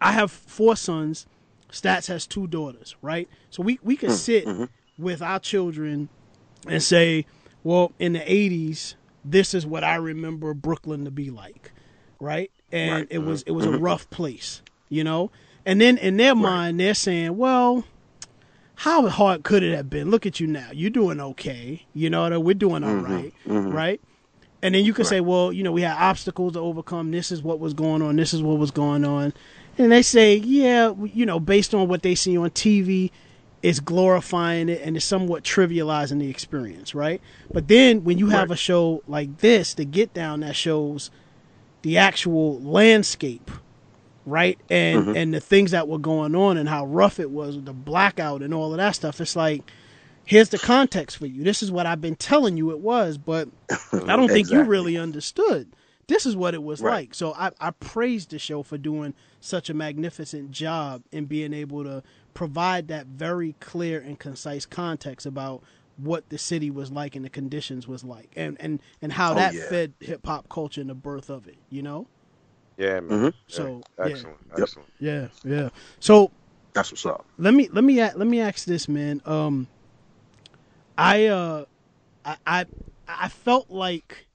I 0.00 0.12
have 0.12 0.30
four 0.30 0.76
sons. 0.76 1.26
Stats 1.70 2.08
has 2.08 2.26
two 2.26 2.46
daughters, 2.46 2.96
right? 3.02 3.28
So 3.50 3.62
we 3.62 3.78
we 3.82 3.96
can 3.96 4.10
hmm. 4.10 4.14
sit 4.16 4.46
mm-hmm. 4.46 4.64
with 5.02 5.22
our 5.22 5.38
children 5.38 6.08
and 6.66 6.82
say, 6.82 7.26
well, 7.62 7.92
in 7.98 8.14
the 8.14 8.20
'80s, 8.20 8.94
this 9.24 9.54
is 9.54 9.66
what 9.66 9.84
I 9.84 9.96
remember 9.96 10.54
Brooklyn 10.54 11.04
to 11.04 11.10
be 11.10 11.30
like, 11.30 11.72
right? 12.20 12.50
And 12.72 12.92
Right. 12.92 13.06
it 13.10 13.18
was 13.18 13.42
mm-hmm. 13.42 13.50
it 13.50 13.52
was 13.52 13.66
a 13.66 13.68
mm-hmm. 13.68 13.84
rough 13.84 14.10
place, 14.10 14.62
you 14.88 15.04
know. 15.04 15.30
And 15.68 15.82
then 15.82 15.98
in 15.98 16.16
their 16.16 16.34
mind, 16.34 16.80
they're 16.80 16.94
saying, 16.94 17.36
well, 17.36 17.84
how 18.74 19.06
hard 19.06 19.42
could 19.42 19.62
it 19.62 19.76
have 19.76 19.90
been? 19.90 20.10
Look 20.10 20.24
at 20.24 20.40
you 20.40 20.46
now. 20.46 20.70
You're 20.72 20.88
doing 20.88 21.20
okay. 21.20 21.84
You 21.92 22.08
know, 22.08 22.40
we're 22.40 22.54
doing 22.54 22.82
all 22.82 22.90
mm-hmm. 22.90 23.12
right, 23.12 23.34
mm-hmm. 23.46 23.70
right? 23.70 24.00
And 24.62 24.74
then 24.74 24.86
you 24.86 24.94
can 24.94 25.04
say, 25.04 25.20
well, 25.20 25.52
you 25.52 25.62
know, 25.62 25.70
we 25.70 25.82
had 25.82 25.98
obstacles 25.98 26.54
to 26.54 26.60
overcome. 26.60 27.10
This 27.10 27.30
is 27.30 27.42
what 27.42 27.60
was 27.60 27.74
going 27.74 28.00
on. 28.00 28.16
This 28.16 28.32
is 28.32 28.42
what 28.42 28.56
was 28.56 28.70
going 28.70 29.04
on. 29.04 29.34
And 29.76 29.92
they 29.92 30.00
say, 30.00 30.36
yeah, 30.36 30.94
you 31.12 31.26
know, 31.26 31.38
based 31.38 31.74
on 31.74 31.86
what 31.86 32.02
they 32.02 32.14
see 32.14 32.38
on 32.38 32.48
TV, 32.48 33.10
it's 33.62 33.78
glorifying 33.78 34.70
it 34.70 34.80
and 34.82 34.96
it's 34.96 35.04
somewhat 35.04 35.44
trivializing 35.44 36.18
the 36.18 36.30
experience, 36.30 36.94
right? 36.94 37.20
But 37.52 37.68
then 37.68 38.04
when 38.04 38.16
you 38.16 38.28
have 38.28 38.48
Right. 38.48 38.54
a 38.54 38.56
show 38.56 39.02
like 39.06 39.38
this, 39.38 39.74
the 39.74 39.84
Get 39.84 40.14
Down, 40.14 40.40
that 40.40 40.56
shows 40.56 41.10
the 41.82 41.98
actual 41.98 42.58
landscape, 42.62 43.50
right? 44.28 44.58
And 44.70 45.06
mm-hmm. 45.06 45.16
and 45.16 45.34
the 45.34 45.40
things 45.40 45.70
that 45.72 45.88
were 45.88 45.98
going 45.98 46.34
on 46.34 46.56
and 46.56 46.68
how 46.68 46.86
rough 46.86 47.20
it 47.20 47.30
was, 47.30 47.62
the 47.62 47.72
blackout 47.72 48.42
and 48.42 48.54
all 48.54 48.72
of 48.72 48.78
that 48.78 48.94
stuff. 48.94 49.20
It's 49.20 49.36
like, 49.36 49.70
here's 50.24 50.50
the 50.50 50.58
context 50.58 51.16
for 51.18 51.26
you. 51.26 51.42
This 51.44 51.62
is 51.62 51.70
what 51.72 51.86
I've 51.86 52.00
been 52.00 52.16
telling 52.16 52.56
you 52.56 52.70
it 52.70 52.80
was, 52.80 53.18
but 53.18 53.48
I 53.92 54.16
don't 54.16 54.28
think 54.28 54.50
you 54.50 54.62
really 54.64 54.96
understood. 54.96 55.68
This 56.06 56.24
is 56.24 56.34
what 56.36 56.54
it 56.54 56.62
was 56.62 56.80
Right. 56.80 56.92
like. 57.08 57.14
So 57.14 57.34
I, 57.34 57.50
I 57.60 57.70
praise 57.70 58.26
the 58.26 58.38
show 58.38 58.62
for 58.62 58.78
doing 58.78 59.14
such 59.40 59.68
a 59.68 59.74
magnificent 59.74 60.50
job 60.50 61.02
in 61.12 61.26
being 61.26 61.52
able 61.52 61.84
to 61.84 62.02
provide 62.34 62.88
that 62.88 63.06
very 63.06 63.54
clear 63.60 64.00
and 64.00 64.18
concise 64.18 64.64
context 64.66 65.26
about 65.26 65.62
what 65.98 66.28
the 66.30 66.38
city 66.38 66.70
was 66.70 66.90
like 66.92 67.16
and 67.16 67.24
the 67.24 67.28
conditions 67.30 67.88
was 67.88 68.04
like 68.04 68.30
and 68.36 68.56
and, 68.60 68.80
and 69.02 69.12
how 69.12 69.32
Oh, 69.32 69.34
that 69.34 69.52
yeah. 69.52 69.68
fed 69.68 69.94
hip 70.00 70.24
hop 70.24 70.48
culture 70.48 70.80
and 70.80 70.88
the 70.88 70.94
birth 70.94 71.28
of 71.28 71.46
it, 71.48 71.58
you 71.70 71.82
know? 71.82 72.06
Yeah, 72.78 73.00
man. 73.00 73.08
Mhm. 73.10 73.24
Yeah, 73.48 73.54
So, 73.56 73.82
yeah. 73.98 74.04
excellent, 74.06 74.38
Yep. 74.50 74.58
excellent. 74.60 74.88
Yeah, 75.00 75.28
yeah. 75.44 75.68
So 76.00 76.30
That's 76.72 76.92
what's 76.92 77.04
up. 77.04 77.26
let 77.38 77.52
me 77.52 77.68
let 77.72 77.82
me 77.84 77.98
a- 77.98 78.12
let 78.16 78.26
me 78.28 78.40
ask 78.40 78.64
this, 78.64 78.88
man. 78.88 79.20
Um, 79.26 79.66
I 80.96 81.26
uh, 81.26 81.64
I 82.24 82.36
I, 82.46 82.66
I 83.08 83.28
felt 83.28 83.68
like 83.68 84.26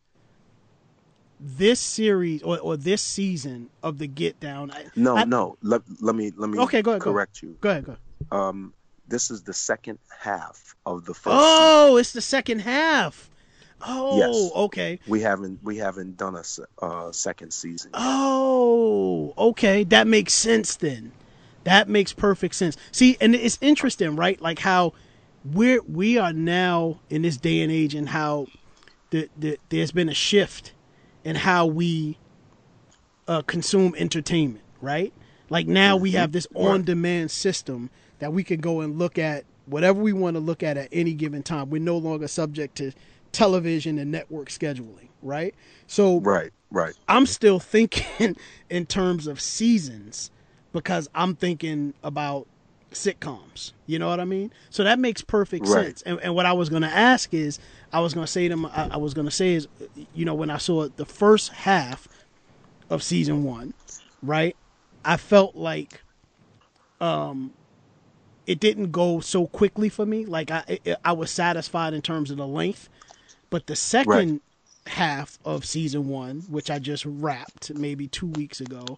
this 1.39 1.79
series 1.79 2.41
or, 2.43 2.59
or 2.59 2.77
this 2.77 3.01
season 3.01 3.69
of 3.81 3.97
the 3.97 4.07
Get 4.07 4.39
Down. 4.39 4.71
I, 4.71 4.85
No, 4.95 5.17
I- 5.17 5.25
no. 5.25 5.57
Let, 5.61 5.81
let 6.01 6.15
me 6.15 6.31
let 6.35 6.49
me 6.49 6.59
Okay, 6.59 6.81
go 6.81 6.91
ahead, 6.91 7.01
go. 7.01 7.11
correct 7.11 7.41
you. 7.41 7.57
Go 7.61 7.69
ahead, 7.69 7.85
go. 7.85 7.91
Ahead. 7.93 7.99
Um, 8.31 8.73
this 9.07 9.29
is 9.31 9.43
the 9.43 9.53
second 9.53 9.99
half 10.19 10.75
of 10.85 11.05
the 11.05 11.13
first. 11.13 11.35
Oh, 11.39 11.97
it's 11.97 12.11
the 12.13 12.21
second 12.21 12.59
half. 12.59 13.29
Oh, 13.85 14.17
Yes. 14.17 14.51
okay. 14.55 14.99
We 15.07 15.21
haven't 15.21 15.59
we 15.63 15.77
haven't 15.77 16.17
done 16.17 16.35
a 16.35 16.43
uh, 16.85 17.11
second 17.11 17.51
season. 17.53 17.91
yet. 17.93 18.01
Oh, 18.03 19.33
okay. 19.37 19.83
That 19.83 20.07
makes 20.07 20.33
sense 20.33 20.75
then. 20.75 21.11
That 21.63 21.87
makes 21.87 22.13
perfect 22.13 22.55
sense. 22.55 22.75
See, 22.91 23.17
and 23.21 23.35
it's 23.35 23.57
interesting, 23.61 24.15
right? 24.15 24.39
Like 24.41 24.59
how 24.59 24.93
we're 25.45 25.81
we 25.83 26.17
are 26.17 26.33
now 26.33 26.99
in 27.09 27.21
this 27.21 27.37
day 27.37 27.61
and 27.61 27.71
age, 27.71 27.95
and 27.95 28.09
how 28.09 28.47
the, 29.09 29.29
the 29.37 29.57
there's 29.69 29.91
been 29.91 30.09
a 30.09 30.13
shift 30.13 30.73
in 31.23 31.35
how 31.37 31.65
we 31.65 32.17
uh, 33.27 33.41
consume 33.43 33.95
entertainment, 33.97 34.63
right? 34.81 35.13
Like 35.49 35.67
now 35.67 35.95
we 35.97 36.11
have 36.11 36.31
this 36.31 36.47
on-demand 36.55 37.31
system 37.31 37.89
that 38.19 38.33
we 38.33 38.43
can 38.43 38.59
go 38.59 38.81
and 38.81 38.97
look 38.97 39.17
at 39.17 39.45
whatever 39.65 40.01
we 40.01 40.11
want 40.13 40.35
to 40.35 40.39
look 40.39 40.63
at 40.63 40.77
at 40.77 40.89
any 40.91 41.13
given 41.13 41.43
time. 41.43 41.69
We're 41.69 41.81
no 41.81 41.97
longer 41.97 42.27
subject 42.27 42.75
to 42.77 42.91
television 43.33 43.97
and 43.99 44.11
network 44.11 44.49
scheduling, 44.49 45.09
right? 45.21 45.53
So 45.87 46.19
Right, 46.19 46.51
right. 46.71 46.93
I'm 47.07 47.25
still 47.25 47.59
thinking 47.59 48.37
in 48.69 48.85
terms 48.85 49.27
of 49.27 49.41
seasons 49.41 50.31
because 50.71 51.09
I'm 51.13 51.35
thinking 51.35 51.93
about 52.03 52.47
sitcoms. 52.91 53.73
You 53.87 53.99
know 53.99 54.07
what 54.07 54.19
I 54.19 54.25
mean? 54.25 54.51
So 54.69 54.83
that 54.83 54.99
makes 54.99 55.21
perfect 55.21 55.67
Right. 55.67 55.85
sense. 55.85 56.01
And, 56.03 56.19
and 56.21 56.35
what 56.35 56.45
I 56.45 56.53
was 56.53 56.69
going 56.69 56.83
to 56.83 56.87
ask 56.87 57.33
is, 57.33 57.59
I 57.91 57.99
was 57.99 58.13
going 58.13 58.25
to 58.25 58.31
say 58.31 58.47
to 58.47 58.55
them, 58.55 58.65
I, 58.67 58.89
I 58.91 58.97
was 58.97 59.13
going 59.13 59.25
to 59.25 59.31
say 59.31 59.53
is, 59.53 59.67
you 60.13 60.25
know, 60.25 60.33
when 60.35 60.49
I 60.49 60.57
saw 60.57 60.87
the 60.95 61.05
first 61.05 61.49
half 61.49 62.07
of 62.89 63.03
season 63.03 63.43
one, 63.43 63.73
right? 64.21 64.55
I 65.03 65.17
felt 65.17 65.55
like, 65.55 66.01
um, 67.01 67.53
it 68.45 68.59
didn't 68.59 68.91
go 68.91 69.19
so 69.19 69.47
quickly 69.47 69.89
for 69.89 70.05
me. 70.05 70.25
Like 70.25 70.51
I, 70.51 70.63
it, 70.67 70.97
I 71.03 71.13
was 71.13 71.31
satisfied 71.31 71.93
in 71.93 72.01
terms 72.01 72.29
of 72.31 72.37
the 72.37 72.47
length, 72.47 72.89
but 73.53 73.67
the 73.67 73.75
second 73.75 74.41
half 74.87 75.37
of 75.45 75.63
season 75.63 76.09
one, 76.09 76.39
which 76.49 76.71
I 76.71 76.79
just 76.79 77.05
wrapped 77.05 77.71
maybe 77.75 78.07
two 78.07 78.25
weeks 78.25 78.59
ago, 78.59 78.97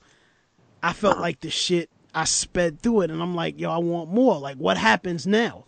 I 0.82 0.93
felt 0.93 1.16
uh-huh. 1.16 1.24
like 1.24 1.41
the 1.41 1.49
shit. 1.49 1.89
I 2.14 2.24
sped 2.24 2.80
through 2.80 3.01
it, 3.01 3.12
and 3.12 3.22
I'm 3.22 3.36
like, 3.36 3.60
yo, 3.60 3.70
I 3.70 3.80
want 3.80 4.10
more. 4.10 4.39
Like, 4.39 4.56
what 4.56 4.78
happens 4.78 5.28
now? 5.28 5.66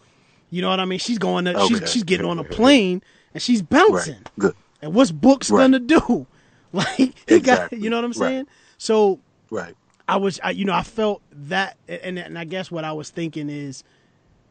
You 0.50 0.62
know 0.62 0.70
what 0.70 0.80
I 0.80 0.86
mean? 0.86 1.00
She's 1.00 1.18
going 1.18 1.44
to, 1.44 1.60
Okay. 1.60 1.68
she's 1.68 1.92
she's 1.92 2.04
getting 2.06 2.26
on 2.26 2.40
a 2.40 2.44
plane 2.58 3.02
and 3.34 3.44
she's 3.44 3.62
bouncing. 3.62 4.14
Right. 4.14 4.40
Good. 4.40 4.56
And 4.82 4.94
what's 4.94 5.12
books 5.12 5.52
Right. 5.52 5.64
gonna 5.64 5.80
do? 5.80 6.26
Like, 6.72 7.14
he 7.28 7.40
got, 7.40 7.74
you 7.74 7.90
know 7.90 7.98
what 7.98 8.06
I'm 8.06 8.12
Right. 8.12 8.30
saying? 8.30 8.48
So 8.78 9.20
Right. 9.52 9.76
I 10.08 10.16
was, 10.16 10.40
I, 10.42 10.52
you 10.52 10.64
know, 10.64 10.74
I 10.74 10.84
felt 10.84 11.22
that, 11.34 11.76
and 11.90 12.18
and 12.18 12.40
I 12.40 12.46
guess 12.46 12.72
what 12.72 12.86
I 12.86 12.94
was 12.94 13.10
thinking 13.10 13.50
is, 13.50 13.84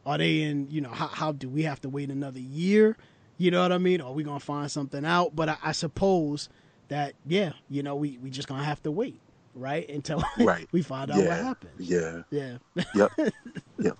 are 0.05 0.19
they 0.19 0.41
in, 0.43 0.67
you 0.69 0.81
know, 0.81 0.89
how 0.89 1.07
how 1.07 1.31
do 1.31 1.49
we 1.49 1.63
have 1.63 1.81
to 1.81 1.89
wait 1.89 2.11
another 2.11 2.39
year? 2.39 2.97
You 3.37 3.51
know 3.51 3.61
what 3.61 3.71
I 3.71 3.77
mean? 3.77 4.01
Are 4.01 4.11
we 4.11 4.23
gonna 4.23 4.39
find 4.39 4.69
something 4.71 5.05
out? 5.05 5.35
But 5.35 5.49
I, 5.49 5.57
I 5.63 5.71
suppose 5.73 6.49
that 6.87 7.13
yeah, 7.25 7.51
you 7.69 7.83
know, 7.83 7.95
we 7.95 8.17
we 8.17 8.29
just 8.29 8.47
gonna 8.47 8.63
have 8.63 8.81
to 8.83 8.91
wait, 8.91 9.19
right, 9.53 9.87
until 9.89 10.23
Right. 10.39 10.67
we 10.71 10.81
find 10.81 11.11
out 11.11 11.17
what 11.17 11.25
Yeah. 11.25 11.43
happens. 11.43 11.89
Yeah. 11.89 12.21
Yeah, 12.31 12.57
Yep. 12.95 13.11
yep. 13.79 13.97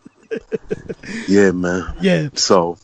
Yeah, 1.28 1.52
man. 1.52 1.96
yeah. 2.02 2.30
So, 2.34 2.78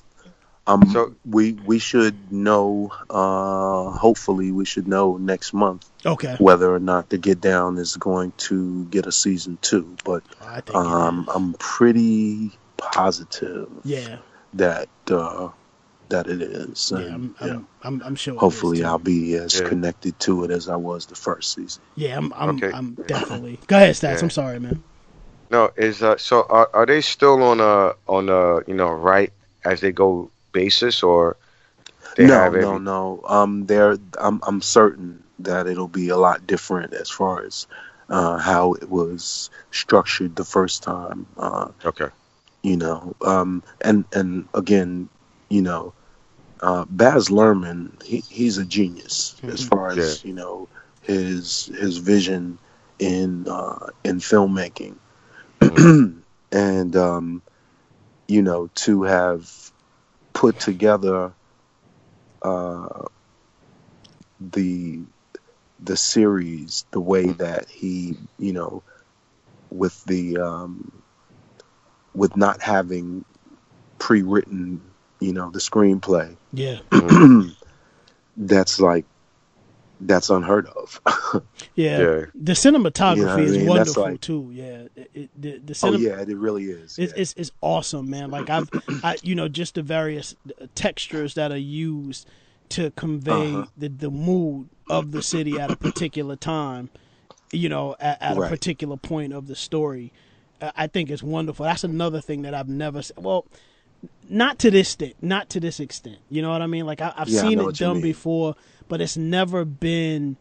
um, 0.67 0.89
So- 0.91 1.15
we 1.25 1.53
we 1.53 1.79
should 1.79 2.31
know. 2.31 2.91
Uh, 3.09 3.89
hopefully, 3.97 4.51
we 4.51 4.65
should 4.65 4.87
know 4.87 5.17
next 5.17 5.53
month 5.53 5.89
Okay. 6.05 6.35
whether 6.39 6.73
or 6.73 6.79
not 6.79 7.09
the 7.09 7.17
Get 7.17 7.41
Down 7.41 7.77
is 7.77 7.97
going 7.97 8.31
to 8.49 8.85
get 8.85 9.05
a 9.07 9.11
season 9.11 9.57
two. 9.61 9.95
But 10.05 10.23
I 10.41 10.61
think 10.61 10.75
um 10.75 11.27
I'm 11.33 11.53
pretty 11.53 12.51
positive 12.77 13.69
yeah, 13.83 14.17
that 14.53 14.87
uh, 15.09 15.49
that 16.09 16.27
it 16.27 16.41
is. 16.41 16.91
yeah. 16.95 16.99
I'm, 16.99 17.35
I'm, 17.39 17.67
I'm, 17.83 18.01
I'm 18.03 18.15
sure. 18.15 18.37
Hopefully, 18.37 18.79
too. 18.79 18.85
I'll 18.85 18.99
be 18.99 19.35
as 19.35 19.59
Yeah. 19.59 19.67
connected 19.67 20.19
to 20.21 20.43
it 20.43 20.51
as 20.51 20.69
I 20.69 20.75
was 20.75 21.05
the 21.05 21.15
first 21.15 21.53
season. 21.53 21.81
Yeah, 21.95 22.17
I'm. 22.17 22.33
I'm, 22.33 22.49
Okay. 22.57 22.71
I'm 22.71 22.95
definitely. 23.07 23.59
Go 23.67 23.77
ahead, 23.77 23.95
stats. 23.95 24.17
Yeah. 24.17 24.23
I'm 24.23 24.29
sorry, 24.29 24.59
man. 24.59 24.83
No, 25.49 25.71
is 25.77 26.01
uh, 26.01 26.17
so 26.17 26.45
are, 26.49 26.69
are 26.73 26.85
they 26.85 27.01
still 27.01 27.41
on 27.43 27.59
a 27.59 27.93
on 28.07 28.29
a 28.29 28.61
you 28.67 28.73
know 28.73 28.89
right 28.91 29.31
as 29.65 29.81
they 29.81 29.91
go 29.91 30.31
basis 30.51 31.03
or 31.03 31.37
they 32.15 32.25
no, 32.25 32.33
have 32.33 32.53
no, 32.53 32.59
every- 32.69 32.79
no. 32.79 33.21
Um, 33.27 33.65
there, 33.67 33.97
I'm, 34.19 34.39
I'm 34.43 34.61
certain 34.61 35.23
that 35.39 35.67
it'll 35.67 35.87
be 35.87 36.09
a 36.09 36.17
lot 36.17 36.45
different 36.47 36.93
as 36.93 37.09
far 37.09 37.43
as 37.43 37.67
uh, 38.09 38.37
how 38.37 38.73
it 38.73 38.89
was 38.89 39.49
structured 39.71 40.35
the 40.35 40.43
first 40.45 40.83
time. 40.83 41.25
Uh, 41.37 41.69
Okay. 41.85 42.09
you 42.63 42.77
know, 42.77 43.15
um, 43.25 43.61
and 43.81 44.05
and 44.13 44.47
again, 44.53 45.09
you 45.53 45.61
know, 45.61 45.93
uh, 46.61 46.85
Baz 46.89 47.29
Luhrmann, 47.29 48.01
he, 48.03 48.23
he's 48.29 48.57
a 48.57 48.65
genius 48.65 49.41
as 49.47 49.63
far 49.63 49.91
as 49.91 50.25
you 50.25 50.33
know 50.33 50.69
his 51.01 51.71
his 51.79 51.97
vision 51.99 52.59
in 52.99 53.47
uh, 53.47 53.87
in 54.03 54.17
filmmaking, 54.19 54.97
Mm-hmm. 55.61 56.19
and 56.51 56.95
um, 56.95 57.43
you 58.27 58.41
know 58.41 58.69
to 58.75 59.03
have 59.03 59.71
put 60.33 60.59
together 60.59 61.33
uh, 62.41 63.05
the 64.39 65.01
the 65.83 65.97
series 65.97 66.85
the 66.91 67.01
way 67.01 67.27
that 67.27 67.69
he 67.69 68.17
you 68.39 68.53
know 68.53 68.83
with 69.71 70.03
the 70.05 70.37
um, 70.37 71.03
with 72.15 72.35
not 72.37 72.61
having 72.61 73.25
pre-written 73.99 74.81
you 75.23 75.33
know 75.33 75.49
the 75.51 75.59
screenplay 75.59 76.35
Yeah. 76.53 76.79
that's 78.37 78.79
like 78.79 79.05
that's 80.01 80.29
unheard 80.29 80.67
of 80.67 80.99
Yeah. 81.75 81.97
Yeah. 81.99 82.25
The 82.35 82.53
cinematography 82.53 83.17
You 83.17 83.25
know 83.25 83.31
what 83.35 83.39
I 83.39 83.43
is 83.43 83.51
mean? 83.57 83.65
That's 83.67 83.69
wonderful 83.97 84.03
like- 84.03 84.21
too. 84.21 84.49
Yeah. 84.53 84.87
It, 84.95 85.09
it, 85.13 85.29
the 85.41 85.57
the 85.59 85.79
oh 85.83 85.93
yeah 85.93 86.19
it 86.21 86.27
really 86.37 86.65
is 86.65 86.97
It's, 86.99 87.13
yeah. 87.15 87.21
it's 87.21 87.33
it's 87.37 87.51
awesome, 87.61 88.09
man. 88.09 88.29
Like 88.29 88.49
I've, 88.49 88.69
I 89.03 89.15
you 89.23 89.35
know, 89.35 89.47
just 89.47 89.75
the 89.75 89.81
various 89.81 90.35
textures 90.75 91.35
that 91.35 91.51
are 91.51 91.57
used 91.57 92.27
to 92.69 92.91
convey 92.91 93.53
Uh-huh. 93.53 93.65
the 93.77 93.87
the 93.89 94.09
mood 94.11 94.69
of 94.89 95.11
the 95.11 95.21
city 95.21 95.59
at 95.59 95.71
a 95.71 95.75
particular 95.77 96.35
time. 96.35 96.89
You 97.51 97.69
know, 97.69 97.95
at, 97.99 98.19
at 98.21 98.37
a 98.37 98.47
particular 98.49 98.97
point 98.97 99.31
of 99.31 99.45
the 99.47 99.55
story. 99.55 100.11
Uh, 100.59 100.71
I 100.75 100.87
think 100.87 101.11
it's 101.11 101.21
wonderful. 101.23 101.65
That's 101.65 101.83
another 101.83 102.19
thing 102.19 102.41
that 102.41 102.53
I've 102.55 102.67
never. 102.67 102.97
s- 102.99 103.11
Well, 103.15 103.45
not 104.29 104.59
to 104.59 104.71
this 104.71 104.89
extent. 104.93 105.15
Not 105.21 105.49
to 105.51 105.59
this 105.59 105.79
extent. 105.79 106.19
You 106.29 106.41
know 106.41 106.51
what 106.51 106.61
I 106.61 106.67
mean? 106.67 106.85
Like 106.85 107.01
I, 107.01 107.13
I've 107.17 107.29
Yeah, 107.29 107.41
seen 107.41 107.59
it 107.59 107.77
done 107.77 108.01
before, 108.01 108.55
but 108.87 109.01
it's 109.01 109.17
never 109.17 109.65
been 109.65 110.37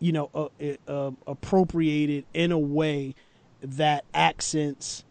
you 0.00 0.12
know, 0.12 0.30
uh, 0.34 0.48
uh, 0.86 1.10
appropriated 1.26 2.24
in 2.34 2.52
a 2.52 2.58
way 2.58 3.14
that 3.62 4.04
accents 4.14 5.04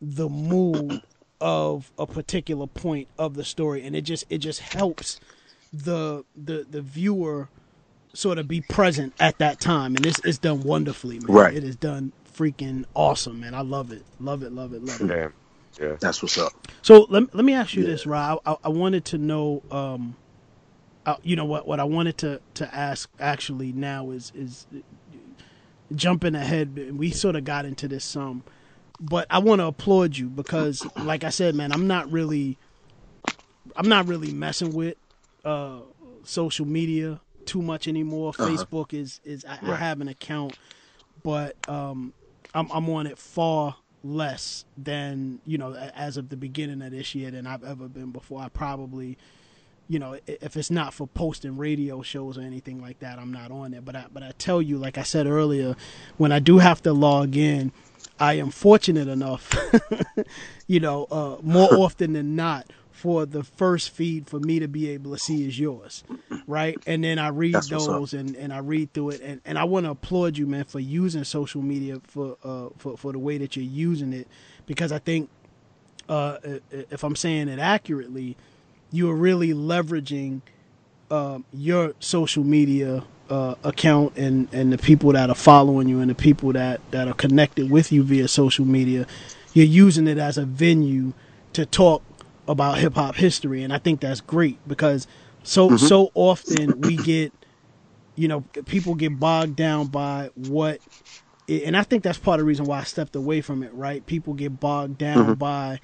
the 0.00 0.28
mood 0.28 1.02
of 1.40 1.92
a 1.98 2.06
particular 2.06 2.66
point 2.66 3.08
of 3.18 3.34
the 3.34 3.44
story, 3.44 3.84
and 3.84 3.94
it 3.94 4.02
just 4.02 4.24
it 4.28 4.38
just 4.38 4.60
helps 4.60 5.20
the 5.72 6.24
the 6.34 6.66
the 6.68 6.80
viewer 6.82 7.48
sort 8.14 8.38
of 8.38 8.48
be 8.48 8.60
present 8.60 9.14
at 9.20 9.38
that 9.38 9.60
time, 9.60 9.96
and 9.96 10.06
it's 10.06 10.20
it's 10.24 10.38
done 10.38 10.62
wonderfully, 10.62 11.20
man. 11.20 11.32
Right. 11.34 11.54
It 11.54 11.64
is 11.64 11.76
done 11.76 12.12
freaking 12.36 12.84
awesome, 12.94 13.40
man. 13.40 13.54
I 13.54 13.60
love 13.62 13.92
it, 13.92 14.04
love 14.18 14.42
it, 14.42 14.52
love 14.52 14.72
it, 14.72 14.82
love 14.82 15.00
it. 15.00 15.08
Yeah. 15.08 15.28
Yeah. 15.80 15.96
that's 16.00 16.22
what's 16.22 16.38
up 16.38 16.52
So 16.82 17.06
let, 17.08 17.34
let 17.34 17.44
me 17.44 17.54
ask 17.54 17.74
you 17.74 17.82
Yeah. 17.84 17.90
this, 17.90 18.06
Rob. 18.06 18.40
I, 18.44 18.56
I 18.64 18.68
wanted 18.68 19.04
to 19.06 19.18
know, 19.18 19.62
um, 19.70 20.16
uh, 21.06 21.16
you 21.22 21.36
know 21.36 21.44
what? 21.44 21.66
What 21.66 21.80
I 21.80 21.84
wanted 21.84 22.18
to, 22.18 22.40
to 22.54 22.74
ask 22.74 23.10
actually 23.18 23.72
now 23.72 24.10
is 24.10 24.32
is 24.34 24.66
jumping 25.94 26.34
ahead. 26.34 26.96
We 26.96 27.10
sort 27.10 27.36
of 27.36 27.44
got 27.44 27.64
into 27.64 27.88
this 27.88 28.04
some, 28.04 28.44
but 29.00 29.26
I 29.30 29.38
want 29.38 29.60
to 29.60 29.66
applaud 29.66 30.16
you 30.16 30.28
because, 30.28 30.86
like 30.98 31.24
I 31.24 31.30
said, 31.30 31.54
man, 31.54 31.72
I'm 31.72 31.86
not 31.86 32.10
really, 32.10 32.58
I'm 33.76 33.88
not 33.88 34.06
really 34.06 34.32
messing 34.32 34.72
with 34.72 34.96
uh, 35.44 35.80
social 36.24 36.66
media 36.66 37.20
too 37.44 37.62
much 37.62 37.86
anymore. 37.88 38.32
Facebook 38.32 38.92
is 38.94 39.20
is 39.24 39.44
I, 39.44 39.58
I 39.62 39.76
have 39.76 40.00
an 40.00 40.08
account, 40.08 40.56
but 41.22 41.56
um, 41.68 42.14
I'm 42.54 42.70
I'm 42.72 42.88
on 42.90 43.06
it 43.06 43.18
far 43.18 43.76
less 44.04 44.66
than 44.76 45.40
you 45.46 45.56
know 45.56 45.74
as 45.74 46.16
of 46.16 46.28
the 46.28 46.36
beginning 46.36 46.82
of 46.82 46.92
this 46.92 47.14
year 47.14 47.30
than 47.30 47.46
I've 47.46 47.64
ever 47.64 47.88
been 47.88 48.10
before. 48.10 48.42
I 48.42 48.48
probably, 48.48 49.16
you 49.88 49.98
know, 49.98 50.18
if 50.26 50.56
it's 50.56 50.70
not 50.70 50.94
for 50.94 51.06
posting 51.08 51.56
radio 51.56 52.02
shows 52.02 52.36
or 52.38 52.42
anything 52.42 52.80
like 52.80 53.00
that, 53.00 53.18
I'm 53.18 53.32
not 53.32 53.50
on 53.50 53.74
it. 53.74 53.84
But 53.84 53.96
I 53.96 54.04
but 54.12 54.22
I 54.22 54.32
tell 54.38 54.60
you, 54.62 54.76
like 54.76 54.98
I 54.98 55.02
said 55.02 55.26
earlier, 55.26 55.74
when 56.18 56.30
I 56.30 56.38
do 56.38 56.58
have 56.58 56.82
to 56.82 56.92
log 56.92 57.36
in, 57.36 57.72
I 58.20 58.34
am 58.34 58.50
fortunate 58.50 59.08
enough, 59.08 59.52
you 60.66 60.80
know, 60.80 61.06
uh, 61.10 61.38
more 61.42 61.74
often 61.78 62.12
than 62.12 62.36
not. 62.36 62.70
For 63.04 63.26
the 63.26 63.44
first 63.44 63.90
feed 63.90 64.28
for 64.28 64.40
me 64.40 64.60
to 64.60 64.68
be 64.68 64.90
able 64.90 65.12
to 65.12 65.18
see 65.18 65.46
is 65.46 65.60
yours, 65.60 66.04
right? 66.48 66.80
And 66.86 67.04
then 67.04 67.20
I 67.20 67.28
read 67.28 67.54
That's 67.54 67.68
those 67.68 68.14
and, 68.14 68.36
and 68.36 68.52
I 68.52 68.58
read 68.58 68.94
through 68.94 69.10
it 69.10 69.22
and, 69.22 69.42
and 69.46 69.58
I 69.58 69.64
want 69.64 69.86
to 69.86 69.92
applaud 69.92 70.38
you, 70.38 70.46
man, 70.48 70.64
for 70.64 70.80
using 70.80 71.24
social 71.24 71.62
media 71.62 72.00
for 72.04 72.38
uh 72.44 72.70
for, 72.78 72.98
for 72.98 73.12
the 73.12 73.20
way 73.20 73.38
that 73.38 73.56
you're 73.56 73.64
using 73.66 74.14
it 74.14 74.28
because 74.66 74.92
I 74.92 75.00
think 75.00 75.30
uh 76.08 76.38
if 76.70 77.04
I'm 77.04 77.16
saying 77.16 77.48
it 77.48 77.60
accurately, 77.60 78.36
you 78.92 79.10
are 79.10 79.16
really 79.16 79.54
leveraging 79.54 80.42
um, 81.10 81.44
your 81.52 81.94
social 82.00 82.44
media 82.44 83.04
uh, 83.30 83.56
account 83.64 84.16
and, 84.16 84.48
and 84.52 84.72
the 84.72 84.78
people 84.78 85.12
that 85.12 85.30
are 85.30 85.36
following 85.36 85.88
you 85.88 86.00
and 86.00 86.10
the 86.10 86.16
people 86.16 86.52
that, 86.54 86.80
that 86.92 87.08
are 87.08 87.14
connected 87.14 87.70
with 87.70 87.92
you 87.92 88.02
via 88.04 88.28
social 88.28 88.64
media. 88.66 89.06
You're 89.54 89.66
using 89.66 90.08
it 90.08 90.18
as 90.18 90.38
a 90.38 90.46
venue 90.46 91.12
to 91.54 91.66
talk 91.66 92.02
about 92.48 92.78
hip 92.78 92.94
hop 92.94 93.14
history, 93.16 93.62
and 93.62 93.72
I 93.72 93.78
think 93.78 94.00
that's 94.00 94.20
great 94.20 94.58
because 94.68 95.06
so 95.42 95.68
mm-hmm. 95.68 95.76
so 95.76 96.10
often 96.14 96.80
we 96.80 96.96
get 96.96 97.32
you 98.16 98.28
know 98.28 98.42
people 98.66 98.94
get 98.94 99.18
bogged 99.18 99.56
down 99.56 99.88
by 99.88 100.30
what 100.34 100.80
it, 101.46 101.64
and 101.64 101.76
I 101.76 101.82
think 101.82 102.02
that's 102.02 102.18
part 102.18 102.40
of 102.40 102.44
the 102.44 102.48
reason 102.48 102.66
why 102.66 102.80
I 102.80 102.84
stepped 102.84 103.16
away 103.16 103.40
from 103.40 103.62
it, 103.62 103.72
right? 103.74 104.04
People 104.06 104.34
get 104.34 104.60
bogged 104.60 104.98
down 104.98 105.18
mm-hmm. 105.18 105.34
by, 105.34 105.80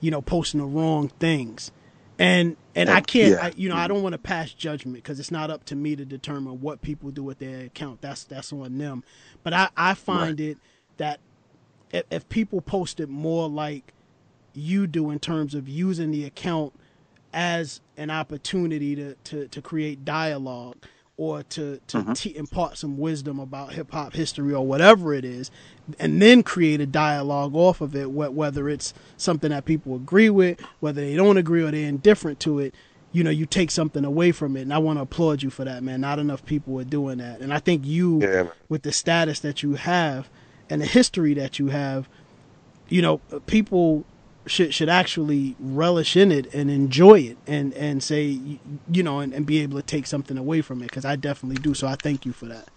you 0.00 0.10
know, 0.10 0.20
posting 0.20 0.60
the 0.60 0.66
wrong 0.66 1.08
things. 1.20 1.70
And 2.18 2.56
and 2.76 2.88
I 2.88 3.00
can't, 3.00 3.32
Yeah. 3.32 3.46
I, 3.46 3.52
you 3.56 3.68
know, 3.68 3.74
I 3.74 3.80
mm-hmm. 3.80 3.94
don't 3.94 4.02
want 4.02 4.12
to 4.14 4.18
pass 4.18 4.52
judgment 4.52 4.96
because 4.96 5.18
it's 5.18 5.30
not 5.30 5.50
up 5.50 5.64
to 5.66 5.76
me 5.76 5.96
to 5.96 6.04
determine 6.04 6.60
what 6.60 6.82
people 6.82 7.10
do 7.10 7.22
with 7.22 7.38
their 7.38 7.66
account. 7.66 8.00
That's 8.00 8.24
that's 8.24 8.52
on 8.52 8.78
them. 8.78 9.02
But 9.42 9.52
I 9.52 9.68
I 9.76 9.94
find 9.94 10.40
it 10.40 10.58
that 10.96 11.20
if, 11.90 12.04
if 12.10 12.28
people 12.28 12.60
posted 12.60 13.08
more 13.08 13.48
like 13.48 13.92
you 14.54 14.86
do 14.86 15.10
in 15.10 15.18
terms 15.18 15.54
of 15.54 15.68
using 15.68 16.10
the 16.10 16.24
account 16.24 16.72
as 17.32 17.80
an 17.96 18.10
opportunity 18.10 18.94
to, 18.94 19.14
to, 19.24 19.48
to 19.48 19.60
create 19.60 20.04
dialogue 20.04 20.76
or 21.16 21.42
to, 21.44 21.80
to 21.86 21.98
mm-hmm. 21.98 22.12
te- 22.12 22.36
impart 22.36 22.76
some 22.76 22.98
wisdom 22.98 23.38
about 23.38 23.72
hip 23.72 23.90
hop 23.92 24.14
history 24.14 24.52
or 24.52 24.66
whatever 24.66 25.14
it 25.14 25.24
is, 25.24 25.50
and 25.98 26.20
then 26.20 26.42
create 26.42 26.80
a 26.80 26.86
dialogue 26.86 27.54
off 27.54 27.80
of 27.80 27.94
it, 27.94 28.06
wh- 28.06 28.34
whether 28.34 28.68
it's 28.68 28.92
something 29.16 29.50
that 29.50 29.64
people 29.64 29.94
agree 29.94 30.30
with, 30.30 30.60
whether 30.80 31.00
they 31.00 31.14
don't 31.14 31.36
agree 31.36 31.62
or 31.62 31.70
they're 31.70 31.88
indifferent 31.88 32.40
to 32.40 32.58
it, 32.58 32.74
you 33.12 33.22
know, 33.22 33.30
you 33.30 33.46
take 33.46 33.70
something 33.70 34.04
away 34.04 34.32
from 34.32 34.56
it. 34.56 34.62
And 34.62 34.74
I 34.74 34.78
want 34.78 34.98
to 34.98 35.02
applaud 35.02 35.40
you 35.40 35.50
for 35.50 35.64
that, 35.64 35.84
man. 35.84 36.00
Not 36.00 36.18
enough 36.18 36.44
people 36.44 36.80
are 36.80 36.84
doing 36.84 37.18
that. 37.18 37.40
And 37.40 37.54
I 37.54 37.60
think 37.60 37.86
you, 37.86 38.20
Yeah, 38.20 38.48
with 38.68 38.82
the 38.82 38.90
status 38.90 39.38
that 39.40 39.62
you 39.62 39.74
have 39.74 40.28
and 40.68 40.82
the 40.82 40.86
history 40.86 41.32
that 41.34 41.60
you 41.60 41.68
have, 41.68 42.08
you 42.88 43.02
know, 43.02 43.18
people 43.46 44.04
should 44.46 44.74
should 44.74 44.88
actually 44.88 45.56
relish 45.58 46.16
in 46.16 46.30
it 46.30 46.52
and 46.54 46.70
enjoy 46.70 47.18
it 47.20 47.38
and 47.46 47.72
and 47.74 48.02
say 48.02 48.24
you- 48.24 49.02
know 49.02 49.20
and, 49.20 49.32
and 49.32 49.46
be 49.46 49.60
able 49.60 49.78
to 49.78 49.82
take 49.86 50.06
something 50.06 50.36
away 50.36 50.60
from 50.60 50.80
it 50.82 50.86
because 50.90 51.04
I 51.04 51.16
definitely 51.16 51.56
do. 51.62 51.72
So 51.74 51.86
I 51.86 51.94
thank 51.94 52.26
you 52.26 52.32
for 52.32 52.46
that. 52.46 52.68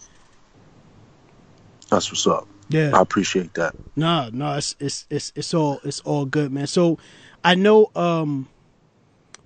that's 1.90 2.12
what's 2.12 2.28
up 2.28 2.48
Yeah. 2.70 2.92
i 2.94 3.02
appreciate 3.02 3.54
that 3.56 3.74
No, 3.96 4.30
no, 4.32 4.54
it's 4.56 4.76
it's 4.80 5.06
it's 5.10 5.32
it's 5.36 5.54
all 5.54 5.80
it's 5.84 6.00
all 6.02 6.26
good, 6.26 6.52
man. 6.52 6.68
So 6.68 7.00
I 7.44 7.56
know 7.56 7.90
um 7.96 8.48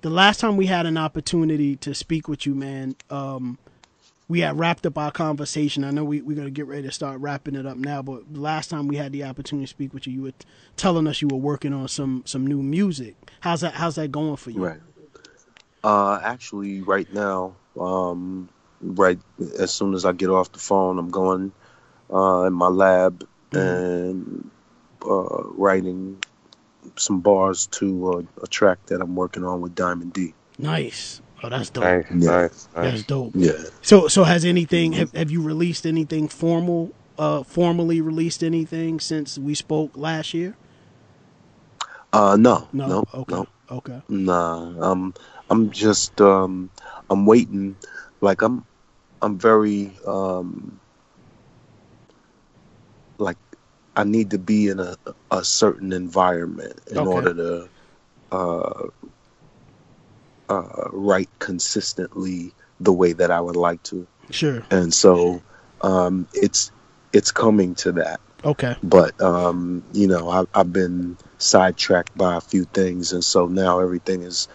the 0.02 0.10
last 0.10 0.40
time 0.40 0.58
we 0.58 0.66
had 0.66 0.86
an 0.86 0.98
opportunity 0.98 1.76
to 1.78 1.94
speak 1.94 2.28
with 2.28 2.46
you, 2.46 2.54
man, 2.56 2.96
um 3.10 3.58
we 4.32 4.40
had 4.40 4.58
wrapped 4.58 4.86
up 4.86 4.98
our 4.98 5.12
conversation. 5.12 5.84
I 5.84 5.92
know 5.92 6.06
we, 6.06 6.22
we're 6.22 6.38
gonna 6.38 6.50
get 6.50 6.66
ready 6.66 6.84
to 6.84 6.92
start 6.92 7.20
wrapping 7.20 7.54
it 7.54 7.66
up 7.66 7.76
now, 7.76 8.02
but 8.02 8.34
last 8.34 8.70
time 8.70 8.88
we 8.88 8.96
had 8.96 9.12
the 9.12 9.26
opportunity 9.26 9.66
to 9.66 9.70
speak 9.70 9.94
with 9.94 10.08
you, 10.08 10.14
you 10.14 10.22
were 10.22 10.32
telling 10.78 11.06
us 11.06 11.22
you 11.22 11.28
were 11.28 11.36
working 11.36 11.74
on 11.74 11.90
some 11.90 12.24
some 12.26 12.48
new 12.48 12.64
music. 12.64 13.16
How's 13.42 13.60
that 13.60 13.74
how's 13.74 13.96
that 13.96 14.10
going 14.10 14.38
for 14.38 14.52
you? 14.52 14.66
Right. 14.66 14.80
Uh, 15.84 16.22
actually, 16.24 16.82
right 16.82 17.12
now, 17.14 17.56
um, 17.78 18.48
right 18.80 19.20
as 19.60 19.74
soon 19.74 19.94
as 19.94 20.06
I 20.06 20.14
get 20.14 20.30
off 20.30 20.50
the 20.54 20.60
phone, 20.60 20.98
I'm 20.98 21.10
going 21.10 21.52
uh, 22.10 22.44
in 22.44 22.54
my 22.54 22.70
lab 22.70 23.28
and 23.52 24.50
uh, 25.06 25.44
writing 25.44 26.24
some 26.96 27.20
bars 27.20 27.68
to 27.68 28.12
a, 28.40 28.44
a 28.44 28.48
track 28.48 28.86
that 28.86 29.02
I'm 29.02 29.14
working 29.14 29.44
on 29.44 29.60
with 29.60 29.76
Diamond 29.76 30.14
D. 30.14 30.34
Nice. 30.58 31.22
Oh 31.44 31.50
that's 31.50 31.70
dope. 31.70 31.84
Nice, 31.84 32.06
Yeah. 32.12 32.30
nice, 32.30 32.68
That's 32.74 33.04
dope. 33.04 33.34
Yeah. 33.36 33.54
So 33.82 34.08
so 34.08 34.24
has 34.24 34.46
anything 34.46 34.94
have, 34.94 35.12
have 35.14 35.32
you 35.32 35.42
released 35.42 35.86
anything 35.86 36.28
formal 36.28 36.92
uh 37.18 37.44
formally 37.44 38.02
released 38.02 38.44
anything 38.44 39.00
since 39.00 39.38
we 39.38 39.56
spoke 39.56 39.98
last 39.98 40.34
year? 40.34 40.56
Uh, 42.14 42.36
no, 42.38 42.68
No. 42.74 42.88
no, 42.88 43.04
okay. 43.14 43.36
no, 43.36 43.48
Okay. 43.72 44.02
nah. 44.10 44.92
Um, 44.92 45.14
I'm 45.50 45.72
just 45.72 46.20
um, 46.20 46.70
I'm 47.10 47.26
waiting. 47.26 47.76
Like 48.20 48.42
I'm, 48.42 48.66
I'm 49.22 49.38
very 49.40 49.92
um, 50.06 50.80
like 53.18 53.38
I 53.96 54.04
need 54.04 54.30
to 54.32 54.38
be 54.38 54.68
in 54.68 54.80
a 54.80 54.96
a 55.32 55.44
certain 55.44 55.94
environment 55.94 56.80
in 56.92 56.98
Okay. 56.98 57.10
order 57.10 57.34
to 57.34 57.70
uh, 58.32 58.88
uh, 60.52 60.90
write 60.92 61.30
consistently 61.40 62.54
the 62.80 62.92
way 62.92 63.14
that 63.14 63.32
I 63.32 63.40
would 63.40 63.56
like 63.56 63.82
to. 63.84 64.08
Sure. 64.30 64.64
And 64.70 64.94
so 64.94 65.42
um, 65.82 66.28
it's 66.34 66.72
it's 67.14 67.32
coming 67.32 67.76
to 67.76 67.92
that. 67.94 68.20
Okay. 68.44 68.76
But 68.82 69.20
um, 69.22 69.84
you 69.94 70.08
know, 70.08 70.30
I, 70.30 70.46
I've 70.60 70.74
been 70.74 71.18
sidetracked 71.38 72.18
by 72.18 72.36
a 72.36 72.42
few 72.42 72.66
things, 72.66 73.14
and 73.14 73.24
so 73.24 73.48
now 73.48 73.80
everything 73.80 74.24
is 74.24 74.48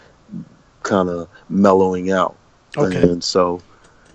kind 0.82 1.08
of 1.08 1.28
mellowing 1.48 2.10
out. 2.10 2.36
Okay. 2.76 3.02
And 3.02 3.22
so, 3.24 3.62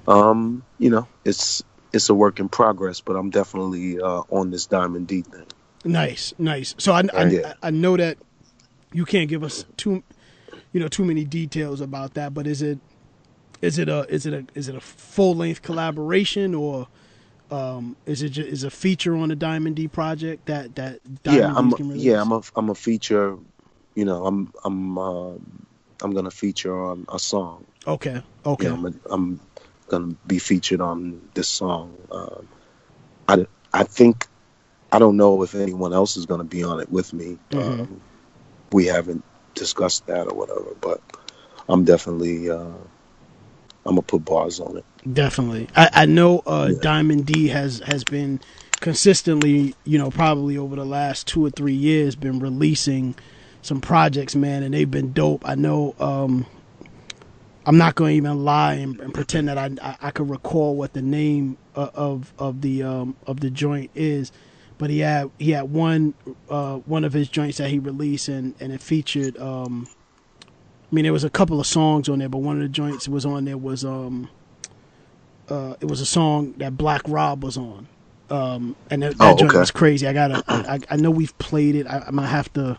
um, 0.07 0.63
you 0.77 0.89
know, 0.89 1.07
it's 1.25 1.63
it's 1.93 2.09
a 2.09 2.13
work 2.13 2.39
in 2.39 2.49
progress, 2.49 3.01
but 3.01 3.15
I'm 3.15 3.29
definitely 3.29 3.99
uh, 3.99 4.23
on 4.29 4.51
this 4.51 4.65
Diamond 4.67 5.07
D 5.07 5.21
thing. 5.21 5.45
Nice, 5.83 6.33
nice. 6.37 6.75
So 6.77 6.93
I, 6.93 7.03
I, 7.13 7.23
Yeah. 7.25 7.53
I 7.63 7.71
know 7.71 7.97
that 7.97 8.17
you 8.93 9.05
can't 9.05 9.29
give 9.29 9.43
us 9.43 9.65
too, 9.77 10.03
you 10.73 10.79
know, 10.79 10.87
too 10.87 11.05
many 11.05 11.23
details 11.25 11.81
about 11.81 12.13
that. 12.13 12.33
But 12.33 12.47
is 12.47 12.61
it, 12.61 12.79
is 13.61 13.77
it 13.77 13.89
a, 13.89 14.05
is 14.09 14.25
it 14.25 14.33
a, 14.33 14.45
is 14.55 14.69
it 14.69 14.75
a 14.75 14.81
full 14.81 15.35
length 15.35 15.61
collaboration 15.61 16.55
or, 16.55 16.87
um, 17.51 17.97
is 18.05 18.21
it 18.21 18.29
just, 18.29 18.47
is 18.47 18.63
a 18.63 18.69
feature 18.69 19.15
on 19.15 19.29
the 19.29 19.35
Diamond 19.35 19.75
D 19.75 19.87
project 19.87 20.45
that 20.45 20.73
that 20.75 21.01
Diamond 21.23 21.53
yeah, 21.53 21.57
I'm 21.57 21.71
can 21.73 21.99
yeah, 21.99 22.21
I'm 22.21 22.31
a 22.31 22.41
I'm 22.55 22.69
a 22.69 22.75
feature. 22.75 23.37
You 23.93 24.05
know, 24.05 24.25
I'm 24.25 24.53
I'm 24.63 24.97
um, 24.97 25.65
I'm 26.01 26.13
gonna 26.13 26.31
feature 26.31 26.73
on 26.73 27.05
a 27.13 27.19
song. 27.19 27.65
okay, 27.85 28.21
okay, 28.45 28.63
You 28.63 28.69
know, 28.69 28.87
I'm, 28.87 28.99
I'm 29.11 29.39
gonna 29.89 30.15
be 30.27 30.39
featured 30.39 30.79
on 30.79 31.21
this 31.33 31.49
song. 31.49 31.93
Um, 32.09 32.47
I 33.27 33.45
I 33.73 33.83
think 33.83 34.27
I 34.93 34.99
don't 34.99 35.17
know 35.17 35.43
if 35.43 35.53
anyone 35.53 35.91
else 35.93 36.15
is 36.15 36.25
gonna 36.25 36.45
be 36.45 36.63
on 36.63 36.79
it 36.79 36.89
with 36.89 37.11
me. 37.11 37.37
Mhm. 37.51 37.81
Um, 37.81 38.01
we 38.71 38.85
haven't 38.85 39.25
discussed 39.61 40.07
that 40.07 40.27
or 40.27 40.35
whatever, 40.35 40.75
but 40.81 41.01
I'm 41.69 41.85
definitely 41.85 42.49
uh, 42.49 42.57
I'm 43.85 43.95
gonna 43.95 44.03
put 44.03 44.25
bars 44.25 44.59
on 44.59 44.77
it. 44.77 44.85
definitely. 45.11 45.69
I, 45.75 45.89
I 45.93 46.05
know 46.07 46.39
uh, 46.45 46.71
Yeah. 46.71 46.79
Diamond 46.81 47.27
D 47.27 47.49
has 47.49 47.79
has 47.81 48.03
been 48.05 48.41
consistently, 48.81 49.75
you 49.85 49.99
know, 49.99 50.11
probably 50.11 50.57
over 50.57 50.75
the 50.75 50.85
last 50.85 51.27
two 51.27 51.45
or 51.45 51.51
three 51.51 51.73
years, 51.75 52.15
been 52.15 52.39
releasing 52.39 53.15
some 53.61 53.81
projects, 53.81 54.35
man, 54.35 54.63
and 54.63 54.73
they've 54.73 54.91
been 54.91 55.13
dope. 55.13 55.47
I 55.47 55.55
know. 55.55 55.95
um 55.99 56.47
I'm 57.65 57.77
not 57.77 57.95
going 57.95 58.11
to 58.13 58.17
even 58.17 58.43
lie 58.45 58.75
and, 58.75 58.99
and 59.01 59.13
pretend 59.13 59.47
that 59.47 59.57
I, 59.57 59.71
I 59.83 59.97
I 60.07 60.11
could 60.11 60.29
recall 60.29 60.75
what 60.75 60.93
the 60.93 61.01
name 61.03 61.57
uh, 61.75 61.91
of 61.95 62.33
of 62.39 62.61
the 62.61 62.83
um 62.83 63.15
of 63.27 63.41
the 63.41 63.51
joint 63.51 63.91
is, 63.95 64.31
but 64.81 64.89
he 64.89 64.99
had 64.99 65.29
he 65.39 65.51
had 65.51 65.71
one 65.71 66.13
uh 66.49 66.77
one 66.79 67.05
of 67.05 67.13
his 67.13 67.29
joints 67.29 67.57
that 67.59 67.69
he 67.69 67.79
released 67.79 68.27
and 68.27 68.53
and 68.59 68.73
it 68.73 68.81
featured 68.81 69.37
um. 69.37 69.87
I 70.43 70.93
mean, 70.95 71.03
there 71.03 71.13
was 71.13 71.23
a 71.23 71.29
couple 71.29 71.57
of 71.61 71.65
songs 71.67 72.09
on 72.09 72.19
there, 72.19 72.27
but 72.27 72.39
one 72.39 72.57
of 72.57 72.63
the 72.63 72.67
joints 72.67 73.07
was 73.07 73.25
on 73.25 73.45
there 73.45 73.57
was 73.57 73.85
um, 73.85 74.27
uh, 75.47 75.75
it 75.79 75.85
was 75.85 76.01
a 76.01 76.05
song 76.05 76.53
that 76.57 76.77
Black 76.77 77.01
Rob 77.07 77.45
was 77.45 77.55
on, 77.57 77.87
um, 78.29 78.75
and 78.89 79.01
that, 79.03 79.17
that 79.17 79.33
Oh, 79.33 79.37
joint 79.37 79.51
okay. 79.51 79.59
was 79.59 79.71
crazy. 79.71 80.05
I 80.05 80.11
gotta, 80.11 80.43
I, 80.49 80.79
I 80.89 80.95
know 80.97 81.09
we've 81.09 81.37
played 81.37 81.75
it. 81.75 81.87
I, 81.87 82.03
I 82.07 82.11
might 82.11 82.27
have 82.27 82.51
to 82.55 82.77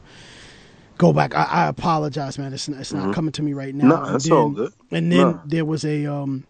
go 0.98 1.14
back. 1.14 1.34
I, 1.34 1.44
I 1.44 1.68
apologize, 1.68 2.38
man. 2.38 2.52
It's, 2.52 2.68
it's 2.68 2.92
not 2.92 3.14
coming 3.14 3.32
to 3.32 3.42
me 3.42 3.54
right 3.54 3.74
now. 3.74 3.84
Mm-hmm. 3.84 3.88
No, 4.02 4.04
And 4.04 4.14
that's 4.14 4.30
all 4.30 4.48
then- 4.50 4.54
good. 4.56 4.72
And 4.90 5.10
then 5.12 5.18
No. 5.18 5.40
there 5.46 5.64
was 5.64 5.84
a, 5.86 6.04
um, 6.04 6.44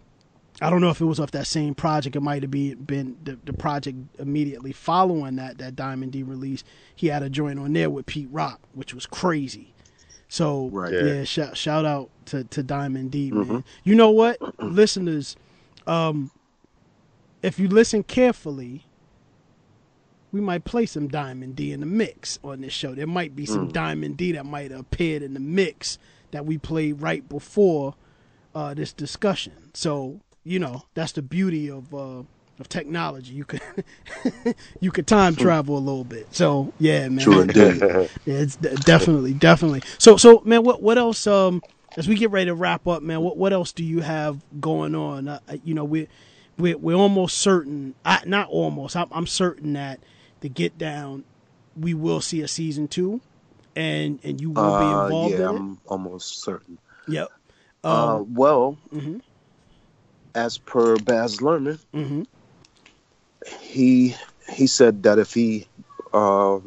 I 0.63 0.71
don't 0.71 0.81
know 0.81 0.91
if 0.91 1.01
it 1.01 1.05
was 1.05 1.19
off 1.21 1.33
that 1.33 1.47
same 1.47 1.75
project. 1.75 2.15
It 2.17 2.21
might 2.21 2.43
have 2.43 2.51
be, 2.51 2.75
been 2.75 3.17
the, 3.25 3.39
the 3.45 3.53
project 3.53 3.99
immediately 4.19 4.73
following 4.73 5.37
that 5.37 5.59
that 5.59 5.77
Diamond 5.77 6.13
D 6.13 6.23
release. 6.23 6.63
He 6.95 7.09
had 7.09 7.23
a 7.23 7.29
joint 7.31 7.59
on 7.59 7.73
there 7.73 7.91
with 7.91 8.07
Pete 8.07 8.29
Rock, 8.31 8.61
which 8.75 8.95
was 8.95 9.07
crazy. 9.07 9.75
So 10.29 10.69
Right. 10.69 10.93
yeah, 10.93 11.01
Yeah. 11.05 11.25
shout 11.25 11.57
shout 11.57 11.85
out 11.85 12.11
to, 12.27 12.45
to 12.45 12.63
Diamond 12.63 13.11
D, 13.11 13.31
man. 13.33 13.45
Mm-hmm. 13.45 13.59
You 13.85 13.95
know 13.95 14.11
what, 14.11 14.39
listeners, 14.63 15.37
um, 15.87 16.31
if 17.43 17.59
you 17.59 17.69
listen 17.69 18.03
carefully, 18.05 18.87
we 20.31 20.41
might 20.41 20.65
play 20.65 20.87
some 20.87 21.09
Diamond 21.09 21.57
D 21.57 21.73
in 21.73 21.81
the 21.81 21.87
mix 21.87 22.39
on 22.43 22.61
this 22.63 22.73
show. 22.73 22.95
There 22.95 23.07
might 23.07 23.37
be 23.37 23.45
Mm. 23.45 23.49
some 23.49 23.69
Diamond 23.69 24.17
D 24.17 24.33
that 24.33 24.47
might 24.47 24.71
have 24.71 24.81
appeared 24.81 25.23
in 25.23 25.35
the 25.35 25.41
mix 25.41 25.99
that 26.31 26.47
we 26.47 26.57
played 26.57 27.03
right 27.03 27.29
before 27.29 27.95
uh, 28.55 28.73
this 28.75 28.93
discussion. 28.93 29.53
So 29.75 30.21
you 30.45 30.59
know 30.59 30.85
that's 30.95 31.13
the 31.13 31.23
beauty 31.23 31.71
of 31.71 31.93
uh, 31.95 32.23
of 32.61 32.69
technology. 32.69 33.35
You 33.35 33.45
could 33.45 33.61
you 34.81 34.91
could 34.91 35.07
time 35.07 35.37
travel 35.37 35.77
a 35.77 35.81
little 35.81 36.05
bit. 36.05 36.35
So 36.35 36.73
yeah, 36.79 37.09
man. 37.09 37.25
True 37.25 37.41
indeed. 37.41 37.83
Yeah, 38.25 38.35
it's 38.37 38.57
de- 38.57 38.77
definitely, 38.77 39.35
definitely. 39.35 39.83
So, 39.99 40.17
so 40.17 40.43
man, 40.45 40.63
what 40.63 40.81
what 40.83 40.97
else? 40.99 41.27
Um, 41.27 41.63
as 41.97 42.07
we 42.09 42.15
get 42.15 42.31
ready 42.31 42.47
to 42.47 42.55
wrap 42.55 42.87
up, 42.87 43.03
man, 43.03 43.21
what 43.21 43.37
what 43.37 43.53
else 43.53 43.73
do 43.73 43.83
you 43.85 44.01
have 44.01 44.41
going 44.61 44.95
on? 44.95 45.29
Uh, 45.29 45.41
uh, 45.49 45.57
you 45.65 45.75
know, 45.75 45.85
we 45.85 46.09
we 46.59 46.75
we're 46.75 46.97
almost 46.97 47.39
certain. 47.39 47.95
I, 48.05 48.21
not 48.27 48.49
almost. 48.49 48.97
I'm, 48.97 49.09
I'm 49.11 49.27
certain 49.27 49.73
that 49.73 49.99
the 50.41 50.49
Get 50.49 50.79
Down, 50.79 51.25
we 51.77 51.95
will 51.95 52.21
see 52.21 52.41
a 52.43 52.49
season 52.49 52.87
two, 52.87 53.21
and 53.75 54.21
and 54.23 54.41
you 54.41 54.51
will 54.51 54.55
be 54.55 54.69
Uh, 54.69 55.05
involved 55.05 55.35
yeah, 55.35 55.49
in 55.51 55.57
I'm 55.57 55.81
almost 55.87 56.43
certain. 56.43 56.79
it. 57.09 57.13
Yep. 57.15 57.29
Uh, 57.85 58.17
Um, 58.17 58.35
well, 58.35 58.79
mhm. 58.95 59.21
As 60.35 60.59
per 60.59 60.99
Baz 60.99 61.41
Luhrmann, 61.41 61.81
Mhm. 61.95 62.27
he 63.61 64.17
he 64.49 64.67
said 64.67 65.05
that 65.05 65.19
if 65.19 65.35
he 65.35 65.69
uh, 66.13 66.59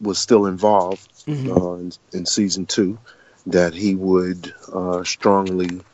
was 0.00 0.18
still 0.18 0.46
involved 0.46 1.08
Mhm. 1.28 1.48
uh, 1.50 1.74
in, 1.74 1.92
in 2.12 2.26
season 2.26 2.66
two, 2.66 2.98
that 3.46 3.74
he 3.74 3.94
would 3.96 4.54
uh, 4.72 5.04
strongly 5.04 5.84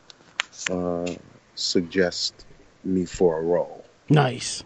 uh, 0.70 1.14
suggest 1.54 2.46
me 2.84 3.06
for 3.06 3.38
a 3.38 3.42
role. 3.42 3.86
Nice. 4.10 4.64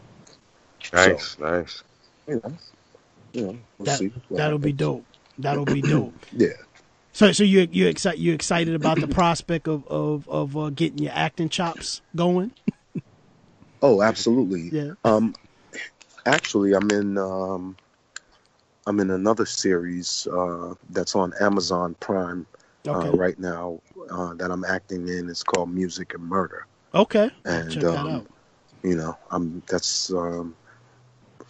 Nice, 0.92 1.38
nice. 1.38 1.84
You 2.28 2.40
know, 2.44 2.58
you 3.34 3.42
know 3.42 3.58
we'll 3.78 3.86
that, 3.86 3.98
see 3.98 4.12
that'll 4.36 4.58
be 4.58 4.72
dope. 4.72 5.06
That'll 5.38 5.66
be 5.66 5.82
dope. 5.82 6.14
Yeah. 6.32 6.48
So, 7.12 7.32
so 7.32 7.42
you 7.44 7.68
you 7.70 7.86
excited 7.86 8.20
you 8.20 8.32
excited 8.32 8.74
about 8.74 9.00
the 9.00 9.08
prospect 9.14 9.68
of 9.68 9.86
of 9.88 10.28
of 10.28 10.56
uh, 10.56 10.70
getting 10.70 10.98
your 10.98 11.12
acting 11.14 11.48
chops 11.48 12.02
going? 12.14 12.52
Oh, 13.82 14.02
absolutely. 14.02 14.72
Yeah. 14.72 14.92
Um, 15.04 15.34
actually, 16.26 16.74
I'm 16.74 16.90
in 16.90 17.16
um, 17.18 17.76
I'm 18.86 19.00
in 19.00 19.10
another 19.10 19.46
series 19.46 20.26
uh, 20.26 20.74
that's 20.90 21.14
on 21.14 21.32
Amazon 21.40 21.94
Prime 22.00 22.46
Okay. 22.86 23.08
uh, 23.08 23.12
right 23.12 23.38
now 23.38 23.80
uh, 24.10 24.34
that 24.34 24.50
I'm 24.50 24.64
acting 24.64 25.08
in. 25.08 25.28
It's 25.28 25.42
called 25.42 25.70
Music 25.72 26.14
and 26.14 26.24
Murder, 26.24 26.66
Okay. 26.94 27.30
and 27.44 27.70
Check 27.70 27.82
that 27.84 27.94
um, 27.96 28.06
out. 28.06 28.26
you 28.82 28.96
know, 28.96 29.16
I'm 29.30 29.62
that's 29.68 30.12
um, 30.12 30.54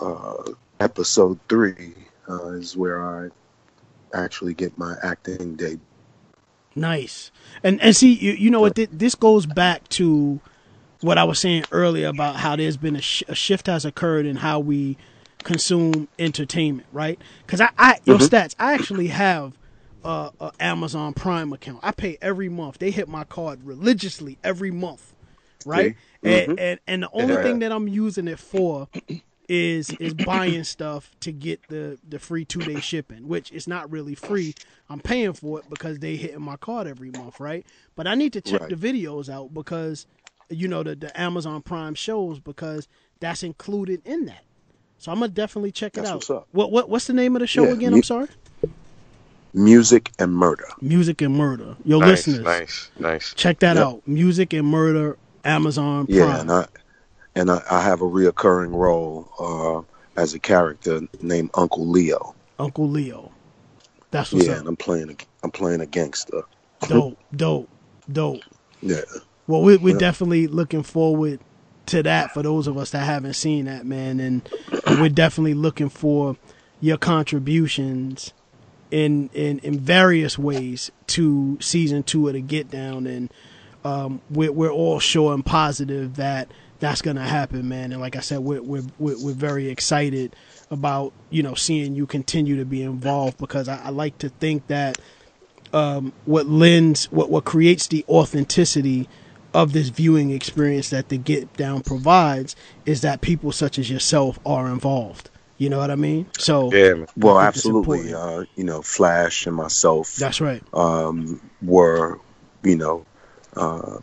uh, 0.00 0.52
episode 0.80 1.38
three 1.48 1.94
uh, 2.28 2.50
is 2.50 2.76
where 2.76 3.04
I 3.04 3.30
actually 4.14 4.54
get 4.54 4.76
my 4.78 4.96
acting 5.02 5.56
debut. 5.56 5.80
Nice. 6.74 7.32
And 7.62 7.80
and 7.82 7.96
see, 7.96 8.14
you, 8.14 8.32
you 8.32 8.50
know 8.50 8.60
what? 8.60 8.76
thi- 8.76 8.88
This 8.90 9.14
goes 9.14 9.46
back 9.46 9.88
to 9.90 10.40
what 11.00 11.18
I 11.18 11.24
was 11.24 11.38
saying 11.38 11.64
earlier 11.72 12.08
about 12.08 12.36
how 12.36 12.56
there's 12.56 12.76
been 12.76 12.96
a, 12.96 13.02
sh- 13.02 13.22
a 13.28 13.34
shift 13.34 13.66
has 13.66 13.84
occurred 13.84 14.26
in 14.26 14.36
how 14.36 14.60
we 14.60 14.96
consume 15.44 16.08
entertainment, 16.18 16.88
right? 16.92 17.20
Because 17.46 17.60
I, 17.60 17.70
I 17.78 17.98
your 18.04 18.18
stats, 18.18 18.54
I 18.58 18.74
actually 18.74 19.08
have 19.08 19.58
uh, 20.04 20.30
a 20.40 20.52
Amazon 20.60 21.14
Prime 21.14 21.52
account. 21.52 21.80
I 21.82 21.92
pay 21.92 22.18
every 22.22 22.48
month. 22.48 22.78
They 22.78 22.90
hit 22.90 23.08
my 23.08 23.24
card 23.24 23.64
religiously 23.64 24.38
every 24.44 24.70
month, 24.70 25.14
right? 25.64 25.96
And, 26.24 26.58
and 26.58 26.80
and 26.86 27.02
the 27.04 27.10
only 27.12 27.36
Yeah. 27.36 27.42
thing 27.42 27.58
that 27.60 27.72
I'm 27.72 27.88
using 27.88 28.28
it 28.28 28.38
for 28.38 28.88
is 29.50 29.90
is 29.98 30.14
buying 30.14 30.62
stuff 30.62 31.10
to 31.18 31.32
get 31.32 31.60
the 31.68 31.98
the 32.08 32.20
free 32.20 32.44
two 32.44 32.60
day 32.60 32.78
shipping, 32.80 33.26
which 33.26 33.50
is 33.50 33.66
not 33.66 33.90
really 33.90 34.14
free. 34.14 34.54
I'm 34.88 35.00
paying 35.00 35.32
for 35.32 35.58
it 35.58 35.68
because 35.68 35.98
they 35.98 36.14
hitting 36.14 36.40
my 36.42 36.56
card 36.56 36.86
every 36.86 37.10
month, 37.10 37.40
right? 37.40 37.66
But 37.96 38.06
I 38.06 38.14
need 38.14 38.32
to 38.34 38.40
check 38.40 38.60
Right. 38.60 38.70
the 38.70 38.76
videos 38.76 39.28
out 39.28 39.52
because 39.52 40.06
you 40.50 40.68
know 40.68 40.84
the 40.84 40.94
the 40.94 41.20
Amazon 41.20 41.62
Prime 41.62 41.94
shows 41.96 42.38
because 42.38 42.86
that's 43.18 43.42
included 43.42 44.02
in 44.04 44.26
that. 44.26 44.44
So 44.98 45.10
I'm 45.10 45.18
gonna 45.18 45.32
definitely 45.32 45.72
check 45.72 45.94
it 45.94 45.96
That's 46.02 46.10
out. 46.10 46.14
what's 46.16 46.30
up. 46.30 46.48
What 46.52 46.70
what 46.70 46.88
what's 46.88 47.08
the 47.08 47.12
name 47.14 47.34
of 47.34 47.40
the 47.40 47.48
show 47.48 47.64
Yeah, 47.64 47.72
again? 47.72 47.90
mu- 47.90 47.96
I'm 47.98 48.02
sorry. 48.04 48.28
Music 49.52 50.12
and 50.20 50.32
Murder. 50.32 50.66
Music 50.80 51.22
and 51.22 51.34
Murder. 51.34 51.76
Yo, 51.84 51.98
Nice, 51.98 52.28
listeners, 52.28 52.44
nice, 52.44 52.90
nice. 53.00 53.34
check 53.34 53.58
that 53.60 53.76
Yep. 53.76 53.84
out. 53.84 54.02
Music 54.06 54.52
and 54.52 54.68
Murder, 54.68 55.18
Amazon 55.44 56.06
Prime. 56.06 56.16
Yeah, 56.16 56.40
and 56.40 56.52
I 56.52 56.66
and 57.34 57.50
I, 57.50 57.62
I 57.70 57.82
have 57.82 58.00
a 58.00 58.04
reoccurring 58.04 58.74
role 58.74 59.28
uh, 59.38 60.20
as 60.20 60.34
a 60.34 60.38
character 60.38 61.00
named 61.22 61.50
Uncle 61.54 61.86
Leo. 61.86 62.34
Uncle 62.58 62.88
Leo. 62.88 63.30
That's 64.10 64.32
what's 64.32 64.46
yeah, 64.46 64.54
up. 64.54 64.58
and 64.60 64.68
I'm 64.68 64.76
playing 64.76 65.10
a 65.10 65.16
I'm 65.42 65.50
playing 65.50 65.80
a 65.80 65.86
gangster. 65.86 66.42
Dope, 66.88 67.18
dope, 67.34 67.68
dope. 68.10 68.40
Yeah. 68.82 69.02
Well, 69.46 69.62
we, 69.62 69.76
we're 69.76 69.94
Yeah. 69.94 69.98
definitely 69.98 70.46
looking 70.46 70.82
forward 70.82 71.40
to 71.86 72.02
that 72.02 72.32
for 72.32 72.42
those 72.42 72.66
of 72.66 72.76
us 72.76 72.90
that 72.90 73.04
haven't 73.04 73.34
seen 73.34 73.64
that, 73.66 73.84
man. 73.86 74.20
And 74.20 74.48
we're 74.98 75.08
definitely 75.08 75.54
looking 75.54 75.88
for 75.88 76.36
your 76.80 76.96
contributions 76.96 78.32
in 78.90 79.30
in, 79.32 79.58
in 79.60 79.78
various 79.78 80.38
ways 80.38 80.90
to 81.08 81.58
season 81.60 82.02
two 82.02 82.26
of 82.28 82.34
the 82.34 82.40
Get 82.40 82.70
Down. 82.70 83.06
And 83.06 83.30
um, 83.84 84.20
we're, 84.30 84.52
we're 84.52 84.72
all 84.72 84.98
sure 85.00 85.32
and 85.32 85.44
positive 85.44 86.16
that 86.16 86.50
that's 86.80 87.02
gonna 87.02 87.26
happen, 87.26 87.68
man. 87.68 87.92
And 87.92 88.00
like 88.00 88.16
I 88.16 88.20
said, 88.20 88.40
we're 88.40 88.62
we're 88.62 88.82
we're, 88.98 89.16
we're 89.22 89.34
very 89.34 89.68
excited 89.68 90.34
about 90.70 91.12
you 91.30 91.42
know 91.42 91.54
seeing 91.54 91.94
you 91.94 92.06
continue 92.06 92.56
to 92.56 92.64
be 92.64 92.82
involved 92.82 93.38
because 93.38 93.68
I, 93.68 93.76
I 93.84 93.88
like 93.90 94.18
to 94.18 94.28
think 94.28 94.66
that 94.66 94.98
um, 95.72 96.12
what 96.24 96.46
lends 96.46 97.06
what 97.12 97.30
what 97.30 97.44
creates 97.44 97.86
the 97.86 98.04
authenticity 98.08 99.08
of 99.52 99.72
this 99.72 99.88
viewing 99.88 100.30
experience 100.30 100.90
that 100.90 101.08
the 101.08 101.18
Get 101.18 101.52
Down 101.56 101.82
provides 101.82 102.56
is 102.86 103.02
that 103.02 103.20
people 103.20 103.52
such 103.52 103.78
as 103.78 103.90
yourself 103.90 104.38
are 104.46 104.68
involved. 104.68 105.30
You 105.58 105.68
know 105.68 105.78
what 105.78 105.90
I 105.90 105.96
mean? 105.96 106.26
So 106.38 106.72
Yeah. 106.72 107.04
Well, 107.16 107.36
I 107.36 107.50
think 107.50 107.56
it's 107.56 107.66
absolutely. 107.66 108.14
Uh, 108.14 108.44
you 108.56 108.64
know, 108.64 108.80
Flash 108.80 109.46
and 109.46 109.54
myself 109.54 110.16
that's 110.16 110.40
right. 110.40 110.62
um, 110.72 111.40
were, 111.60 112.18
you 112.62 112.76
know, 112.76 113.04
uh, 113.56 113.98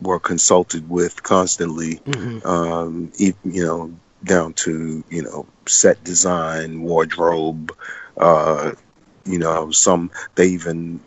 were 0.00 0.20
consulted 0.20 0.88
with 0.88 1.22
constantly. 1.22 2.00
Mhm. 2.06 2.46
Um, 2.46 3.12
you 3.18 3.34
know, 3.64 3.92
down 4.24 4.54
to 4.54 5.04
you 5.10 5.22
know 5.22 5.46
set 5.66 6.02
design, 6.04 6.82
wardrobe. 6.82 7.72
Uh, 8.16 8.72
you 9.24 9.38
know, 9.38 9.70
some 9.70 10.10
they 10.34 10.48
even, 10.48 11.00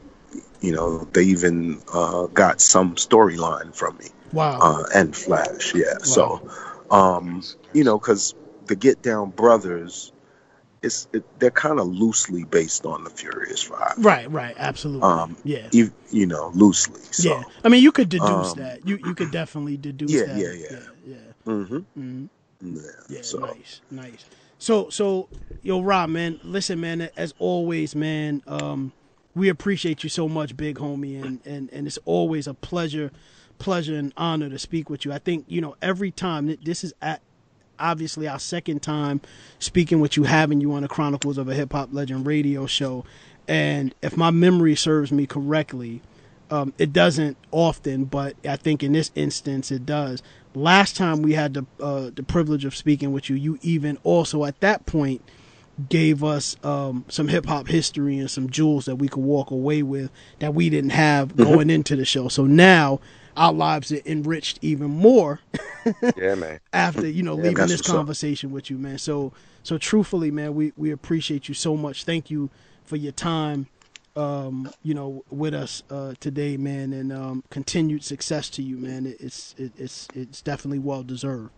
you 0.62 0.74
know, 0.74 1.08
they 1.14 1.24
even 1.24 1.82
uh, 1.94 2.28
got 2.28 2.62
some 2.62 2.96
storyline 2.96 3.76
from 3.76 3.98
me 3.98 4.08
Wow. 4.32 4.60
uh, 4.62 4.84
and 4.96 5.16
Flash. 5.16 5.74
Yeah. 5.76 5.98
So, 6.04 6.42
um, 6.90 7.44
you 7.74 7.84
know, 7.84 8.00
because 8.00 8.36
the 8.68 8.76
Get 8.76 9.02
Down 9.02 9.32
Brothers, 9.32 10.13
it's 10.84 11.08
it, 11.14 11.24
they're 11.40 11.50
kind 11.52 11.80
of 11.80 11.88
loosely 11.88 12.44
based 12.44 12.86
on 12.86 13.04
the 13.04 13.10
Furious 13.10 13.64
Five. 13.64 13.94
right. 13.98 14.30
Right. 14.30 14.56
Absolutely. 14.58 15.10
Um, 15.10 15.38
yeah. 15.44 15.70
You, 15.72 15.92
you 16.12 16.26
know, 16.28 16.52
loosely. 16.54 17.02
So, 17.12 17.30
yeah. 17.30 17.44
I 17.64 17.70
mean, 17.70 17.82
you 17.82 17.92
could 17.92 18.10
deduce 18.10 18.52
um, 18.52 18.60
that. 18.60 18.88
You 18.88 19.00
you 19.04 19.16
could 19.16 19.32
definitely 19.32 19.78
deduce 19.78 20.12
Yeah, 20.12 20.26
that. 20.26 20.38
yeah, 20.38 20.52
yeah. 20.52 20.80
Yeah. 21.06 21.16
yeah. 21.16 21.34
hmm 21.46 21.78
Mhm. 21.98 22.30
yeah. 22.62 22.82
Yeah, 23.10 23.22
so, 23.22 23.40
nice, 23.40 23.82
nice. 23.90 24.26
So, 24.60 24.90
so, 24.90 25.28
yo, 25.62 25.82
Rob, 25.82 26.10
man, 26.10 26.40
listen, 26.44 26.80
man. 26.80 27.10
As 27.18 27.34
always, 27.40 27.96
man, 27.96 28.42
um, 28.48 28.94
we 29.36 29.50
appreciate 29.50 30.04
you 30.04 30.10
so 30.10 30.30
much, 30.30 30.56
big 30.56 30.78
homie, 30.78 31.22
and 31.22 31.40
and 31.46 31.70
and 31.74 31.88
it's 31.88 32.00
always 32.06 32.48
a 32.48 32.54
pleasure, 32.54 33.12
pleasure 33.58 33.96
and 33.96 34.14
honor 34.16 34.50
to 34.50 34.60
speak 34.60 34.90
with 34.90 35.06
you. 35.06 35.12
I 35.12 35.20
think 35.20 35.46
you 35.48 35.62
know 35.62 35.76
every 35.82 36.12
time 36.12 36.56
this 36.64 36.84
is 36.84 36.94
at 37.02 37.22
obviously 37.84 38.28
our 38.28 38.40
second 38.40 38.82
time 38.82 39.22
speaking 39.60 40.00
with 40.00 40.18
you, 40.18 40.24
having 40.24 40.62
you 40.62 40.74
on 40.74 40.82
the 40.82 40.88
Chronicles 40.88 41.38
of 41.38 41.48
a 41.48 41.54
Hip 41.54 41.74
Hop 41.74 41.90
Legend 41.92 42.26
radio 42.26 42.66
show, 42.66 43.06
and 43.48 43.94
if 44.02 44.16
my 44.18 44.32
memory 44.32 44.76
serves 44.76 45.12
me 45.12 45.28
correctly, 45.28 46.02
um, 46.50 46.74
it 46.78 46.94
doesn't 46.94 47.38
often, 47.52 48.06
but 48.06 48.36
I 48.48 48.56
think 48.56 48.84
in 48.84 48.94
this 48.94 49.12
instance 49.16 49.72
it 49.72 49.86
does. 49.86 50.22
Last 50.56 50.96
time 50.96 51.22
we 51.22 51.34
had 51.34 51.56
the 51.56 51.66
uh, 51.82 52.12
the 52.14 52.24
privilege 52.24 52.64
of 52.64 52.76
speaking 52.76 53.12
with 53.12 53.30
you, 53.30 53.36
you 53.36 53.60
even 53.62 53.98
also 54.04 54.46
at 54.46 54.60
that 54.62 54.86
point 54.86 55.22
gave 55.90 56.24
us 56.24 56.56
um, 56.64 57.04
some 57.10 57.28
hip 57.28 57.48
hop 57.48 57.68
history 57.68 58.18
and 58.20 58.30
some 58.30 58.50
jewels 58.50 58.86
that 58.86 58.98
we 58.98 59.08
could 59.08 59.24
walk 59.24 59.50
away 59.50 59.82
with 59.82 60.12
that 60.40 60.54
we 60.54 60.70
didn't 60.70 60.92
have 60.92 61.36
going 61.36 61.70
into 61.70 61.96
the 61.96 62.06
show. 62.06 62.28
So 62.28 62.46
now 62.46 63.00
our 63.38 63.54
lives 63.54 63.92
are 63.92 64.02
enriched 64.06 64.60
even 64.62 64.90
more 64.90 65.40
Yeah, 66.18 66.36
man. 66.36 66.60
after 66.72 67.08
you 67.08 67.24
know 67.24 67.36
Yeah, 67.38 67.44
leaving 67.44 67.56
this 67.68 67.80
what's 67.80 67.90
up. 67.90 67.96
conversation 67.96 68.52
with 68.52 68.70
you, 68.70 68.78
man. 68.78 68.98
So 68.98 69.34
so 69.64 69.78
truthfully, 69.78 70.32
man, 70.32 70.56
we 70.56 70.74
we 70.78 70.92
appreciate 70.92 71.48
you 71.48 71.54
so 71.54 71.76
much. 71.76 72.04
Thank 72.04 72.30
you 72.32 72.50
for 72.86 72.96
your 72.98 73.12
time, 73.14 73.68
um, 74.16 74.70
you 74.84 74.94
know, 74.94 75.24
with 75.30 75.54
us 75.54 75.84
uh, 75.90 76.14
today, 76.20 76.58
man, 76.58 76.94
and 76.94 77.12
um, 77.14 77.44
continued 77.50 78.04
success 78.04 78.50
to 78.52 78.62
you, 78.62 78.78
man. 78.78 79.06
It, 79.06 79.18
it's 79.20 79.56
it, 79.58 79.72
it's 79.78 80.08
it's 80.14 80.42
definitely 80.42 80.80
well 80.80 81.04
deserved. 81.04 81.52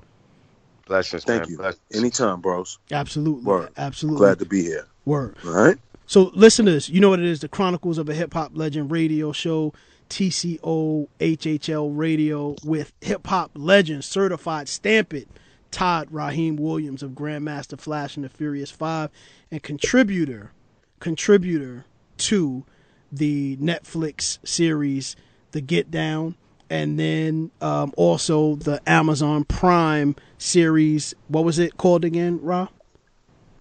Blessings, 0.87 1.23
thank 1.23 1.43
man. 1.43 1.49
you. 1.51 1.57
Blessings. 1.57 1.81
Anytime, 1.93 2.41
bros. 2.41 2.77
Absolutely, 2.91 3.43
Word. 3.43 3.69
absolutely. 3.77 4.19
Glad 4.19 4.39
to 4.39 4.45
be 4.45 4.63
here. 4.63 4.85
Word. 5.05 5.35
All 5.45 5.51
right. 5.51 5.77
So, 6.07 6.29
listeners, 6.35 6.87
you 6.89 6.99
know 6.99 7.09
what 7.09 7.19
it 7.19 7.25
is 7.25 7.39
the 7.39 7.47
Chronicles 7.47 7.97
of 7.97 8.07
a 8.07 8.13
Hip 8.13 8.33
Hop 8.35 8.51
Legend 8.53 8.91
radio 8.91 9.31
show, 9.31 9.73
TCO 10.09 11.07
HHL 11.19 11.91
radio 11.93 12.55
with 12.63 12.93
hip 13.01 13.27
hop 13.27 13.51
legend, 13.55 14.03
certified 14.03 14.67
stamp 14.67 15.13
it, 15.13 15.27
Todd 15.71 16.09
Rahiem 16.11 16.57
Williams 16.59 17.03
of 17.03 17.11
Grandmaster 17.11 17.79
Flash 17.79 18.15
and 18.15 18.23
the 18.23 18.29
Furious 18.29 18.71
Five, 18.71 19.09
and 19.51 19.61
contributor, 19.61 20.51
contributor 20.99 21.85
to 22.17 22.63
the 23.11 23.57
Netflix 23.57 24.39
series 24.47 25.15
The 25.51 25.61
Get 25.61 25.91
Down, 25.91 26.35
and 26.69 26.99
then 26.99 27.51
um, 27.61 27.93
also 27.97 28.55
the 28.55 28.81
Amazon 28.89 29.43
Prime 29.43 30.15
series. 30.37 31.13
What 31.27 31.43
was 31.43 31.59
it 31.59 31.77
called 31.77 32.05
again, 32.05 32.39
Ra? 32.41 32.67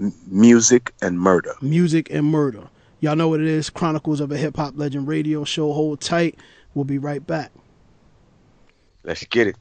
M- 0.01 0.13
music 0.27 0.93
and 1.03 1.19
murder. 1.21 1.55
music 1.61 2.11
and 2.11 2.27
murder. 2.27 2.69
Y'all 3.05 3.17
know 3.17 3.29
what 3.29 3.39
it 3.39 3.47
is. 3.47 3.69
Chronicles 3.69 4.19
of 4.19 4.33
a 4.33 4.37
Hip 4.39 4.57
Hop 4.57 4.79
Legend 4.79 5.07
radio 5.07 5.45
show. 5.45 5.75
Hold 5.75 6.01
tight. 6.01 6.39
We'll 6.73 6.87
be 6.87 6.97
right 6.97 7.25
back. 7.27 7.53
Let's 9.03 9.23
get 9.25 9.47
it. 9.47 9.57